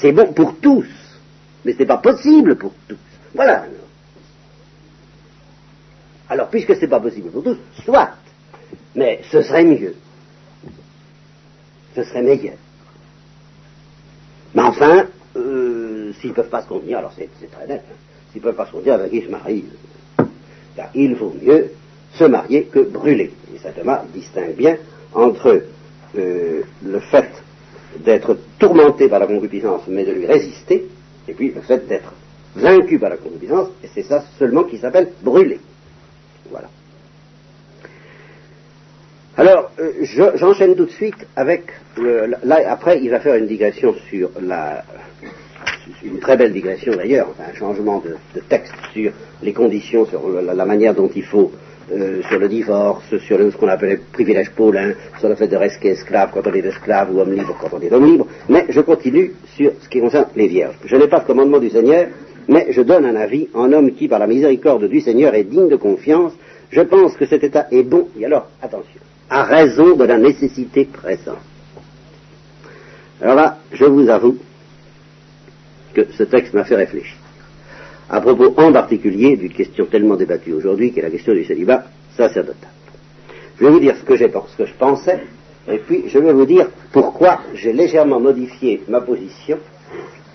C'est 0.00 0.12
bon 0.12 0.32
pour 0.32 0.56
tous, 0.60 0.86
mais 1.64 1.72
ce 1.72 1.78
n'est 1.78 1.86
pas 1.86 1.98
possible 1.98 2.56
pour 2.56 2.72
tous. 2.88 2.96
Voilà. 3.34 3.66
Alors, 6.28 6.48
puisque 6.48 6.74
ce 6.74 6.80
n'est 6.82 6.88
pas 6.88 7.00
possible 7.00 7.30
pour 7.30 7.42
tous, 7.42 7.58
soit. 7.84 8.10
Mais 8.94 9.20
ce 9.30 9.42
serait 9.42 9.64
mieux. 9.64 9.94
Ce 11.94 12.04
serait 12.04 12.22
meilleur. 12.22 12.56
Mais 14.54 14.62
enfin, 14.62 15.06
euh, 15.38 16.12
s'ils 16.20 16.30
ne 16.30 16.34
peuvent 16.34 16.48
pas 16.48 16.62
se 16.62 16.68
contenir, 16.68 16.98
alors 16.98 17.12
c'est 17.16 17.28
très 17.50 17.66
net, 17.66 17.82
s'ils 18.32 18.40
ne 18.40 18.46
peuvent 18.46 18.56
pas 18.56 18.66
se 18.66 18.72
contenir, 18.72 18.94
avec 18.94 19.10
qui 19.10 19.22
se 19.22 19.30
marient. 19.30 19.64
Car 20.76 20.90
il 20.94 21.14
vaut 21.14 21.34
mieux 21.42 21.72
se 22.14 22.24
marier 22.24 22.64
que 22.64 22.80
brûler. 22.80 23.32
Et 23.54 23.58
saint 23.58 23.72
Thomas 23.72 24.04
distingue 24.12 24.54
bien 24.54 24.76
entre 25.14 25.62
euh, 26.16 26.62
le 26.84 27.00
fait 27.00 27.30
d'être 27.98 28.36
tourmenté 28.58 29.08
par 29.08 29.18
la 29.18 29.26
concupiscence, 29.26 29.82
mais 29.88 30.04
de 30.04 30.12
lui 30.12 30.26
résister, 30.26 30.88
et 31.26 31.32
puis 31.32 31.52
le 31.52 31.60
fait 31.62 31.86
d'être 31.86 32.12
vaincu 32.54 32.98
par 32.98 33.10
la 33.10 33.16
concupiscence, 33.16 33.68
et 33.82 33.88
c'est 33.94 34.02
ça 34.02 34.24
seulement 34.38 34.64
qui 34.64 34.78
s'appelle 34.78 35.12
brûler. 35.22 35.60
Voilà. 36.50 36.68
Alors, 39.38 39.70
euh, 39.78 39.92
j'enchaîne 40.34 40.74
tout 40.74 40.86
de 40.86 40.90
suite 40.90 41.28
avec 41.36 41.66
là 42.42 42.58
après 42.68 42.98
il 43.00 43.08
va 43.08 43.20
faire 43.20 43.36
une 43.36 43.46
digression 43.46 43.94
sur 44.10 44.30
la 44.42 44.82
une 46.02 46.18
très 46.18 46.36
belle 46.36 46.52
digression 46.52 46.92
d'ailleurs, 46.96 47.28
un 47.38 47.54
changement 47.54 48.02
de, 48.04 48.40
texte 48.48 48.74
sur 48.92 49.12
les 49.40 49.52
conditions, 49.52 50.06
sur 50.06 50.28
la, 50.28 50.64
manière 50.64 50.92
dont 50.92 51.08
il 51.14 51.22
faut, 51.22 51.52
euh, 51.92 52.20
sur 52.28 52.40
le 52.40 52.48
divorce, 52.48 53.04
sur 53.16 53.38
ce 53.38 53.56
qu'on 53.56 53.68
appelle 53.68 54.00
privilège 54.12 54.50
paulin, 54.50 54.94
sur 55.20 55.28
le 55.28 55.36
fait 55.36 55.46
de 55.46 55.56
rester 55.56 55.90
esclave 55.90 56.30
quand 56.34 56.44
on 56.44 56.52
est 56.52 56.66
esclave 56.66 57.14
ou 57.14 57.20
homme 57.20 57.32
libre 57.32 57.56
quand 57.60 57.76
on 57.76 57.80
est 57.80 57.92
homme 57.92 58.06
libre, 58.06 58.26
mais 58.48 58.66
je 58.70 58.80
continue 58.80 59.34
sur 59.54 59.70
ce 59.80 59.88
qui 59.88 60.00
concerne 60.00 60.26
les 60.34 60.48
vierges. 60.48 60.76
Je 60.84 60.96
n'ai 60.96 61.06
pas 61.06 61.20
de 61.20 61.26
commandement 61.26 61.60
du 61.60 61.70
Seigneur, 61.70 62.08
mais 62.48 62.66
je 62.70 62.82
donne 62.82 63.04
un 63.04 63.14
avis 63.14 63.48
en 63.54 63.72
homme 63.72 63.92
qui, 63.92 64.08
par 64.08 64.18
la 64.18 64.26
miséricorde 64.26 64.88
du 64.88 65.00
Seigneur, 65.00 65.32
est 65.36 65.44
digne 65.44 65.68
de 65.68 65.76
confiance. 65.76 66.32
Je 66.70 66.80
pense 66.80 67.16
que 67.16 67.24
cet 67.24 67.44
état 67.44 67.68
est 67.70 67.84
bon. 67.84 68.08
Et 68.18 68.26
alors, 68.26 68.48
attention, 68.60 69.00
à 69.30 69.44
raison 69.44 69.96
de 69.96 70.04
la 70.04 70.18
nécessité 70.18 70.84
présente. 70.84 71.38
Alors 73.20 73.34
là, 73.34 73.58
je 73.72 73.84
vous 73.84 74.08
avoue 74.08 74.38
que 75.94 76.06
ce 76.12 76.22
texte 76.22 76.54
m'a 76.54 76.64
fait 76.64 76.76
réfléchir. 76.76 77.16
À 78.10 78.20
propos 78.20 78.54
en 78.56 78.72
particulier 78.72 79.36
d'une 79.36 79.52
question 79.52 79.86
tellement 79.86 80.16
débattue 80.16 80.52
aujourd'hui, 80.52 80.92
qui 80.92 81.00
est 81.00 81.02
la 81.02 81.10
question 81.10 81.34
du 81.34 81.44
célibat 81.44 81.84
sacerdotal. 82.16 82.70
Je 83.58 83.64
vais 83.64 83.70
vous 83.70 83.80
dire 83.80 83.96
ce 83.96 84.04
que, 84.04 84.16
ce 84.16 84.56
que 84.56 84.66
je 84.66 84.74
pensais, 84.78 85.20
et 85.70 85.78
puis 85.78 86.04
je 86.08 86.18
vais 86.18 86.32
vous 86.32 86.46
dire 86.46 86.68
pourquoi 86.92 87.40
j'ai 87.54 87.72
légèrement 87.72 88.20
modifié 88.20 88.82
ma 88.88 89.00
position 89.00 89.58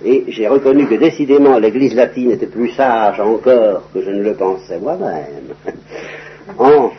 et 0.06 0.25
j'ai 0.27 0.47
reconnu 0.47 0.86
que 0.86 0.95
décidément 0.95 1.58
l'Église 1.58 1.95
latine 1.95 2.32
était 2.32 2.47
plus 2.47 2.69
sage 2.71 3.19
encore 3.19 3.89
que 3.93 4.01
je 4.01 4.10
ne 4.10 4.21
le 4.21 4.34
pensais 4.34 4.77
moi-même, 4.79 5.53
en, 6.60 6.91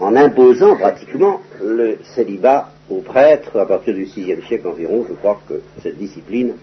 en, 0.00 0.16
imposant 0.16 0.76
pratiquement 0.76 1.40
le 1.62 1.98
célibat 2.14 2.70
aux 2.90 3.00
prêtres 3.00 3.58
à 3.58 3.66
partir 3.66 3.94
du 3.94 4.04
VIe 4.04 4.36
siècle 4.46 4.66
environ. 4.68 5.04
Je 5.08 5.14
crois 5.14 5.40
que 5.48 5.60
cette 5.82 5.98
discipline 5.98 6.54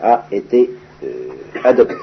a 0.00 0.26
été 0.30 0.70
euh, 1.04 1.28
adoptée. 1.64 1.96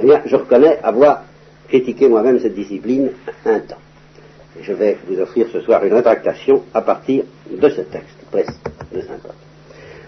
Eh 0.00 0.04
bien, 0.04 0.22
je 0.24 0.36
reconnais 0.36 0.78
avoir 0.82 1.24
critiqué 1.68 2.08
moi-même 2.08 2.38
cette 2.38 2.54
discipline 2.54 3.10
un 3.44 3.60
temps. 3.60 3.76
Je 4.60 4.72
vais 4.72 4.96
vous 5.06 5.20
offrir 5.20 5.46
ce 5.52 5.60
soir 5.60 5.84
une 5.84 5.94
rétractation 5.94 6.62
à 6.74 6.82
partir 6.82 7.24
de 7.50 7.68
ce 7.68 7.82
texte 7.82 8.18
précis 8.30 8.58
de 8.92 9.00
Saint 9.00 9.18
Paul. 9.22 9.32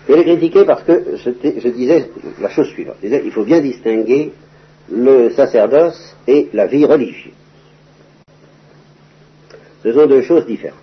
Je 0.09 0.15
l'ai 0.15 0.25
critiqué 0.25 0.65
parce 0.65 0.83
que 0.83 1.17
je, 1.17 1.69
disais 1.69 2.11
la 2.41 2.49
chose 2.49 2.69
suivante. 2.69 2.97
Je 3.03 3.09
disais, 3.09 3.23
il 3.25 3.31
faut 3.31 3.45
bien 3.45 3.61
distinguer 3.61 4.33
le 4.91 5.31
sacerdoce 5.31 6.17
et 6.27 6.49
la 6.53 6.67
vie 6.67 6.85
religieuse. 6.85 7.35
Ce 9.83 9.93
sont 9.93 10.07
deux 10.07 10.23
choses 10.23 10.47
différentes. 10.47 10.79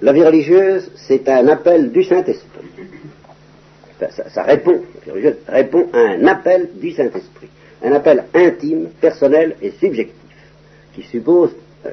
La 0.00 0.12
vie 0.12 0.24
religieuse, 0.24 0.90
c'est 0.96 1.28
un 1.28 1.46
appel 1.48 1.92
du 1.92 2.02
Saint-Esprit. 2.02 2.48
Ça, 4.10 4.42
répond, 4.42 4.82
la 4.94 5.04
vie 5.04 5.10
religieuse 5.10 5.36
répond 5.48 5.88
à 5.92 5.98
un 5.98 6.26
appel 6.26 6.70
du 6.74 6.90
Saint-Esprit. 6.92 7.48
Un 7.84 7.92
appel 7.92 8.24
intime, 8.34 8.88
personnel 9.00 9.56
et 9.62 9.72
subjectif, 9.72 10.16
qui 10.94 11.02
suppose 11.02 11.50
euh, 11.86 11.90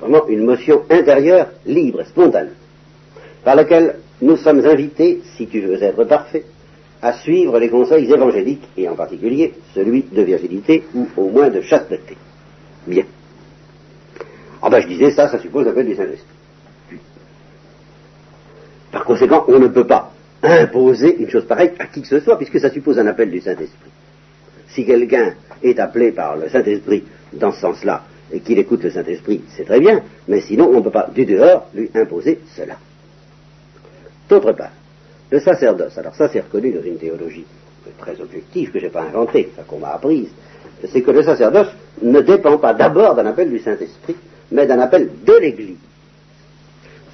vraiment 0.00 0.26
une 0.28 0.44
motion 0.44 0.82
intérieure, 0.90 1.48
libre, 1.66 2.04
spontanée, 2.04 2.50
par 3.44 3.56
laquelle 3.56 3.96
nous 4.20 4.36
sommes 4.36 4.64
invités, 4.64 5.20
si 5.36 5.46
tu 5.48 5.60
veux 5.60 5.82
être 5.82 6.04
parfait, 6.04 6.44
à 7.00 7.12
suivre 7.14 7.58
les 7.58 7.68
conseils 7.68 8.12
évangéliques, 8.12 8.68
et 8.76 8.88
en 8.88 8.94
particulier 8.94 9.54
celui 9.74 10.04
de 10.04 10.22
virginité 10.22 10.84
ou 10.94 11.08
au 11.16 11.28
moins 11.28 11.50
de 11.50 11.60
chasteté. 11.60 12.16
Bien. 12.86 13.04
Ah 14.62 14.70
ben 14.70 14.80
je 14.80 14.86
disais 14.86 15.10
ça, 15.10 15.28
ça 15.28 15.38
suppose 15.38 15.66
l'appel 15.66 15.86
du 15.86 15.96
Saint-Esprit. 15.96 17.00
Par 18.92 19.04
conséquent, 19.04 19.44
on 19.48 19.58
ne 19.58 19.68
peut 19.68 19.86
pas 19.86 20.12
imposer 20.42 21.16
une 21.16 21.30
chose 21.30 21.46
pareille 21.46 21.72
à 21.78 21.86
qui 21.86 22.02
que 22.02 22.08
ce 22.08 22.20
soit, 22.20 22.36
puisque 22.36 22.60
ça 22.60 22.70
suppose 22.70 22.98
un 22.98 23.06
appel 23.06 23.30
du 23.30 23.40
Saint-Esprit. 23.40 23.90
Si 24.68 24.84
quelqu'un 24.84 25.34
est 25.62 25.78
appelé 25.80 26.12
par 26.12 26.36
le 26.36 26.48
Saint-Esprit 26.48 27.04
dans 27.32 27.52
ce 27.52 27.60
sens-là, 27.60 28.04
et 28.32 28.40
qu'il 28.40 28.58
écoute 28.58 28.82
le 28.82 28.90
Saint-Esprit, 28.90 29.42
c'est 29.56 29.64
très 29.64 29.80
bien, 29.80 30.02
mais 30.28 30.40
sinon 30.40 30.68
on 30.68 30.76
ne 30.76 30.80
peut 30.80 30.90
pas 30.90 31.08
du 31.12 31.26
dehors 31.26 31.68
lui 31.74 31.90
imposer 31.94 32.40
cela. 32.56 32.76
D'autre 34.28 34.52
part, 34.52 34.70
le 35.30 35.40
sacerdoce, 35.40 35.98
alors 35.98 36.14
ça 36.14 36.28
c'est 36.28 36.40
reconnu 36.40 36.72
dans 36.72 36.82
une 36.82 36.96
théologie 36.96 37.44
très 37.98 38.18
objective 38.20 38.70
que 38.70 38.78
je 38.78 38.86
n'ai 38.86 38.90
pas 38.90 39.02
inventée, 39.02 39.50
qu'on 39.66 39.78
m'a 39.78 39.94
apprise, 39.94 40.30
c'est 40.90 41.02
que 41.02 41.10
le 41.10 41.22
sacerdoce 41.22 41.68
ne 42.00 42.20
dépend 42.20 42.58
pas 42.58 42.74
d'abord 42.74 43.14
d'un 43.14 43.26
appel 43.26 43.50
du 43.50 43.58
Saint-Esprit, 43.58 44.16
mais 44.52 44.66
d'un 44.66 44.80
appel 44.80 45.10
de 45.24 45.32
l'Église. 45.34 45.76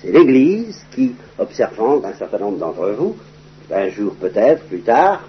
C'est 0.02 0.12
l'Église 0.12 0.84
qui, 0.94 1.14
observant 1.38 2.02
un 2.04 2.12
certain 2.12 2.38
nombre 2.38 2.58
d'entre 2.58 2.90
vous, 2.90 3.16
un 3.72 3.88
jour 3.90 4.14
peut-être, 4.14 4.64
plus 4.64 4.80
tard, 4.80 5.22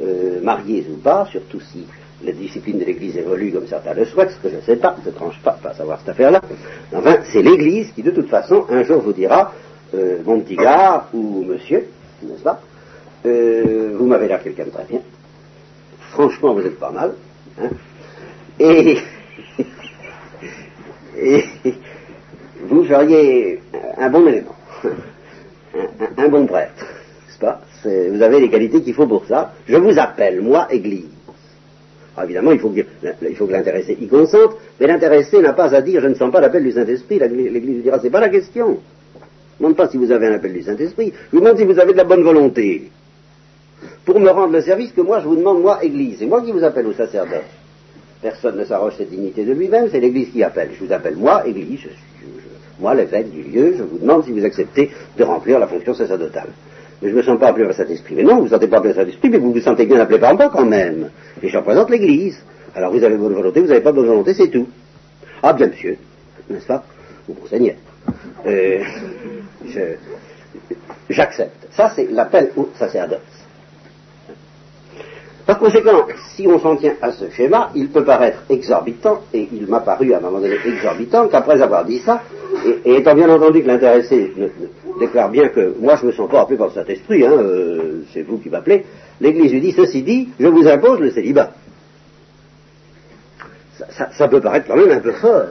euh, 0.00 0.40
mariés 0.42 0.86
ou 0.90 0.96
pas, 0.96 1.26
surtout 1.30 1.60
si 1.60 1.86
les 2.22 2.32
disciplines 2.32 2.78
de 2.78 2.84
l'Église 2.84 3.16
évoluent 3.16 3.52
comme 3.52 3.66
certains 3.66 3.94
le 3.94 4.04
souhaitent, 4.04 4.30
ce 4.30 4.38
que 4.38 4.48
je 4.48 4.56
ne 4.56 4.60
sais 4.62 4.76
pas, 4.76 4.96
je 5.04 5.10
ne 5.10 5.14
tranche 5.14 5.38
pas, 5.42 5.52
pas 5.52 5.74
savoir 5.74 5.98
cette 6.00 6.10
affaire-là. 6.10 6.40
Enfin, 6.94 7.18
c'est 7.30 7.42
l'Église 7.42 7.92
qui, 7.92 8.02
de 8.02 8.10
toute 8.10 8.28
façon, 8.28 8.64
un 8.70 8.82
jour 8.82 9.00
vous 9.02 9.12
dira, 9.12 9.52
euh, 9.94 10.18
mon 10.24 10.40
petit 10.40 10.56
gars, 10.56 11.06
ou 11.12 11.44
monsieur, 11.44 11.86
n'est-ce 12.22 12.42
pas, 12.42 12.60
euh, 13.26 13.94
vous 13.96 14.06
m'avez 14.06 14.28
l'air 14.28 14.42
quelqu'un 14.42 14.64
de 14.64 14.70
très 14.70 14.84
bien. 14.84 15.00
Franchement, 16.10 16.54
vous 16.54 16.64
êtes 16.66 16.78
pas 16.78 16.90
mal. 16.90 17.12
Hein, 17.60 17.68
et 18.58 18.98
et 21.26 21.44
vous 22.68 22.84
seriez 22.84 23.60
un 23.98 24.10
bon 24.10 24.26
élément, 24.26 24.54
un, 26.16 26.28
bon 26.28 26.46
prêtre, 26.46 26.84
n'est-ce 27.26 27.38
pas? 27.38 27.60
Vous 27.84 28.22
avez 28.22 28.40
les 28.40 28.48
qualités 28.48 28.82
qu'il 28.82 28.94
faut 28.94 29.06
pour 29.06 29.26
ça. 29.26 29.52
Je 29.68 29.76
vous 29.76 29.98
appelle, 29.98 30.40
moi, 30.40 30.66
Église. 30.70 31.06
Évidemment, 32.22 32.52
il 32.52 32.58
faut, 32.58 32.70
que, 32.70 32.80
que 32.80 33.52
l'intéressé 33.52 33.96
y 34.00 34.08
consente, 34.08 34.56
mais 34.80 34.86
l'intéressé 34.86 35.38
n'a 35.40 35.52
pas 35.52 35.74
à 35.74 35.82
dire 35.82 36.00
je 36.00 36.08
ne 36.08 36.14
sens 36.14 36.32
pas 36.32 36.40
l'appel 36.40 36.64
du 36.64 36.72
Saint-Esprit. 36.72 37.18
L'Église 37.18 37.82
dira 37.82 37.98
c'est 38.00 38.10
pas 38.10 38.20
la 38.20 38.30
question. 38.30 38.78
Je 39.58 39.64
ne 39.64 39.68
demande 39.68 39.76
pas 39.76 39.88
si 39.88 39.98
vous 39.98 40.10
avez 40.10 40.28
un 40.28 40.34
appel 40.34 40.52
du 40.52 40.62
Saint-Esprit, 40.62 41.12
je 41.14 41.36
vous 41.36 41.42
demande 41.42 41.58
si 41.58 41.64
vous 41.64 41.78
avez 41.78 41.92
de 41.92 41.98
la 41.98 42.04
bonne 42.04 42.22
volonté. 42.22 42.90
Pour 44.04 44.18
me 44.18 44.30
rendre 44.30 44.52
le 44.52 44.62
service 44.62 44.92
que 44.92 45.02
moi 45.02 45.20
je 45.20 45.28
vous 45.28 45.36
demande, 45.36 45.60
moi, 45.60 45.82
Église. 45.82 46.16
C'est 46.18 46.26
moi 46.26 46.42
qui 46.42 46.52
vous 46.52 46.64
appelle 46.64 46.86
au 46.86 46.92
sacerdoce. 46.92 47.44
Personne 48.22 48.58
ne 48.58 48.64
s'arroge 48.64 48.94
cette 48.96 49.10
dignité 49.10 49.44
de 49.44 49.52
lui-même, 49.52 49.88
c'est 49.90 50.00
l'Église 50.00 50.30
qui 50.30 50.42
appelle. 50.42 50.70
Je 50.78 50.84
vous 50.84 50.92
appelle 50.92 51.16
moi, 51.16 51.46
Église, 51.46 51.80
je 51.82 51.88
moi, 52.78 52.94
l'évêque 52.94 53.30
du 53.30 53.42
lieu, 53.42 53.74
je 53.78 53.82
vous 53.82 53.98
demande 53.98 54.24
si 54.24 54.32
vous 54.32 54.44
acceptez 54.44 54.90
de 55.16 55.24
remplir 55.24 55.58
la 55.58 55.66
fonction 55.66 55.94
sacerdotale. 55.94 56.48
Mais 57.00 57.08
je 57.08 57.14
ne 57.14 57.18
me 57.18 57.22
sens 57.22 57.38
pas 57.38 57.48
appelé 57.48 57.64
par 57.64 57.74
Saint-Esprit. 57.74 58.14
Mais 58.14 58.22
non, 58.22 58.36
vous 58.36 58.44
ne 58.44 58.48
sentez 58.48 58.66
pas 58.66 58.78
appelé 58.78 58.92
par 58.92 59.02
Saint-Esprit, 59.02 59.30
mais 59.30 59.38
vous 59.38 59.52
vous 59.52 59.60
sentez 59.60 59.86
bien 59.86 59.98
appelé 59.98 60.18
par 60.18 60.34
moi 60.34 60.50
quand 60.50 60.64
même. 60.66 61.10
Et 61.42 61.48
je 61.48 61.56
représente 61.56 61.90
l'Église. 61.90 62.38
Alors 62.74 62.92
vous 62.92 63.02
avez 63.02 63.16
bonne 63.16 63.32
volonté, 63.32 63.60
vous 63.60 63.68
n'avez 63.68 63.80
pas 63.80 63.92
bonne 63.92 64.06
volonté, 64.06 64.34
c'est 64.34 64.48
tout. 64.48 64.66
Ah 65.42 65.54
bien 65.54 65.68
monsieur, 65.68 65.96
n'est-ce 66.50 66.66
pas? 66.66 66.84
Ou 67.28 67.34
bon 67.34 67.46
Seigneur. 67.46 67.76
Euh, 68.46 68.82
j'accepte. 71.08 71.66
Ça, 71.72 71.92
c'est 71.96 72.10
l'appel 72.10 72.52
au 72.56 72.68
sacerdoce. 72.78 73.20
Par 75.46 75.60
conséquent, 75.60 76.06
si 76.34 76.48
on 76.48 76.58
s'en 76.58 76.74
tient 76.74 76.94
à 77.00 77.12
ce 77.12 77.30
schéma, 77.30 77.70
il 77.76 77.88
peut 77.88 78.04
paraître 78.04 78.42
exorbitant, 78.50 79.20
et 79.32 79.48
il 79.52 79.68
m'a 79.68 79.78
paru 79.78 80.12
à 80.12 80.18
un 80.18 80.20
moment 80.20 80.40
donné 80.40 80.56
exorbitant, 80.64 81.28
qu'après 81.28 81.62
avoir 81.62 81.84
dit 81.84 82.00
ça, 82.00 82.22
et, 82.84 82.96
étant 82.96 83.14
bien 83.14 83.30
entendu 83.30 83.62
que 83.62 83.68
l'intéressé 83.68 84.32
déclare 84.98 85.30
bien 85.30 85.48
que 85.48 85.76
moi 85.78 85.94
je 86.00 86.06
me 86.06 86.12
sens 86.12 86.28
pas 86.28 86.40
appelé 86.40 86.56
par 86.56 86.68
le 86.68 86.72
Saint-Esprit, 86.72 87.24
c'est 88.12 88.22
vous 88.22 88.38
qui 88.38 88.50
m'appelez, 88.50 88.84
l'Église 89.20 89.52
lui 89.52 89.60
dit, 89.60 89.72
ceci 89.72 90.02
dit, 90.02 90.30
je 90.40 90.48
vous 90.48 90.66
impose 90.66 90.98
le 90.98 91.10
célibat. 91.10 91.52
Ça, 94.16 94.26
peut 94.26 94.40
paraître 94.40 94.66
quand 94.66 94.76
même 94.76 94.90
un 94.90 95.00
peu 95.00 95.12
fort. 95.12 95.44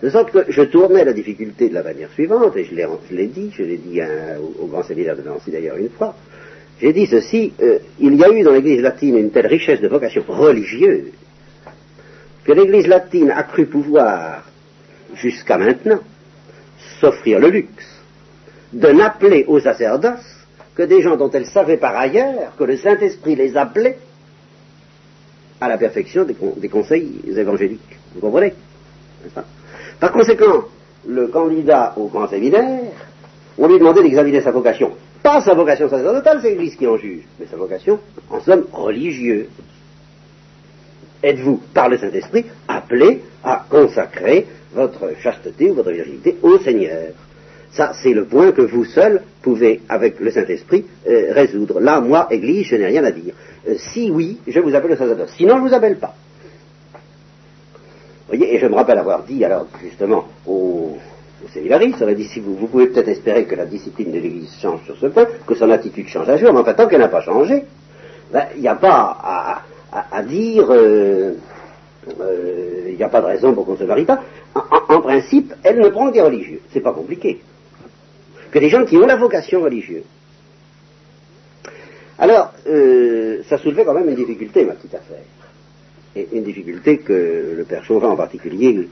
De 0.00 0.08
sorte 0.10 0.30
que 0.30 0.44
je 0.48 0.62
tournais 0.62 1.04
la 1.04 1.12
difficulté 1.12 1.68
de 1.68 1.74
la 1.74 1.82
manière 1.82 2.10
suivante, 2.12 2.56
et 2.56 2.64
je 2.64 2.74
l'ai 3.14 3.26
dit, 3.26 3.50
je 3.52 3.64
l'ai 3.64 3.78
dit 3.78 4.00
au, 4.00 4.64
au, 4.64 4.66
grand 4.66 4.84
séminaire 4.84 5.16
de 5.16 5.22
Nancy 5.22 5.50
d'ailleurs 5.50 5.76
une 5.76 5.90
fois, 5.90 6.14
j'ai 6.80 6.92
dit 6.92 7.06
ceci, 7.06 7.52
euh, 7.60 7.78
il 7.98 8.14
y 8.14 8.24
a 8.24 8.30
eu 8.30 8.42
dans 8.42 8.52
l'Église 8.52 8.80
latine 8.80 9.18
une 9.18 9.30
telle 9.30 9.46
richesse 9.46 9.80
de 9.80 9.88
vocation 9.88 10.24
religieuse 10.26 11.12
que 12.44 12.52
l'Église 12.52 12.86
latine 12.86 13.30
a 13.30 13.42
cru 13.42 13.66
pouvoir, 13.66 14.44
jusqu'à 15.14 15.58
maintenant, 15.58 16.00
s'offrir 17.00 17.38
le 17.38 17.48
luxe 17.48 18.02
de 18.72 18.88
n'appeler 18.88 19.44
au 19.46 19.60
sacerdoce 19.60 20.46
que 20.74 20.82
des 20.84 21.02
gens 21.02 21.16
dont 21.16 21.30
elle 21.30 21.46
savait 21.46 21.76
par 21.76 21.96
ailleurs 21.96 22.56
que 22.56 22.64
le 22.64 22.76
Saint-Esprit 22.76 23.36
les 23.36 23.56
appelait 23.56 23.98
à 25.60 25.68
la 25.68 25.76
perfection 25.76 26.24
des, 26.24 26.68
conseils 26.68 27.20
évangéliques. 27.26 27.98
Vous 28.14 28.20
comprenez? 28.20 28.54
Par 29.98 30.12
conséquent, 30.12 30.64
le 31.06 31.28
candidat 31.28 31.92
au 31.98 32.06
grand 32.06 32.28
séminaire, 32.28 32.80
on 33.58 33.68
lui 33.68 33.78
demandait 33.78 34.02
d'examiner 34.02 34.40
sa 34.40 34.52
vocation 34.52 34.92
pas 35.22 35.40
sa 35.40 35.54
vocation 35.54 35.88
sacerdotale, 35.88 36.40
c'est 36.42 36.50
l'Église 36.50 36.76
qui 36.76 36.86
en 36.86 36.96
juge, 36.96 37.24
mais 37.38 37.46
sa 37.46 37.56
vocation, 37.56 37.98
en 38.30 38.40
somme, 38.40 38.66
religieuse. 38.72 39.46
Êtes-vous, 41.22 41.60
par 41.74 41.88
le 41.88 41.98
Saint-Esprit, 41.98 42.46
appelé 42.66 43.22
à 43.44 43.64
consacrer 43.68 44.46
votre 44.72 45.10
chasteté 45.20 45.70
ou 45.70 45.74
votre 45.74 45.90
virginité 45.90 46.38
au 46.42 46.58
Seigneur? 46.58 47.12
Ça, 47.72 47.92
c'est 48.02 48.12
le 48.12 48.24
point 48.24 48.52
que 48.52 48.62
vous 48.62 48.84
seul 48.84 49.22
pouvez, 49.42 49.82
avec 49.88 50.18
le 50.18 50.30
Saint-Esprit, 50.30 50.86
euh, 51.06 51.32
résoudre. 51.32 51.80
Là, 51.80 52.00
moi, 52.00 52.26
Église, 52.30 52.66
je 52.66 52.76
n'ai 52.76 52.86
rien 52.86 53.04
à 53.04 53.12
dire. 53.12 53.34
Euh, 53.68 53.74
si 53.76 54.10
oui, 54.10 54.38
je 54.46 54.58
vous 54.58 54.74
appelle 54.74 54.90
le 54.90 54.96
sacerdoce. 54.96 55.32
Sinon, 55.36 55.56
je 55.58 55.62
ne 55.62 55.68
vous 55.68 55.74
appelle 55.74 55.98
pas. 55.98 56.14
Vous 56.92 58.36
voyez, 58.36 58.54
et 58.54 58.58
je 58.58 58.66
me 58.66 58.74
rappelle 58.74 58.98
avoir 58.98 59.22
dit, 59.22 59.44
alors, 59.44 59.66
justement, 59.82 60.26
au 61.42 61.46
le 61.46 61.52
séminariste 61.52 62.02
aurait 62.02 62.14
dit 62.14 62.24
si 62.24 62.40
vous, 62.40 62.54
vous 62.54 62.66
pouvez 62.66 62.88
peut-être 62.88 63.08
espérer 63.08 63.44
que 63.44 63.54
la 63.54 63.66
discipline 63.66 64.12
de 64.12 64.18
l'Église 64.18 64.52
change 64.60 64.80
sur 64.84 64.96
ce 64.96 65.06
point, 65.06 65.26
que 65.46 65.54
son 65.54 65.70
attitude 65.70 66.08
change 66.08 66.28
un 66.28 66.36
jour, 66.36 66.52
mais 66.52 66.60
enfin 66.60 66.74
tant 66.74 66.86
qu'elle 66.86 67.00
n'a 67.00 67.08
pas 67.08 67.22
changé, 67.22 67.64
ben, 68.32 68.46
il 68.54 68.60
n'y 68.60 68.68
a 68.68 68.76
pas 68.76 69.62
à, 69.92 70.22
dire 70.22 70.66
euh, 70.70 71.34
euh, 72.20 72.86
il 72.88 72.96
n'y 72.96 73.02
a 73.02 73.08
pas 73.08 73.20
de 73.20 73.26
raison 73.26 73.52
pour 73.54 73.66
qu'on 73.66 73.76
se 73.76 73.84
marie 73.84 74.04
pas. 74.04 74.22
En, 74.54 75.00
principe, 75.00 75.54
elle 75.62 75.78
ne 75.78 75.88
prend 75.88 76.08
que 76.08 76.14
des 76.14 76.20
religieux. 76.20 76.60
C'est 76.72 76.80
pas 76.80 76.92
compliqué. 76.92 77.40
Que 78.50 78.58
des 78.58 78.68
gens 78.68 78.84
qui 78.84 78.96
ont 78.96 79.06
la 79.06 79.16
vocation 79.16 79.62
religieuse. 79.62 80.02
Alors, 82.18 82.52
euh, 82.66 83.42
ça 83.48 83.58
soulevait 83.58 83.84
quand 83.84 83.94
même 83.94 84.08
une 84.08 84.16
difficulté, 84.16 84.64
ma 84.64 84.74
petite 84.74 84.94
affaire. 84.94 85.22
Et 86.16 86.28
une 86.32 86.42
difficulté 86.42 86.98
que 86.98 87.54
le 87.56 87.64
père 87.64 87.84
Chauvin 87.84 88.08
en 88.08 88.16
particulier 88.16 88.88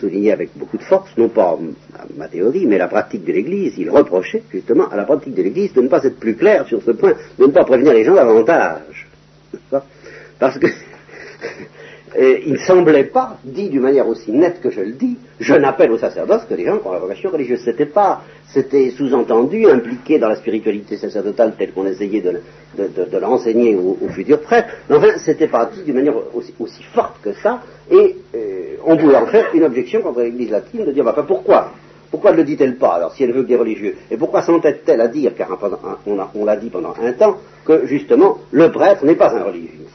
souligné 0.00 0.32
avec 0.32 0.50
beaucoup 0.56 0.76
de 0.76 0.82
force, 0.82 1.10
non 1.16 1.28
pas 1.28 1.58
ma 2.16 2.28
théorie, 2.28 2.66
mais 2.66 2.78
la 2.78 2.88
pratique 2.88 3.24
de 3.24 3.32
l'Église. 3.32 3.74
Il 3.78 3.90
reprochait 3.90 4.42
justement 4.50 4.88
à 4.88 4.96
la 4.96 5.04
pratique 5.04 5.34
de 5.34 5.42
l'Église 5.42 5.72
de 5.72 5.80
ne 5.80 5.88
pas 5.88 6.04
être 6.04 6.18
plus 6.18 6.36
clair 6.36 6.66
sur 6.66 6.82
ce 6.82 6.90
point, 6.90 7.14
de 7.38 7.46
ne 7.46 7.50
pas 7.52 7.64
prévenir 7.64 7.92
les 7.92 8.04
gens 8.04 8.14
davantage. 8.14 9.06
Parce 10.38 10.58
que 10.58 10.66
il 12.18 12.52
ne 12.52 12.58
semblait 12.58 13.04
pas, 13.04 13.38
dit 13.44 13.68
d'une 13.68 13.82
manière 13.82 14.06
aussi 14.06 14.30
nette 14.30 14.60
que 14.60 14.70
je 14.70 14.80
le 14.80 14.92
dis, 14.92 15.16
je 15.40 15.54
n'appelle 15.54 15.90
au 15.90 15.98
sacerdoce 15.98 16.44
que 16.48 16.54
des 16.54 16.64
gens 16.64 16.78
qui 16.78 16.86
ont 16.86 16.92
la 16.92 16.98
vocation 17.00 17.30
religieuse. 17.30 17.60
C'était 17.64 17.86
pas, 17.86 18.22
c'était 18.48 18.90
sous-entendu, 18.90 19.66
impliqué 19.68 20.18
dans 20.18 20.28
la 20.28 20.36
spiritualité 20.36 20.96
sacerdotale 20.96 21.54
telle 21.58 21.72
qu'on 21.72 21.86
essayait 21.86 22.20
de, 22.20 22.40
de, 22.78 23.18
l'enseigner 23.18 23.74
aux, 23.76 24.08
futurs 24.10 24.40
prêtres. 24.40 24.68
Mais 24.88 24.96
enfin, 24.96 25.18
c'était 25.18 25.48
pas 25.48 25.66
dit 25.66 25.82
d'une 25.82 25.94
manière 25.94 26.14
aussi, 26.34 26.82
forte 26.92 27.20
que 27.22 27.32
ça, 27.34 27.62
et 27.90 28.16
euh, 28.34 28.76
on 28.84 28.96
pouvait 28.96 29.16
en 29.16 29.26
faire 29.26 29.46
une 29.54 29.64
objection 29.64 30.00
contre 30.00 30.20
l'Église 30.20 30.50
latine 30.50 30.84
de 30.84 30.92
dire, 30.92 31.04
bah, 31.04 31.24
pourquoi? 31.26 31.72
Pourquoi 32.10 32.30
ne 32.30 32.36
le 32.36 32.44
dit-elle 32.44 32.76
pas, 32.76 32.94
alors, 32.94 33.12
si 33.12 33.24
elle 33.24 33.32
veut 33.32 33.42
des 33.42 33.56
religieux? 33.56 33.96
Et 34.08 34.16
pourquoi 34.16 34.42
s'entête-t-elle 34.42 35.00
à 35.00 35.08
dire, 35.08 35.32
car 35.36 35.58
on 36.06 36.44
l'a 36.44 36.56
dit 36.56 36.70
pendant 36.70 36.94
un 37.02 37.12
temps, 37.12 37.38
que 37.64 37.86
justement, 37.86 38.38
le 38.52 38.70
prêtre 38.70 39.04
n'est 39.04 39.16
pas 39.16 39.34
un 39.34 39.42
religieux 39.42 39.88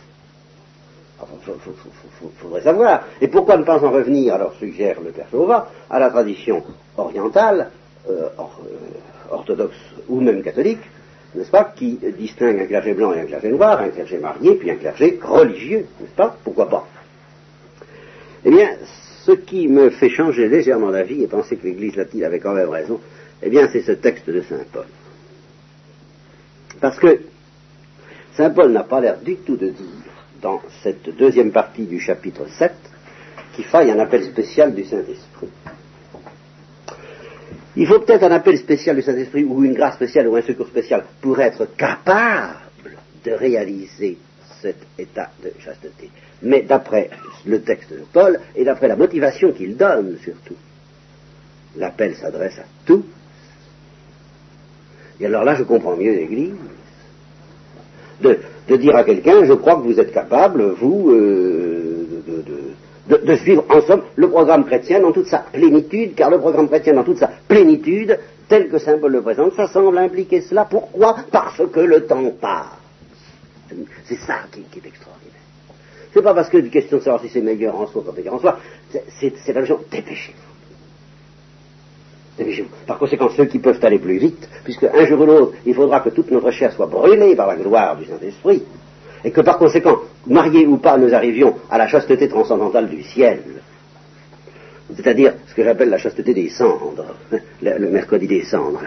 faudrait 2.37 2.61
savoir. 2.61 3.05
Et 3.21 3.27
pourquoi 3.27 3.57
ne 3.57 3.63
pas 3.63 3.83
en 3.83 3.91
revenir, 3.91 4.35
alors 4.35 4.53
suggère 4.53 5.01
le 5.01 5.11
Père 5.11 5.27
Chauvat, 5.31 5.69
à 5.89 5.99
la 5.99 6.09
tradition 6.09 6.63
orientale, 6.97 7.69
euh, 8.09 8.29
euh, 8.39 9.31
orthodoxe 9.31 9.77
ou 10.07 10.21
même 10.21 10.41
catholique, 10.41 10.79
n'est-ce 11.35 11.51
pas, 11.51 11.73
qui 11.75 11.99
distingue 12.17 12.59
un 12.61 12.65
clergé 12.65 12.93
blanc 12.93 13.13
et 13.13 13.21
un 13.21 13.25
clergé 13.25 13.49
noir, 13.49 13.79
un 13.79 13.89
clergé 13.89 14.17
marié, 14.17 14.55
puis 14.55 14.71
un 14.71 14.75
clergé 14.75 15.19
religieux, 15.21 15.85
n'est-ce 15.99 16.15
pas 16.15 16.35
Pourquoi 16.43 16.67
pas 16.67 16.87
Eh 18.43 18.49
bien, 18.49 18.69
ce 19.25 19.31
qui 19.33 19.67
me 19.67 19.89
fait 19.91 20.09
changer 20.09 20.47
légèrement 20.47 20.91
d'avis 20.91 21.23
et 21.23 21.27
penser 21.27 21.57
que 21.57 21.67
l'Église 21.67 21.95
latine 21.95 22.23
avait 22.23 22.39
quand 22.39 22.53
même 22.53 22.69
raison, 22.69 22.99
eh 23.43 23.49
bien, 23.49 23.69
c'est 23.71 23.81
ce 23.81 23.91
texte 23.91 24.29
de 24.29 24.41
Saint 24.41 24.65
Paul. 24.71 24.85
Parce 26.81 26.97
que 26.97 27.19
Saint 28.35 28.49
Paul 28.49 28.71
n'a 28.71 28.83
pas 28.83 29.01
l'air 29.01 29.19
du 29.19 29.35
tout 29.35 29.57
de 29.57 29.67
dire 29.69 29.98
dans 30.41 30.61
cette 30.83 31.15
deuxième 31.17 31.51
partie 31.51 31.85
du 31.85 31.99
chapitre 31.99 32.47
7 32.47 32.71
qu'il 33.53 33.65
faille 33.65 33.91
un 33.91 33.99
appel 33.99 34.23
spécial 34.23 34.73
du 34.73 34.83
Saint-Esprit. 34.83 35.49
Il 37.75 37.87
faut 37.87 37.99
peut-être 37.99 38.23
un 38.23 38.31
appel 38.31 38.57
spécial 38.57 38.95
du 38.95 39.01
Saint-Esprit 39.01 39.43
ou 39.43 39.63
une 39.63 39.73
grâce 39.73 39.95
spéciale 39.95 40.27
ou 40.27 40.35
un 40.35 40.41
secours 40.41 40.67
spécial 40.67 41.03
pour 41.21 41.39
être 41.39 41.65
capable 41.75 42.57
de 43.23 43.31
réaliser 43.31 44.17
cet 44.61 44.77
état 44.97 45.31
de 45.43 45.51
chasteté. 45.59 46.09
Mais 46.41 46.63
d'après 46.63 47.09
le 47.45 47.61
texte 47.61 47.91
de 47.91 48.03
Paul 48.11 48.39
et 48.55 48.63
d'après 48.63 48.87
la 48.87 48.95
motivation 48.95 49.51
qu'il 49.51 49.77
donne 49.77 50.17
surtout, 50.23 50.55
l'appel 51.77 52.15
s'adresse 52.15 52.59
à 52.59 52.65
tous. 52.85 53.03
Et 55.19 55.25
alors 55.25 55.43
là, 55.43 55.55
je 55.55 55.63
comprends 55.63 55.95
mieux 55.95 56.13
l'Église 56.13 56.55
de, 58.21 58.75
dire 58.75 58.95
à 58.95 59.03
quelqu'un, 59.03 59.45
je 59.45 59.53
crois 59.53 59.75
que 59.75 59.81
vous 59.81 59.99
êtes 59.99 60.11
capable, 60.11 60.63
vous, 60.79 61.11
euh, 61.11 62.05
de, 63.07 63.35
suivre 63.37 63.65
en 63.69 63.81
somme 63.81 64.01
le 64.15 64.29
programme 64.29 64.65
chrétien 64.65 64.99
dans 64.99 65.11
toute 65.11 65.27
sa 65.27 65.39
plénitude, 65.39 66.15
car 66.15 66.29
le 66.29 66.39
programme 66.39 66.67
chrétien 66.67 66.93
dans 66.93 67.03
toute 67.03 67.17
sa 67.17 67.29
plénitude, 67.47 68.19
tel 68.47 68.69
que 68.69 68.77
symbole 68.77 69.13
le 69.13 69.21
présente, 69.21 69.53
ça 69.55 69.67
semble 69.67 69.97
impliquer 69.97 70.41
cela. 70.41 70.65
Pourquoi? 70.65 71.17
Parce 71.31 71.61
que 71.71 71.79
le 71.79 72.05
temps 72.05 72.31
passe. 72.39 72.65
C'est 74.05 74.17
ça 74.17 74.39
qui, 74.51 74.61
est 74.61 74.87
extraordinaire. 74.87 75.35
C'est 76.13 76.23
pas 76.23 76.33
parce 76.33 76.49
que 76.49 76.57
une 76.57 76.71
question 76.71 76.97
de 76.97 77.03
savoir 77.03 77.21
si 77.21 77.29
c'est 77.29 77.41
meilleur 77.41 77.79
en 77.79 77.85
soi 77.85 78.03
ou 78.07 78.11
meilleur 78.11 78.33
en 78.33 78.39
soi, 78.39 78.57
c'est 78.91 79.53
la 79.53 79.61
notion 79.61 79.79
dépêchez-vous. 79.91 80.49
Par 82.87 82.97
conséquent, 82.97 83.29
ceux 83.35 83.45
qui 83.45 83.59
peuvent 83.59 83.79
aller 83.83 83.99
plus 83.99 84.17
vite, 84.17 84.49
puisque 84.63 84.83
un 84.83 85.05
jour 85.05 85.21
ou 85.21 85.25
l'autre, 85.25 85.53
il 85.65 85.73
faudra 85.73 85.99
que 86.01 86.09
toute 86.09 86.31
notre 86.31 86.51
chair 86.51 86.71
soit 86.73 86.87
brûlée 86.87 87.35
par 87.35 87.47
la 87.47 87.55
gloire 87.55 87.97
du 87.97 88.05
Saint-Esprit, 88.05 88.63
et 89.23 89.31
que 89.31 89.41
par 89.41 89.57
conséquent, 89.57 89.97
mariés 90.27 90.65
ou 90.65 90.77
pas, 90.77 90.97
nous 90.97 91.13
arrivions 91.13 91.55
à 91.69 91.77
la 91.77 91.87
chasteté 91.87 92.27
transcendantale 92.29 92.89
du 92.89 93.03
ciel, 93.03 93.39
c'est-à-dire 94.95 95.33
ce 95.47 95.53
que 95.53 95.63
j'appelle 95.63 95.89
la 95.89 95.97
chasteté 95.97 96.33
des 96.33 96.49
cendres, 96.49 97.15
le, 97.61 97.89
mercredi 97.89 98.27
des 98.27 98.43
cendres, 98.43 98.81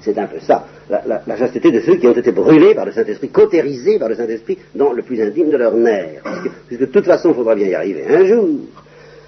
c'est 0.00 0.16
un 0.18 0.26
peu 0.26 0.38
ça, 0.40 0.66
la, 0.88 1.36
chasteté 1.36 1.70
de 1.72 1.80
ceux 1.80 1.96
qui 1.96 2.06
ont 2.06 2.12
été 2.12 2.30
brûlés 2.30 2.74
par 2.74 2.86
le 2.86 2.92
Saint-Esprit, 2.92 3.30
cautérisés 3.30 3.98
par 3.98 4.08
le 4.08 4.14
Saint-Esprit 4.14 4.58
dans 4.74 4.92
le 4.92 5.02
plus 5.02 5.20
intime 5.20 5.50
de 5.50 5.56
leur 5.56 5.74
nerfs, 5.74 6.22
puisque, 6.66 6.82
de 6.82 6.86
toute 6.86 7.04
façon, 7.04 7.30
il 7.30 7.34
faudra 7.34 7.54
bien 7.54 7.66
y 7.66 7.74
arriver 7.74 8.06
un 8.08 8.24
jour, 8.24 8.48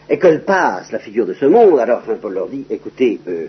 et 0.09 0.19
qu'elle 0.19 0.45
passe 0.45 0.93
la 0.93 0.99
figure 0.99 1.27
de 1.27 1.35
ce 1.35 1.47
monde, 1.47 1.79
alors 1.79 2.03
Saint 2.07 2.17
Paul 2.21 2.35
leur 2.35 2.49
dit, 2.49 2.67
écoutez, 2.71 3.19
euh, 3.29 3.47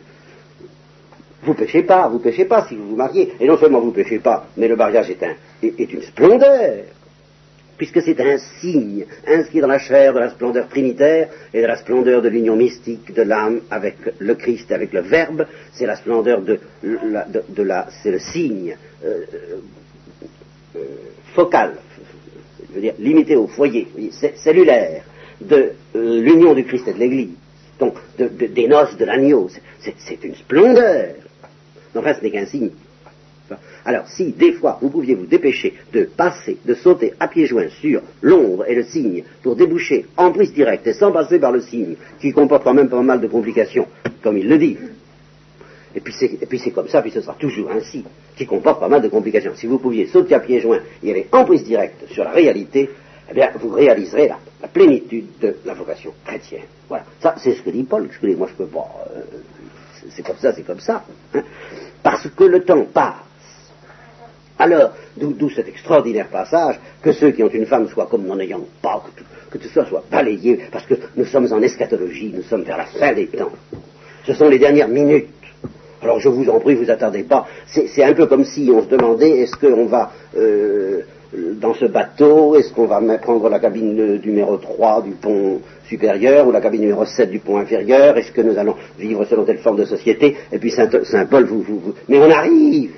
vous 1.43 1.53
péchez 1.53 1.83
pas, 1.83 2.07
vous 2.07 2.19
péchez 2.19 2.45
pas 2.45 2.65
si 2.67 2.75
vous 2.75 2.89
vous 2.89 2.95
mariez. 2.95 3.33
Et 3.39 3.47
non 3.47 3.57
seulement 3.57 3.79
vous 3.79 3.91
péchez 3.91 4.19
pas, 4.19 4.47
mais 4.57 4.67
le 4.67 4.75
mariage 4.75 5.09
est, 5.09 5.23
un, 5.23 5.35
est, 5.61 5.93
une 5.93 6.01
splendeur, 6.01 6.83
puisque 7.77 8.01
c'est 8.01 8.19
un 8.19 8.37
signe 8.59 9.05
inscrit 9.27 9.61
dans 9.61 9.67
la 9.67 9.79
chair 9.79 10.13
de 10.13 10.19
la 10.19 10.29
splendeur 10.29 10.67
trinitaire 10.69 11.29
et 11.53 11.61
de 11.61 11.67
la 11.67 11.77
splendeur 11.77 12.21
de 12.21 12.29
l'union 12.29 12.55
mystique 12.55 13.13
de 13.13 13.21
l'âme 13.23 13.61
avec 13.69 13.95
le 14.19 14.35
Christ 14.35 14.71
et 14.71 14.73
avec 14.73 14.93
le 14.93 15.01
Verbe. 15.01 15.45
C'est 15.73 15.85
la 15.85 15.95
splendeur 15.95 16.41
de, 16.41 16.59
la, 17.63 17.87
c'est 18.01 18.11
le 18.11 18.19
signe 18.19 18.75
euh, 19.05 19.21
euh, 20.75 20.79
focal, 21.35 21.73
je 22.69 22.75
veux 22.75 22.81
dire 22.81 22.93
limité 22.99 23.35
au 23.35 23.47
foyer, 23.47 23.87
cellulaire 24.35 25.03
de 25.41 25.71
euh, 25.95 26.21
l'union 26.21 26.53
du 26.53 26.63
Christ 26.63 26.87
et 26.87 26.93
de 26.93 26.99
l'Église. 26.99 27.35
Donc, 27.79 27.95
des 28.17 28.67
noces 28.67 28.95
de 28.97 29.05
l'agneau, 29.05 29.49
c'est 29.79 30.23
une 30.23 30.35
splendeur. 30.35 31.15
Enfin, 31.95 32.13
ce 32.13 32.23
n'est 32.23 32.31
qu'un 32.31 32.45
signe. 32.45 32.69
Alors, 33.85 34.07
si 34.07 34.31
des 34.31 34.53
fois 34.53 34.79
vous 34.81 34.89
pouviez 34.89 35.15
vous 35.15 35.25
dépêcher 35.25 35.73
de 35.91 36.03
passer, 36.03 36.57
de 36.65 36.73
sauter 36.73 37.13
à 37.19 37.27
pieds 37.27 37.45
joints 37.45 37.69
sur 37.81 38.01
l'ombre 38.21 38.65
et 38.67 38.75
le 38.75 38.83
signe 38.83 39.23
pour 39.43 39.55
déboucher 39.55 40.05
en 40.17 40.31
prise 40.31 40.53
directe 40.53 40.87
et 40.87 40.93
sans 40.93 41.11
passer 41.11 41.39
par 41.39 41.51
le 41.51 41.61
signe, 41.61 41.95
qui 42.19 42.31
comporte 42.31 42.63
quand 42.63 42.73
même 42.73 42.89
pas 42.89 43.01
mal 43.01 43.19
de 43.19 43.27
complications, 43.27 43.87
comme 44.23 44.37
il 44.37 44.47
le 44.47 44.57
dit, 44.57 44.77
et 45.95 45.99
puis 45.99 46.59
c'est 46.59 46.71
comme 46.71 46.87
ça, 46.87 47.01
puis 47.01 47.11
ce 47.11 47.21
sera 47.21 47.33
toujours 47.33 47.69
ainsi, 47.71 48.03
qui 48.35 48.45
comporte 48.45 48.79
pas 48.79 48.87
mal 48.87 49.01
de 49.01 49.09
complications. 49.09 49.53
Si 49.55 49.67
vous 49.67 49.77
pouviez 49.77 50.07
sauter 50.07 50.33
à 50.33 50.39
pieds 50.39 50.59
joints 50.59 50.81
et 51.03 51.11
aller 51.11 51.27
en 51.31 51.45
prise 51.45 51.63
directe 51.63 52.09
sur 52.11 52.23
la 52.23 52.31
réalité, 52.31 52.89
eh 53.29 53.33
bien, 53.33 53.51
vous 53.59 53.69
réaliserez 53.69 54.27
la, 54.27 54.67
plénitude 54.67 55.25
de 55.39 55.55
la 55.65 55.73
vocation 55.73 56.11
chrétienne. 56.25 56.63
Voilà. 56.89 57.05
Ça, 57.21 57.35
c'est 57.37 57.53
ce 57.53 57.61
que 57.61 57.69
dit 57.69 57.83
Paul. 57.83 58.09
Je 58.09 58.27
dis, 58.27 58.35
moi, 58.35 58.47
je 58.49 58.55
peux 58.55 58.69
pas. 58.69 58.89
Euh, 59.15 59.21
c'est 60.09 60.25
comme 60.25 60.37
ça, 60.41 60.53
c'est 60.53 60.63
comme 60.63 60.79
ça. 60.79 61.03
Hein. 61.33 61.43
Parce 62.01 62.27
que 62.29 62.43
le 62.43 62.63
temps 62.63 62.85
passe. 62.93 63.13
Alors, 64.59 64.91
d'où 65.17 65.49
cet 65.49 65.67
extraordinaire 65.67 66.27
passage, 66.27 66.79
que 67.01 67.11
ceux 67.11 67.31
qui 67.31 67.43
ont 67.43 67.49
une 67.49 67.65
femme 67.65 67.87
soient 67.89 68.07
comme 68.07 68.25
n'en 68.25 68.39
ayant 68.39 68.65
pas, 68.81 69.03
que 69.49 69.57
tout, 69.57 69.67
ça 69.69 69.85
soit 69.85 70.03
balayé, 70.11 70.59
parce 70.71 70.85
que 70.85 70.93
nous 71.15 71.25
sommes 71.25 71.51
en 71.51 71.61
eschatologie, 71.61 72.31
nous 72.33 72.43
sommes 72.43 72.63
vers 72.63 72.77
la 72.77 72.85
fin 72.85 73.13
des 73.13 73.27
temps. 73.27 73.51
Ce 74.25 74.33
sont 74.33 74.49
les 74.49 74.59
dernières 74.59 74.87
minutes. 74.87 75.29
Alors 76.01 76.19
je 76.19 76.29
vous 76.29 76.49
en 76.49 76.59
prie, 76.59 76.75
vous 76.75 76.91
attardez 76.91 77.23
pas. 77.23 77.47
C'est 77.67 78.03
un 78.03 78.13
peu 78.13 78.25
comme 78.27 78.43
si 78.43 78.69
on 78.73 78.83
se 78.83 78.87
demandait 78.87 79.39
est-ce 79.39 79.55
qu'on 79.55 79.85
va 79.85 80.11
euh, 80.37 81.01
dans 81.55 81.73
ce 81.73 81.85
bateau, 81.85 82.55
est-ce 82.55 82.73
qu'on 82.73 82.85
va 82.85 83.01
prendre 83.17 83.49
la 83.49 83.59
cabine 83.59 84.19
numéro 84.23 84.57
3 84.57 85.01
du 85.01 85.11
pont 85.11 85.61
supérieur 85.87 86.47
ou 86.47 86.51
la 86.51 86.61
cabine 86.61 86.81
numéro 86.81 87.05
7 87.05 87.29
du 87.29 87.39
pont 87.39 87.57
inférieur? 87.57 88.17
Est-ce 88.17 88.31
que 88.31 88.41
nous 88.41 88.57
allons 88.57 88.75
vivre 88.99 89.25
selon 89.25 89.43
telle 89.43 89.59
forme 89.59 89.77
de 89.77 89.85
société? 89.85 90.35
Et 90.51 90.59
puis 90.59 90.71
Saint-Paul, 90.71 91.45
vous, 91.45 91.61
vous, 91.61 91.79
vous... 91.79 91.93
Mais 92.07 92.19
on 92.19 92.29
arrive! 92.29 92.91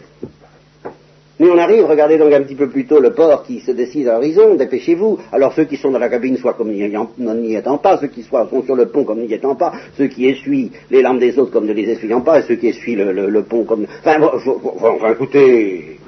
Mais 1.38 1.50
on 1.50 1.58
arrive, 1.58 1.86
regardez 1.86 2.18
donc 2.18 2.32
un 2.32 2.44
petit 2.44 2.56
peu 2.56 2.70
plus 2.70 2.86
tôt 2.86 3.02
le 3.02 3.12
port 3.12 3.44
qui 3.44 3.60
se 3.60 3.72
décide 3.72 4.08
à 4.08 4.14
l'horizon, 4.14 4.56
dépêchez-vous. 4.56 5.20
Alors 5.34 5.52
ceux 5.52 5.66
qui 5.66 5.76
sont 5.76 5.92
dans 5.92 6.00
la 6.00 6.08
cabine 6.08 6.38
soient 6.38 6.54
comme 6.54 6.72
n'y 6.72 7.56
étant 7.56 7.78
pas, 7.78 7.98
ceux 7.98 8.08
qui 8.08 8.24
sont 8.24 8.64
sur 8.64 8.76
le 8.76 8.86
pont 8.86 9.04
comme 9.04 9.20
n'y 9.20 9.34
étant 9.34 9.56
pas, 9.56 9.74
ceux 9.98 10.08
qui 10.08 10.28
essuient 10.28 10.72
les 10.90 11.02
larmes 11.02 11.20
des 11.20 11.38
autres 11.38 11.52
comme 11.52 11.66
ne 11.66 11.74
les 11.74 11.90
essuyant 11.90 12.22
pas, 12.22 12.40
et 12.40 12.44
ceux 12.44 12.56
qui 12.56 12.70
essuient 12.70 12.96
le, 12.96 13.44
pont 13.44 13.66
comme... 13.66 13.86
Enfin, 14.00 14.22
enfin, 14.22 15.12
écoutez, 15.12 16.00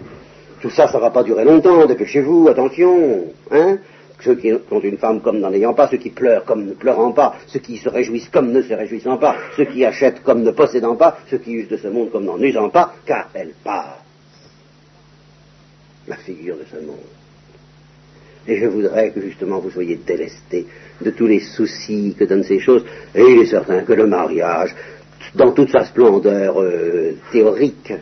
tout 0.62 0.70
ça, 0.70 0.88
ça 0.88 0.98
ne 0.98 1.02
va 1.02 1.10
pas 1.10 1.24
durer 1.24 1.46
longtemps, 1.46 1.86
dépêchez-vous, 1.86 2.48
attention, 2.50 3.26
hein 3.52 3.78
ceux 4.20 4.36
qui 4.36 4.52
ont 4.52 4.80
une 4.80 4.98
femme 4.98 5.22
comme 5.22 5.40
n'en 5.40 5.54
ayant 5.54 5.74
pas, 5.74 5.88
ceux 5.88 5.98
qui 5.98 6.10
pleurent 6.10 6.44
comme 6.44 6.66
ne 6.66 6.74
pleurant 6.74 7.12
pas, 7.12 7.36
ceux 7.48 7.60
qui 7.60 7.78
se 7.78 7.90
réjouissent 7.90 8.30
comme 8.30 8.52
ne 8.52 8.62
se 8.62 8.74
réjouissant 8.74 9.18
pas, 9.18 9.36
ceux 9.56 9.66
qui 9.66 9.86
achètent 9.86 10.24
comme 10.24 10.44
ne 10.44 10.52
possédant 10.52 10.96
pas, 10.96 11.20
ceux 11.30 11.38
qui 11.38 11.54
usent 11.54 11.70
de 11.70 11.78
ce 11.78 11.88
monde 11.88 12.12
comme 12.12 12.26
n'en 12.26 12.42
usant 12.42 12.70
pas, 12.70 12.94
car 13.06 13.30
elle 13.34 13.54
part 13.64 14.00
la 16.08 16.16
figure 16.16 16.56
de 16.56 16.66
ce 16.72 16.84
monde. 16.84 16.98
Et 18.48 18.58
je 18.60 18.66
voudrais 18.68 19.12
que 19.12 19.20
justement 19.20 19.60
vous 19.60 19.72
soyez 19.72 19.98
délestés 19.98 20.66
de 21.02 21.12
tous 21.12 21.28
les 21.28 21.42
soucis 21.42 22.16
que 22.18 22.24
donnent 22.24 22.46
ces 22.46 22.60
choses. 22.60 22.86
Et 23.14 23.22
il 23.22 23.42
est 23.42 23.48
certain 23.48 23.82
que 23.82 23.92
le 23.92 24.08
mariage, 24.08 24.74
dans 25.36 25.52
toute 25.52 25.72
sa 25.72 25.86
splendeur 25.86 26.62
euh, 26.62 27.14
théorique, 27.32 27.94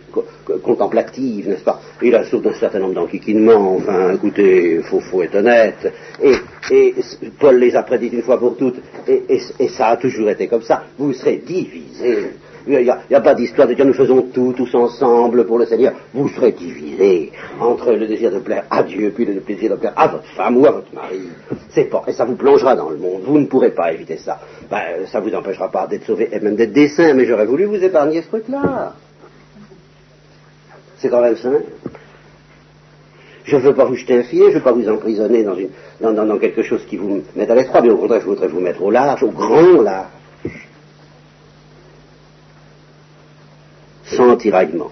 contemplative, 0.63 1.49
n'est-ce 1.49 1.63
pas? 1.63 1.81
Il 2.01 2.15
a 2.15 2.23
source 2.25 2.43
d'un 2.43 2.53
certain 2.53 2.79
nombre 2.79 2.93
d'enquiquinements, 2.93 3.75
enfin, 3.75 4.13
écoutez, 4.13 4.81
faut, 4.83 4.99
faut 4.99 5.23
être 5.23 5.35
honnête. 5.35 5.91
Et, 6.71 6.95
Paul 7.39 7.59
les 7.59 7.75
a 7.75 7.83
prédits 7.83 8.07
une 8.07 8.23
fois 8.23 8.39
pour 8.39 8.57
toutes, 8.57 8.79
et, 9.07 9.37
ça 9.69 9.87
a 9.87 9.97
toujours 9.97 10.29
été 10.29 10.47
comme 10.47 10.63
ça. 10.63 10.83
Vous 10.97 11.13
serez 11.13 11.37
divisés, 11.45 12.31
Il 12.67 12.79
n'y 12.79 13.15
a, 13.15 13.21
pas 13.21 13.35
d'histoire 13.35 13.67
de 13.67 13.73
dire 13.73 13.85
nous 13.85 13.93
faisons 13.93 14.23
tout, 14.33 14.53
tous 14.57 14.73
ensemble 14.73 15.45
pour 15.45 15.59
le 15.59 15.65
Seigneur. 15.65 15.93
Vous 16.13 16.27
serez 16.29 16.51
divisés 16.51 17.31
entre 17.59 17.91
le 17.91 18.07
désir 18.07 18.31
de 18.31 18.39
plaire 18.39 18.65
à 18.71 18.81
Dieu 18.83 19.11
puis 19.15 19.25
le 19.25 19.39
plaisir 19.41 19.71
de 19.71 19.75
plaire 19.75 19.93
à 19.95 20.07
votre 20.07 20.27
femme 20.35 20.57
ou 20.57 20.65
à 20.65 20.71
votre 20.71 20.93
mari. 20.93 21.21
C'est 21.69 21.85
pas, 21.85 22.03
et 22.07 22.13
ça 22.13 22.25
vous 22.25 22.35
plongera 22.35 22.75
dans 22.75 22.89
le 22.89 22.97
monde. 22.97 23.21
Vous 23.23 23.37
ne 23.37 23.45
pourrez 23.45 23.71
pas 23.71 23.93
éviter 23.93 24.17
ça. 24.17 24.39
Ben, 24.69 25.05
ça 25.11 25.19
vous 25.19 25.33
empêchera 25.35 25.69
pas 25.69 25.85
d'être 25.85 26.05
sauvé 26.05 26.29
et 26.31 26.39
même 26.39 26.55
d'être 26.55 26.73
des 26.73 26.89
mais 27.13 27.25
j'aurais 27.25 27.45
voulu 27.45 27.65
vous 27.65 27.83
épargner 27.83 28.21
ce 28.21 28.27
truc-là. 28.27 28.93
C'est 30.97 31.09
quand 31.09 31.21
même 31.21 31.35
simple. 31.35 31.65
Je 33.43 33.57
ne 33.57 33.61
veux 33.61 33.75
pas 33.75 33.85
vous 33.85 33.95
jeter 33.95 34.17
un 34.17 34.23
filet, 34.23 34.45
je 34.45 34.49
ne 34.49 34.55
veux 34.55 34.63
pas 34.63 34.71
vous 34.71 34.89
emprisonner 34.89 35.43
dans, 35.43 35.55
une, 35.55 35.69
dans, 36.01 36.37
quelque 36.39 36.63
chose 36.63 36.83
qui 36.87 36.97
vous 36.97 37.21
met 37.35 37.49
à 37.49 37.53
l'étroit, 37.53 37.81
mais 37.81 37.91
au 37.91 37.97
contraire, 37.97 38.21
je 38.21 38.25
voudrais 38.25 38.47
vous 38.47 38.59
mettre 38.59 38.81
au 38.81 38.89
large, 38.89 39.21
au 39.21 39.29
grand 39.29 39.81
large. 39.83 40.07
Sans 44.05 44.35
tiraillement. 44.37 44.91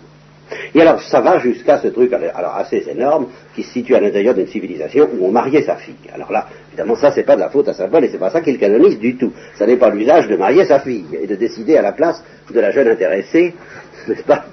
Et 0.75 0.81
alors, 0.81 1.01
ça 1.01 1.21
va 1.21 1.39
jusqu'à 1.39 1.79
ce 1.79 1.87
truc 1.87 2.11
alors, 2.13 2.55
assez 2.55 2.83
énorme 2.89 3.27
qui 3.55 3.63
se 3.63 3.71
situe 3.71 3.95
à 3.95 3.99
l'intérieur 3.99 4.33
d'une 4.33 4.47
civilisation 4.47 5.07
où 5.17 5.25
on 5.25 5.31
mariait 5.31 5.63
sa 5.63 5.75
fille. 5.75 5.95
Alors 6.13 6.31
là, 6.31 6.47
évidemment, 6.69 6.95
ça, 6.95 7.11
c'est 7.11 7.23
pas 7.23 7.35
de 7.35 7.41
la 7.41 7.49
faute 7.49 7.67
à 7.69 7.73
Saint 7.73 7.87
Paul 7.87 8.03
et 8.03 8.09
c'est 8.09 8.17
pas 8.17 8.29
ça 8.29 8.41
qu'il 8.41 8.57
canonise 8.57 8.99
du 8.99 9.15
tout. 9.15 9.31
Ça 9.55 9.65
n'est 9.65 9.77
pas 9.77 9.89
l'usage 9.89 10.27
de 10.27 10.35
marier 10.35 10.65
sa 10.65 10.79
fille 10.79 11.05
et 11.21 11.27
de 11.27 11.35
décider 11.35 11.77
à 11.77 11.81
la 11.81 11.91
place 11.91 12.23
de 12.51 12.59
la 12.59 12.71
jeune 12.71 12.87
intéressée, 12.87 13.53
n'est-ce 14.07 14.23
pas, 14.23 14.45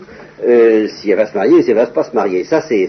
euh, 0.47 0.89
si 0.89 1.11
elle 1.11 1.17
va 1.17 1.27
se 1.27 1.35
marier 1.35 1.55
ou 1.55 1.63
si 1.63 1.71
elle 1.71 1.77
va 1.77 1.87
pas 1.87 2.05
se 2.05 2.15
marier. 2.15 2.45
Ça, 2.45 2.63
c'est, 2.63 2.89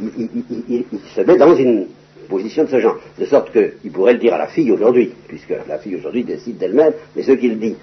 il, 0.00 0.84
se 1.14 1.20
met 1.20 1.36
dans 1.36 1.54
une 1.54 1.86
position 2.24 2.64
de 2.64 2.68
ce 2.68 2.80
genre, 2.80 2.98
de 3.18 3.24
sorte 3.26 3.52
qu'il 3.52 3.92
pourrait 3.92 4.14
le 4.14 4.18
dire 4.18 4.34
à 4.34 4.38
la 4.38 4.48
fille 4.48 4.70
aujourd'hui, 4.70 5.12
puisque 5.28 5.54
la 5.68 5.78
fille 5.78 5.96
aujourd'hui 5.96 6.24
décide 6.24 6.58
d'elle-même, 6.58 6.92
mais 7.14 7.22
ce 7.22 7.32
qu'il 7.32 7.58
dit 7.58 7.76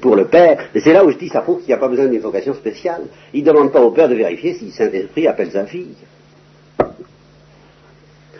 pour 0.00 0.16
le 0.16 0.26
père, 0.26 0.68
et 0.74 0.80
c'est 0.80 0.92
là 0.92 1.04
où 1.04 1.10
je 1.10 1.18
dis 1.18 1.28
ça 1.28 1.40
prouve 1.40 1.58
qu'il 1.58 1.68
n'y 1.68 1.74
a 1.74 1.78
pas 1.78 1.88
besoin 1.88 2.06
d'une 2.06 2.20
vocation 2.20 2.54
spéciale. 2.54 3.02
Il 3.32 3.42
ne 3.42 3.48
demande 3.48 3.72
pas 3.72 3.80
au 3.80 3.90
père 3.90 4.08
de 4.08 4.14
vérifier 4.14 4.54
si 4.54 4.70
Saint-Esprit 4.70 5.26
appelle 5.26 5.50
sa 5.50 5.66
fille. 5.66 5.94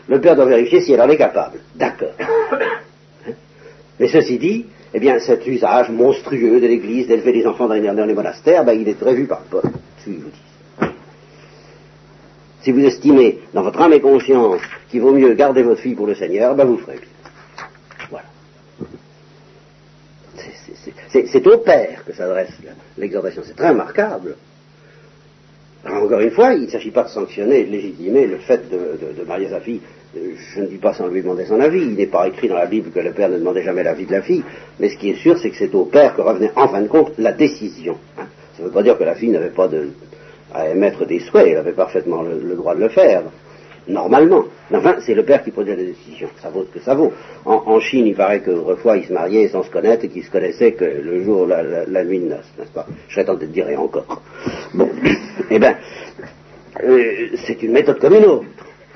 Le 0.09 0.21
père 0.21 0.37
doit 0.37 0.47
vérifier 0.47 0.81
si 0.81 0.93
elle 0.93 1.01
en 1.01 1.09
est 1.09 1.16
capable. 1.16 1.59
D'accord. 1.75 2.14
Mais 4.01 4.09
ceci 4.09 4.39
dit, 4.39 4.66
eh 4.93 4.99
bien, 4.99 5.18
cet 5.21 5.47
usage 5.47 5.91
monstrueux 5.91 6.61
de 6.61 6.66
l'Église 6.66 7.07
d'élever 7.07 7.33
les 7.33 7.47
enfants 7.47 7.68
dans 7.68 7.75
les, 7.75 8.14
monastères, 8.14 8.64
ben, 8.64 8.73
il 8.73 8.89
est 8.89 8.99
prévu 8.99 9.27
par 9.27 9.43
Paul. 9.43 9.62
Vous 10.07 10.12
dis. 10.12 10.89
Si 12.62 12.73
vous 12.73 12.85
estimez 12.85 13.39
dans 13.55 13.62
votre 13.62 13.81
âme 13.81 13.93
et 13.93 14.01
conscience 14.01 14.61
qu'il 14.91 15.01
vaut 15.01 15.12
mieux 15.12 15.34
garder 15.34 15.62
votre 15.62 15.80
fille 15.80 15.95
pour 15.95 16.07
le 16.07 16.14
Seigneur, 16.14 16.55
ben 16.55 16.64
vous 16.64 16.78
ferez 16.78 16.99
bien. 16.99 17.66
Voilà. 18.11 18.26
C'est 21.11 21.47
au 21.47 21.59
Père 21.59 22.05
que 22.05 22.12
s'adresse 22.12 22.51
l'exhortation. 22.99 23.43
C'est 23.45 23.57
très 23.57 23.70
remarquable. 23.70 24.36
encore 25.86 26.20
une 26.20 26.30
fois, 26.30 26.55
il 26.55 26.62
ne 26.62 26.68
s'agit 26.68 26.91
pas 26.91 27.05
de 27.05 27.09
sanctionner, 27.09 27.64
de 27.64 27.70
légitimer 27.70 28.26
le 28.26 28.38
fait 28.38 28.68
de, 28.70 29.24
marier 29.24 29.49
sa 29.49 29.61
fille. 29.61 29.80
Je 30.14 30.61
ne 30.61 30.66
dis 30.66 30.78
pas 30.78 30.93
sans 30.93 31.07
lui 31.07 31.22
demander 31.22 31.47
son 31.47 31.61
avis. 31.61 31.82
Il 31.82 31.95
n'est 31.95 32.07
pas 32.07 32.26
écrit 32.26 32.49
dans 32.49 32.57
la 32.57 32.66
Bible 32.66 32.91
que 32.91 32.99
le 33.01 33.12
père 33.12 33.28
ne 33.28 33.38
demandait 33.38 33.62
jamais 33.62 33.84
l'avis 33.84 34.07
de 34.07 34.12
la 34.12 34.22
fille. 34.22 34.43
Mais 34.80 34.88
ce 34.88 34.97
qui 34.97 35.11
est 35.11 35.16
sûr, 35.16 35.38
c'est 35.38 35.51
que 35.51 35.57
c'est 35.57 35.74
au 35.74 35.84
père 35.84 36.16
que 36.16 36.22
revenait 36.22 36.53
en 36.57 36.68
fin 36.68 36.80
de 36.80 36.88
compte 36.88 37.12
la 37.18 37.32
décision. 37.32 37.97
Hein. 38.18 38.26
Ça 38.57 38.62
ne 38.62 38.68
veut 38.68 38.74
pas 38.74 38.82
dire 38.82 38.99
que 38.99 39.05
la 39.05 39.14
fille 39.14 39.30
n'avait 39.30 39.51
pas 39.51 39.68
de, 39.68 39.91
à 40.53 40.68
émettre 40.68 41.07
des 41.07 41.20
souhaits, 41.20 41.49
elle 41.49 41.59
avait 41.59 41.72
parfaitement 41.72 42.22
le, 42.22 42.55
droit 42.55 42.74
de 42.74 42.80
le 42.80 42.88
faire, 42.88 43.22
normalement. 43.89 44.45
Enfin, 44.72 44.97
c'est 45.01 45.14
le 45.14 45.24
père 45.24 45.43
qui 45.43 45.51
prenait 45.51 45.76
la 45.76 45.83
décision, 45.83 46.28
ça 46.41 46.51
vaut 46.51 46.64
ce 46.64 46.78
que 46.78 46.85
ça 46.85 46.95
vaut. 46.95 47.12
En, 47.45 47.81
Chine, 47.81 48.07
il 48.07 48.14
paraît 48.14 48.41
qu'autrefois, 48.41 48.97
ils 48.97 49.07
se 49.07 49.12
mariaient 49.12 49.49
sans 49.49 49.62
se 49.62 49.70
connaître 49.70 50.05
et 50.05 50.09
qu'ils 50.09 50.24
se 50.24 50.31
connaissaient 50.31 50.72
que 50.72 50.85
le 50.85 51.24
jour, 51.24 51.47
la, 51.47 51.62
la, 51.62 52.05
nuit 52.05 52.20
de 52.20 52.26
noces, 52.26 52.53
n'est-ce 52.59 52.70
pas? 52.70 52.87
Je 53.09 53.14
serais 53.14 53.24
tenté 53.24 53.47
de 53.47 53.53
dire 53.53 53.66
encore. 53.81 54.22
Bon, 54.74 54.89
eh 55.51 55.59
bien, 55.59 55.76
euh, 56.83 57.28
c'est 57.47 57.62
une 57.62 57.72
méthode 57.72 57.99
comme 57.99 58.14
une 58.14 58.24
autre, 58.24 58.47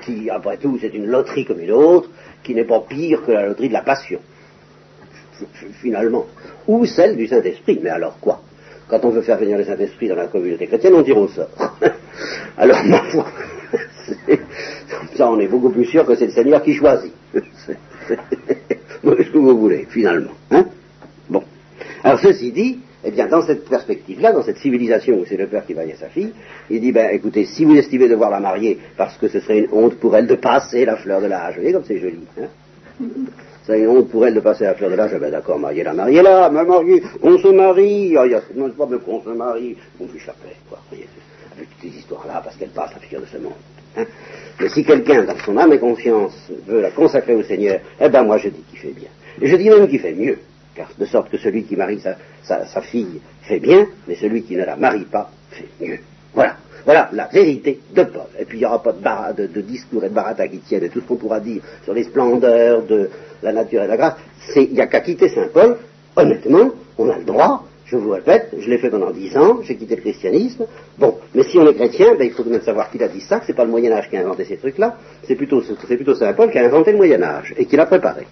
qui, 0.01 0.29
après 0.29 0.57
tout, 0.57 0.77
c'est 0.79 0.93
une 0.93 1.07
loterie 1.07 1.45
comme 1.45 1.59
une 1.59 1.71
autre, 1.71 2.09
qui 2.43 2.53
n'est 2.53 2.63
pas 2.63 2.81
pire 2.81 3.25
que 3.25 3.31
la 3.31 3.47
loterie 3.47 3.69
de 3.69 3.73
la 3.73 3.81
passion, 3.81 4.19
finalement. 5.81 6.25
Ou 6.67 6.85
celle 6.85 7.17
du 7.17 7.27
Saint-Esprit, 7.27 7.79
mais 7.83 7.89
alors 7.89 8.19
quoi? 8.19 8.41
Quand 8.87 9.03
on 9.03 9.09
veut 9.09 9.21
faire 9.21 9.37
venir 9.37 9.57
le 9.57 9.65
Saint-Esprit 9.65 10.07
dans 10.07 10.15
la 10.15 10.27
communauté 10.27 10.67
chrétienne, 10.67 10.93
on 10.93 11.03
tire 11.03 11.17
au 11.17 11.27
sort. 11.27 11.49
Alors, 12.57 12.83
ma 12.85 13.01
foi, 13.03 13.25
ça, 15.15 15.29
on 15.29 15.39
est 15.39 15.47
beaucoup 15.47 15.69
plus 15.69 15.85
sûr 15.85 16.05
que 16.05 16.15
c'est 16.15 16.27
le 16.27 16.31
Seigneur 16.31 16.61
qui 16.61 16.73
choisit. 16.73 17.13
Ce 17.33 19.31
que 19.31 19.37
vous 19.37 19.57
voulez, 19.57 19.87
finalement. 19.89 20.31
Hein 20.51 20.65
bon. 21.29 21.43
Alors, 22.03 22.19
ceci 22.19 22.51
dit, 22.51 22.79
eh 23.03 23.11
bien, 23.11 23.27
dans 23.27 23.43
cette 23.43 23.69
perspective-là, 23.69 24.31
dans 24.31 24.43
cette 24.43 24.57
civilisation 24.57 25.19
où 25.19 25.25
c'est 25.25 25.37
le 25.37 25.47
père 25.47 25.65
qui 25.65 25.73
marier 25.73 25.95
sa 25.95 26.09
fille, 26.09 26.33
il 26.69 26.81
dit, 26.81 26.91
ben, 26.91 27.09
écoutez, 27.11 27.45
si 27.45 27.65
vous 27.65 27.75
estimez 27.75 28.07
devoir 28.07 28.31
la 28.31 28.39
marier 28.39 28.79
parce 28.97 29.17
que 29.17 29.27
ce 29.27 29.39
serait 29.39 29.59
une 29.59 29.67
honte 29.71 29.95
pour 29.95 30.15
elle 30.15 30.27
de 30.27 30.35
passer 30.35 30.85
la 30.85 30.97
fleur 30.97 31.21
de 31.21 31.27
l'âge, 31.27 31.55
vous 31.55 31.61
voyez 31.61 31.73
comme 31.73 31.85
c'est 31.85 31.99
joli, 31.99 32.19
hein 32.41 32.47
c'est 33.65 33.79
une 33.79 33.87
honte 33.87 34.09
pour 34.09 34.25
elle 34.25 34.35
de 34.35 34.39
passer 34.39 34.65
à 34.65 34.75
fleur 34.75 34.91
de 34.91 34.95
l'âge. 34.95 35.11
Eh 35.15 35.19
ben 35.19 35.31
d'accord, 35.31 35.57
mariez-la, 35.57 35.93
mariez-la, 35.93 36.49
mariez, 36.49 37.01
on 37.21 37.37
se 37.37 37.47
marie. 37.47 38.15
Ah, 38.17 38.27
y 38.27 38.35
a, 38.35 38.41
non, 38.55 38.69
pas 38.69 38.87
mais 38.89 38.99
qu'on 38.99 39.21
se 39.21 39.29
marie. 39.29 39.75
On 39.99 40.07
fiche 40.07 40.27
la 40.27 40.33
paix, 40.33 40.55
quoi. 40.69 40.79
Voyez, 40.89 41.07
avec 41.55 41.69
toutes 41.69 41.91
ces 41.91 41.97
histoires-là, 41.97 42.41
parce 42.43 42.55
qu'elle 42.57 42.69
passe 42.69 42.93
la 42.93 42.99
figure 42.99 43.21
de 43.21 43.25
ce 43.25 43.37
monde. 43.37 43.53
Hein. 43.97 44.05
Mais 44.59 44.69
si 44.69 44.83
quelqu'un, 44.85 45.23
dans 45.23 45.37
son 45.37 45.57
âme 45.57 45.73
et 45.73 45.79
conscience, 45.79 46.33
veut 46.67 46.81
la 46.81 46.91
consacrer 46.91 47.35
au 47.35 47.43
Seigneur, 47.43 47.79
eh 47.99 48.09
ben 48.09 48.23
moi 48.23 48.37
je 48.37 48.49
dis 48.49 48.63
qu'il 48.69 48.79
fait 48.79 48.93
bien. 48.93 49.09
Et 49.41 49.47
je 49.47 49.55
dis 49.55 49.69
même 49.69 49.87
qu'il 49.87 49.99
fait 49.99 50.13
mieux, 50.13 50.39
car 50.75 50.87
de 50.97 51.05
sorte 51.05 51.29
que 51.29 51.37
celui 51.37 51.63
qui 51.63 51.75
marie 51.75 51.99
sa, 51.99 52.65
sa 52.65 52.81
fille 52.81 53.19
fait 53.41 53.59
bien, 53.59 53.87
mais 54.07 54.15
celui 54.15 54.43
qui 54.43 54.55
ne 54.55 54.63
la 54.63 54.75
marie 54.75 55.05
pas 55.05 55.29
fait 55.51 55.67
mieux. 55.81 55.99
Voilà. 56.33 56.57
Voilà 56.85 57.09
la 57.13 57.25
vérité 57.27 57.79
de 57.95 58.03
Paul. 58.03 58.27
Et 58.39 58.45
puis 58.45 58.57
il 58.57 58.61
n'y 58.61 58.65
aura 58.65 58.81
pas 58.81 58.93
de, 59.35 59.47
de, 59.47 59.61
discours 59.61 60.03
et 60.03 60.09
de 60.09 60.13
barata 60.13 60.47
qui 60.47 60.59
tiennent 60.59 60.83
et 60.83 60.89
tout 60.89 61.01
ce 61.01 61.05
qu'on 61.05 61.15
pourra 61.15 61.39
dire 61.39 61.61
sur 61.83 61.95
les 61.95 62.03
splendeurs 62.03 62.83
de 62.83 63.09
la 63.41 63.51
nature 63.51 63.81
et 63.81 63.85
de 63.85 63.89
la 63.89 63.97
grâce. 63.97 64.15
Il 64.55 64.73
n'y 64.73 64.81
a 64.81 64.87
qu'à 64.87 65.01
quitter 65.01 65.27
Saint 65.29 65.47
Paul. 65.51 65.77
Honnêtement, 66.15 66.69
on 66.99 67.09
a 67.09 67.17
le 67.17 67.23
droit. 67.23 67.65
Je 67.85 67.97
vous 67.97 68.09
répète, 68.09 68.49
je 68.57 68.67
l'ai 68.67 68.79
fait 68.79 68.89
pendant 68.89 69.11
dix 69.11 69.37
ans, 69.37 69.59
j'ai 69.61 69.75
quitté 69.75 69.95
le 69.95 70.01
christianisme. 70.01 70.65
Bon, 70.97 71.15
mais 71.35 71.43
si 71.43 71.59
on 71.59 71.67
est 71.67 71.75
chrétien, 71.75 72.15
ben, 72.17 72.25
il 72.25 72.33
faut 72.33 72.43
même 72.43 72.61
savoir 72.61 72.89
qu'il 72.89 73.03
a 73.03 73.07
dit 73.07 73.21
ça, 73.21 73.39
que 73.39 73.45
c'est 73.45 73.53
pas 73.53 73.63
le 73.63 73.69
Moyen 73.69 73.91
Âge 73.91 74.09
qui 74.09 74.17
a 74.17 74.21
inventé 74.21 74.43
ces 74.45 74.57
trucs-là, 74.57 74.97
c'est 75.27 75.35
plutôt, 75.35 75.61
Saint 75.61 76.33
Paul 76.33 76.49
qui 76.49 76.57
a 76.57 76.65
inventé 76.65 76.91
le 76.91 76.97
Moyen 76.97 77.21
Âge 77.21 77.53
et 77.57 77.65
qui 77.65 77.75
l'a 77.75 77.85
préparé. 77.85 78.25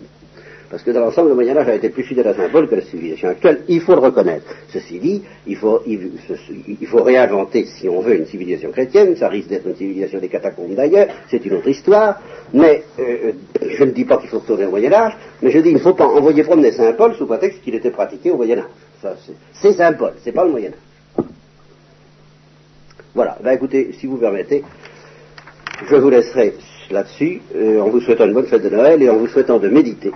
Parce 0.72 0.82
que 0.82 0.90
dans 0.90 1.02
l'ensemble, 1.02 1.30
le 1.30 1.36
Moyen 1.36 1.56
Âge 1.56 1.68
a 1.68 1.76
été 1.76 1.90
plus 1.90 2.02
fidèle 2.02 2.28
à 2.28 2.34
Saint-Paul 2.34 2.68
que 2.68 2.74
la 2.74 2.82
civilisation 2.82 3.30
actuelle. 3.30 3.62
Il 3.68 3.80
faut 3.82 3.94
le 3.94 4.00
reconnaître. 4.00 4.56
Ceci 4.70 4.98
dit, 4.98 5.22
il 5.46 5.56
faut, 5.56 5.84
il, 5.86 6.88
faut 6.88 7.04
réinventer, 7.04 7.66
si 7.66 7.88
on 7.88 8.00
veut, 8.00 8.16
une 8.16 8.26
civilisation 8.26 8.72
chrétienne. 8.72 9.16
Ça 9.16 9.28
risque 9.28 9.50
d'être 9.50 9.68
une 9.68 9.76
civilisation 9.76 10.20
des 10.20 10.30
catacombes 10.30 10.74
d'ailleurs. 10.74 11.10
C'est 11.30 11.46
une 11.46 11.54
autre 11.54 11.68
histoire. 11.68 12.20
Mais 12.56 12.82
euh, 12.98 13.34
je 13.62 13.84
ne 13.84 13.92
dis 13.92 14.04
pas 14.04 14.18
qu'il 14.18 14.30
faut 14.30 14.40
retourner 14.40 14.66
au 14.66 14.72
Moyen 14.72 14.92
Âge, 14.94 15.16
mais 15.44 15.52
je 15.52 15.60
dis 15.60 15.66
qu'il 15.66 15.74
ne 15.74 15.80
faut 15.80 15.94
pas 15.94 16.08
envoyer 16.08 16.42
promener 16.42 16.72
Saint-Paul 16.72 17.14
sous 17.14 17.28
prétexte 17.28 17.62
qu'il 17.62 17.76
était 17.76 17.92
pratiqué 17.92 18.32
au 18.32 18.38
Moyen 18.38 18.58
Âge. 18.58 18.66
C'est 19.54 19.74
Saint-Paul, 19.74 20.14
c'est 20.24 20.32
pas 20.32 20.46
le 20.46 20.52
Moyen 20.52 20.70
Âge. 20.70 21.26
Voilà. 23.16 23.38
Ben 23.44 23.52
écoutez, 23.52 23.94
si 24.00 24.08
vous 24.08 24.18
permettez, 24.18 24.64
je 25.88 25.96
vous 25.96 26.10
laisserai 26.10 26.56
là-dessus, 26.90 27.42
euh, 27.56 27.80
en 27.80 27.90
vous 27.90 28.00
souhaitant 28.00 28.26
une 28.26 28.34
bonne 28.34 28.48
fête 28.48 28.64
de 28.64 28.70
Noël 28.70 29.02
et 29.02 29.10
en 29.10 29.18
vous 29.18 29.28
souhaitant 29.28 29.60
de 29.60 29.70
méditer 29.70 30.12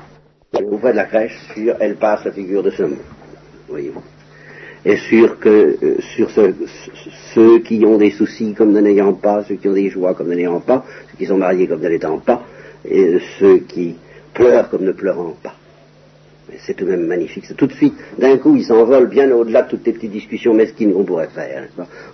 auprès 0.72 0.92
de 0.92 0.96
la 0.98 1.06
crèche 1.06 1.38
sur 1.54 1.76
elle 1.80 1.98
passe 1.98 2.26
la 2.26 2.32
figure 2.32 2.64
de 2.64 2.72
ce 2.72 2.84
mot. 2.84 2.98
Voyez-vous. 3.68 4.02
Et 4.86 4.96
sur 4.98 5.40
que 5.40 5.78
euh, 5.84 5.98
sur 6.16 6.30
ceux 7.34 7.60
qui 7.60 7.86
ont 7.86 7.98
des 7.98 8.12
soucis 8.12 8.54
comme 8.54 8.72
ne 8.72 8.80
n'ayant 8.80 9.14
pas, 9.14 9.44
ceux 9.44 9.56
qui 9.56 9.68
ont 9.68 9.74
des 9.74 9.90
joies 9.90 10.14
comme 10.14 10.30
ne 10.30 10.36
n'ayant 10.36 10.62
pas, 10.62 10.86
ceux 11.12 11.18
qui 11.18 11.26
sont 11.26 11.38
mariés 11.38 11.68
comme 11.68 11.82
ne 11.82 11.90
l'étant 11.90 12.20
pas, 12.20 12.44
et 12.86 13.18
ceux 13.40 13.60
qui 13.60 13.96
pleurent 14.34 14.70
comme 14.70 14.86
ne 14.86 14.92
pleurant 14.92 15.36
pas. 15.44 15.57
C'est 16.60 16.76
tout 16.76 16.86
de 16.86 16.92
même 16.92 17.06
magnifique. 17.06 17.46
Tout 17.56 17.68
de 17.68 17.74
suite, 17.74 17.96
d'un 18.18 18.38
coup, 18.38 18.56
ils 18.56 18.66
s'envolent 18.66 19.10
bien 19.10 19.30
au-delà 19.32 19.64
de 19.64 19.70
toutes 19.70 19.86
les 19.86 19.94
petites 19.94 20.12
discussions 20.12 20.54
mesquines 20.54 20.94
qu'on 20.94 21.04
pourrait 21.04 21.28
faire. 21.28 21.68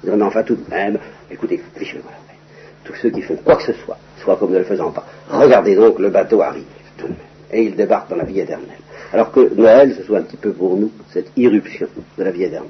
mais 0.04 0.22
enfin, 0.24 0.44
tout 0.44 0.56
de 0.56 0.70
même, 0.70 0.98
écoutez, 1.32 1.62
fichez-moi 1.76 2.12
Tous 2.84 2.96
ceux 2.96 3.10
qui 3.10 3.22
font 3.22 3.36
quoi 3.38 3.56
que 3.56 3.64
ce 3.64 3.74
soit, 3.74 3.98
soit 4.24 4.38
comme 4.38 4.52
ne 4.52 4.60
le 4.60 4.64
faisant 4.64 4.92
pas. 4.92 5.06
Regardez 5.30 5.76
donc, 5.76 6.00
le 6.00 6.10
bateau 6.10 6.42
arrive, 6.42 6.64
tout 6.98 7.06
de 7.06 7.10
même 7.10 7.18
et 7.54 7.64
il 7.64 7.76
débarque 7.76 8.10
dans 8.10 8.16
la 8.16 8.26
vie 8.26 8.40
éternelle. 8.40 8.68
Alors 9.14 9.32
que 9.32 9.54
Noël, 9.54 9.94
ce 9.96 10.04
soit 10.04 10.18
un 10.18 10.24
petit 10.24 10.38
peu 10.38 10.52
pour 10.52 10.76
nous 10.76 10.92
cette 11.12 11.32
irruption 11.38 11.88
de 12.18 12.24
la 12.24 12.32
vie 12.32 12.44
éternelle. 12.44 12.70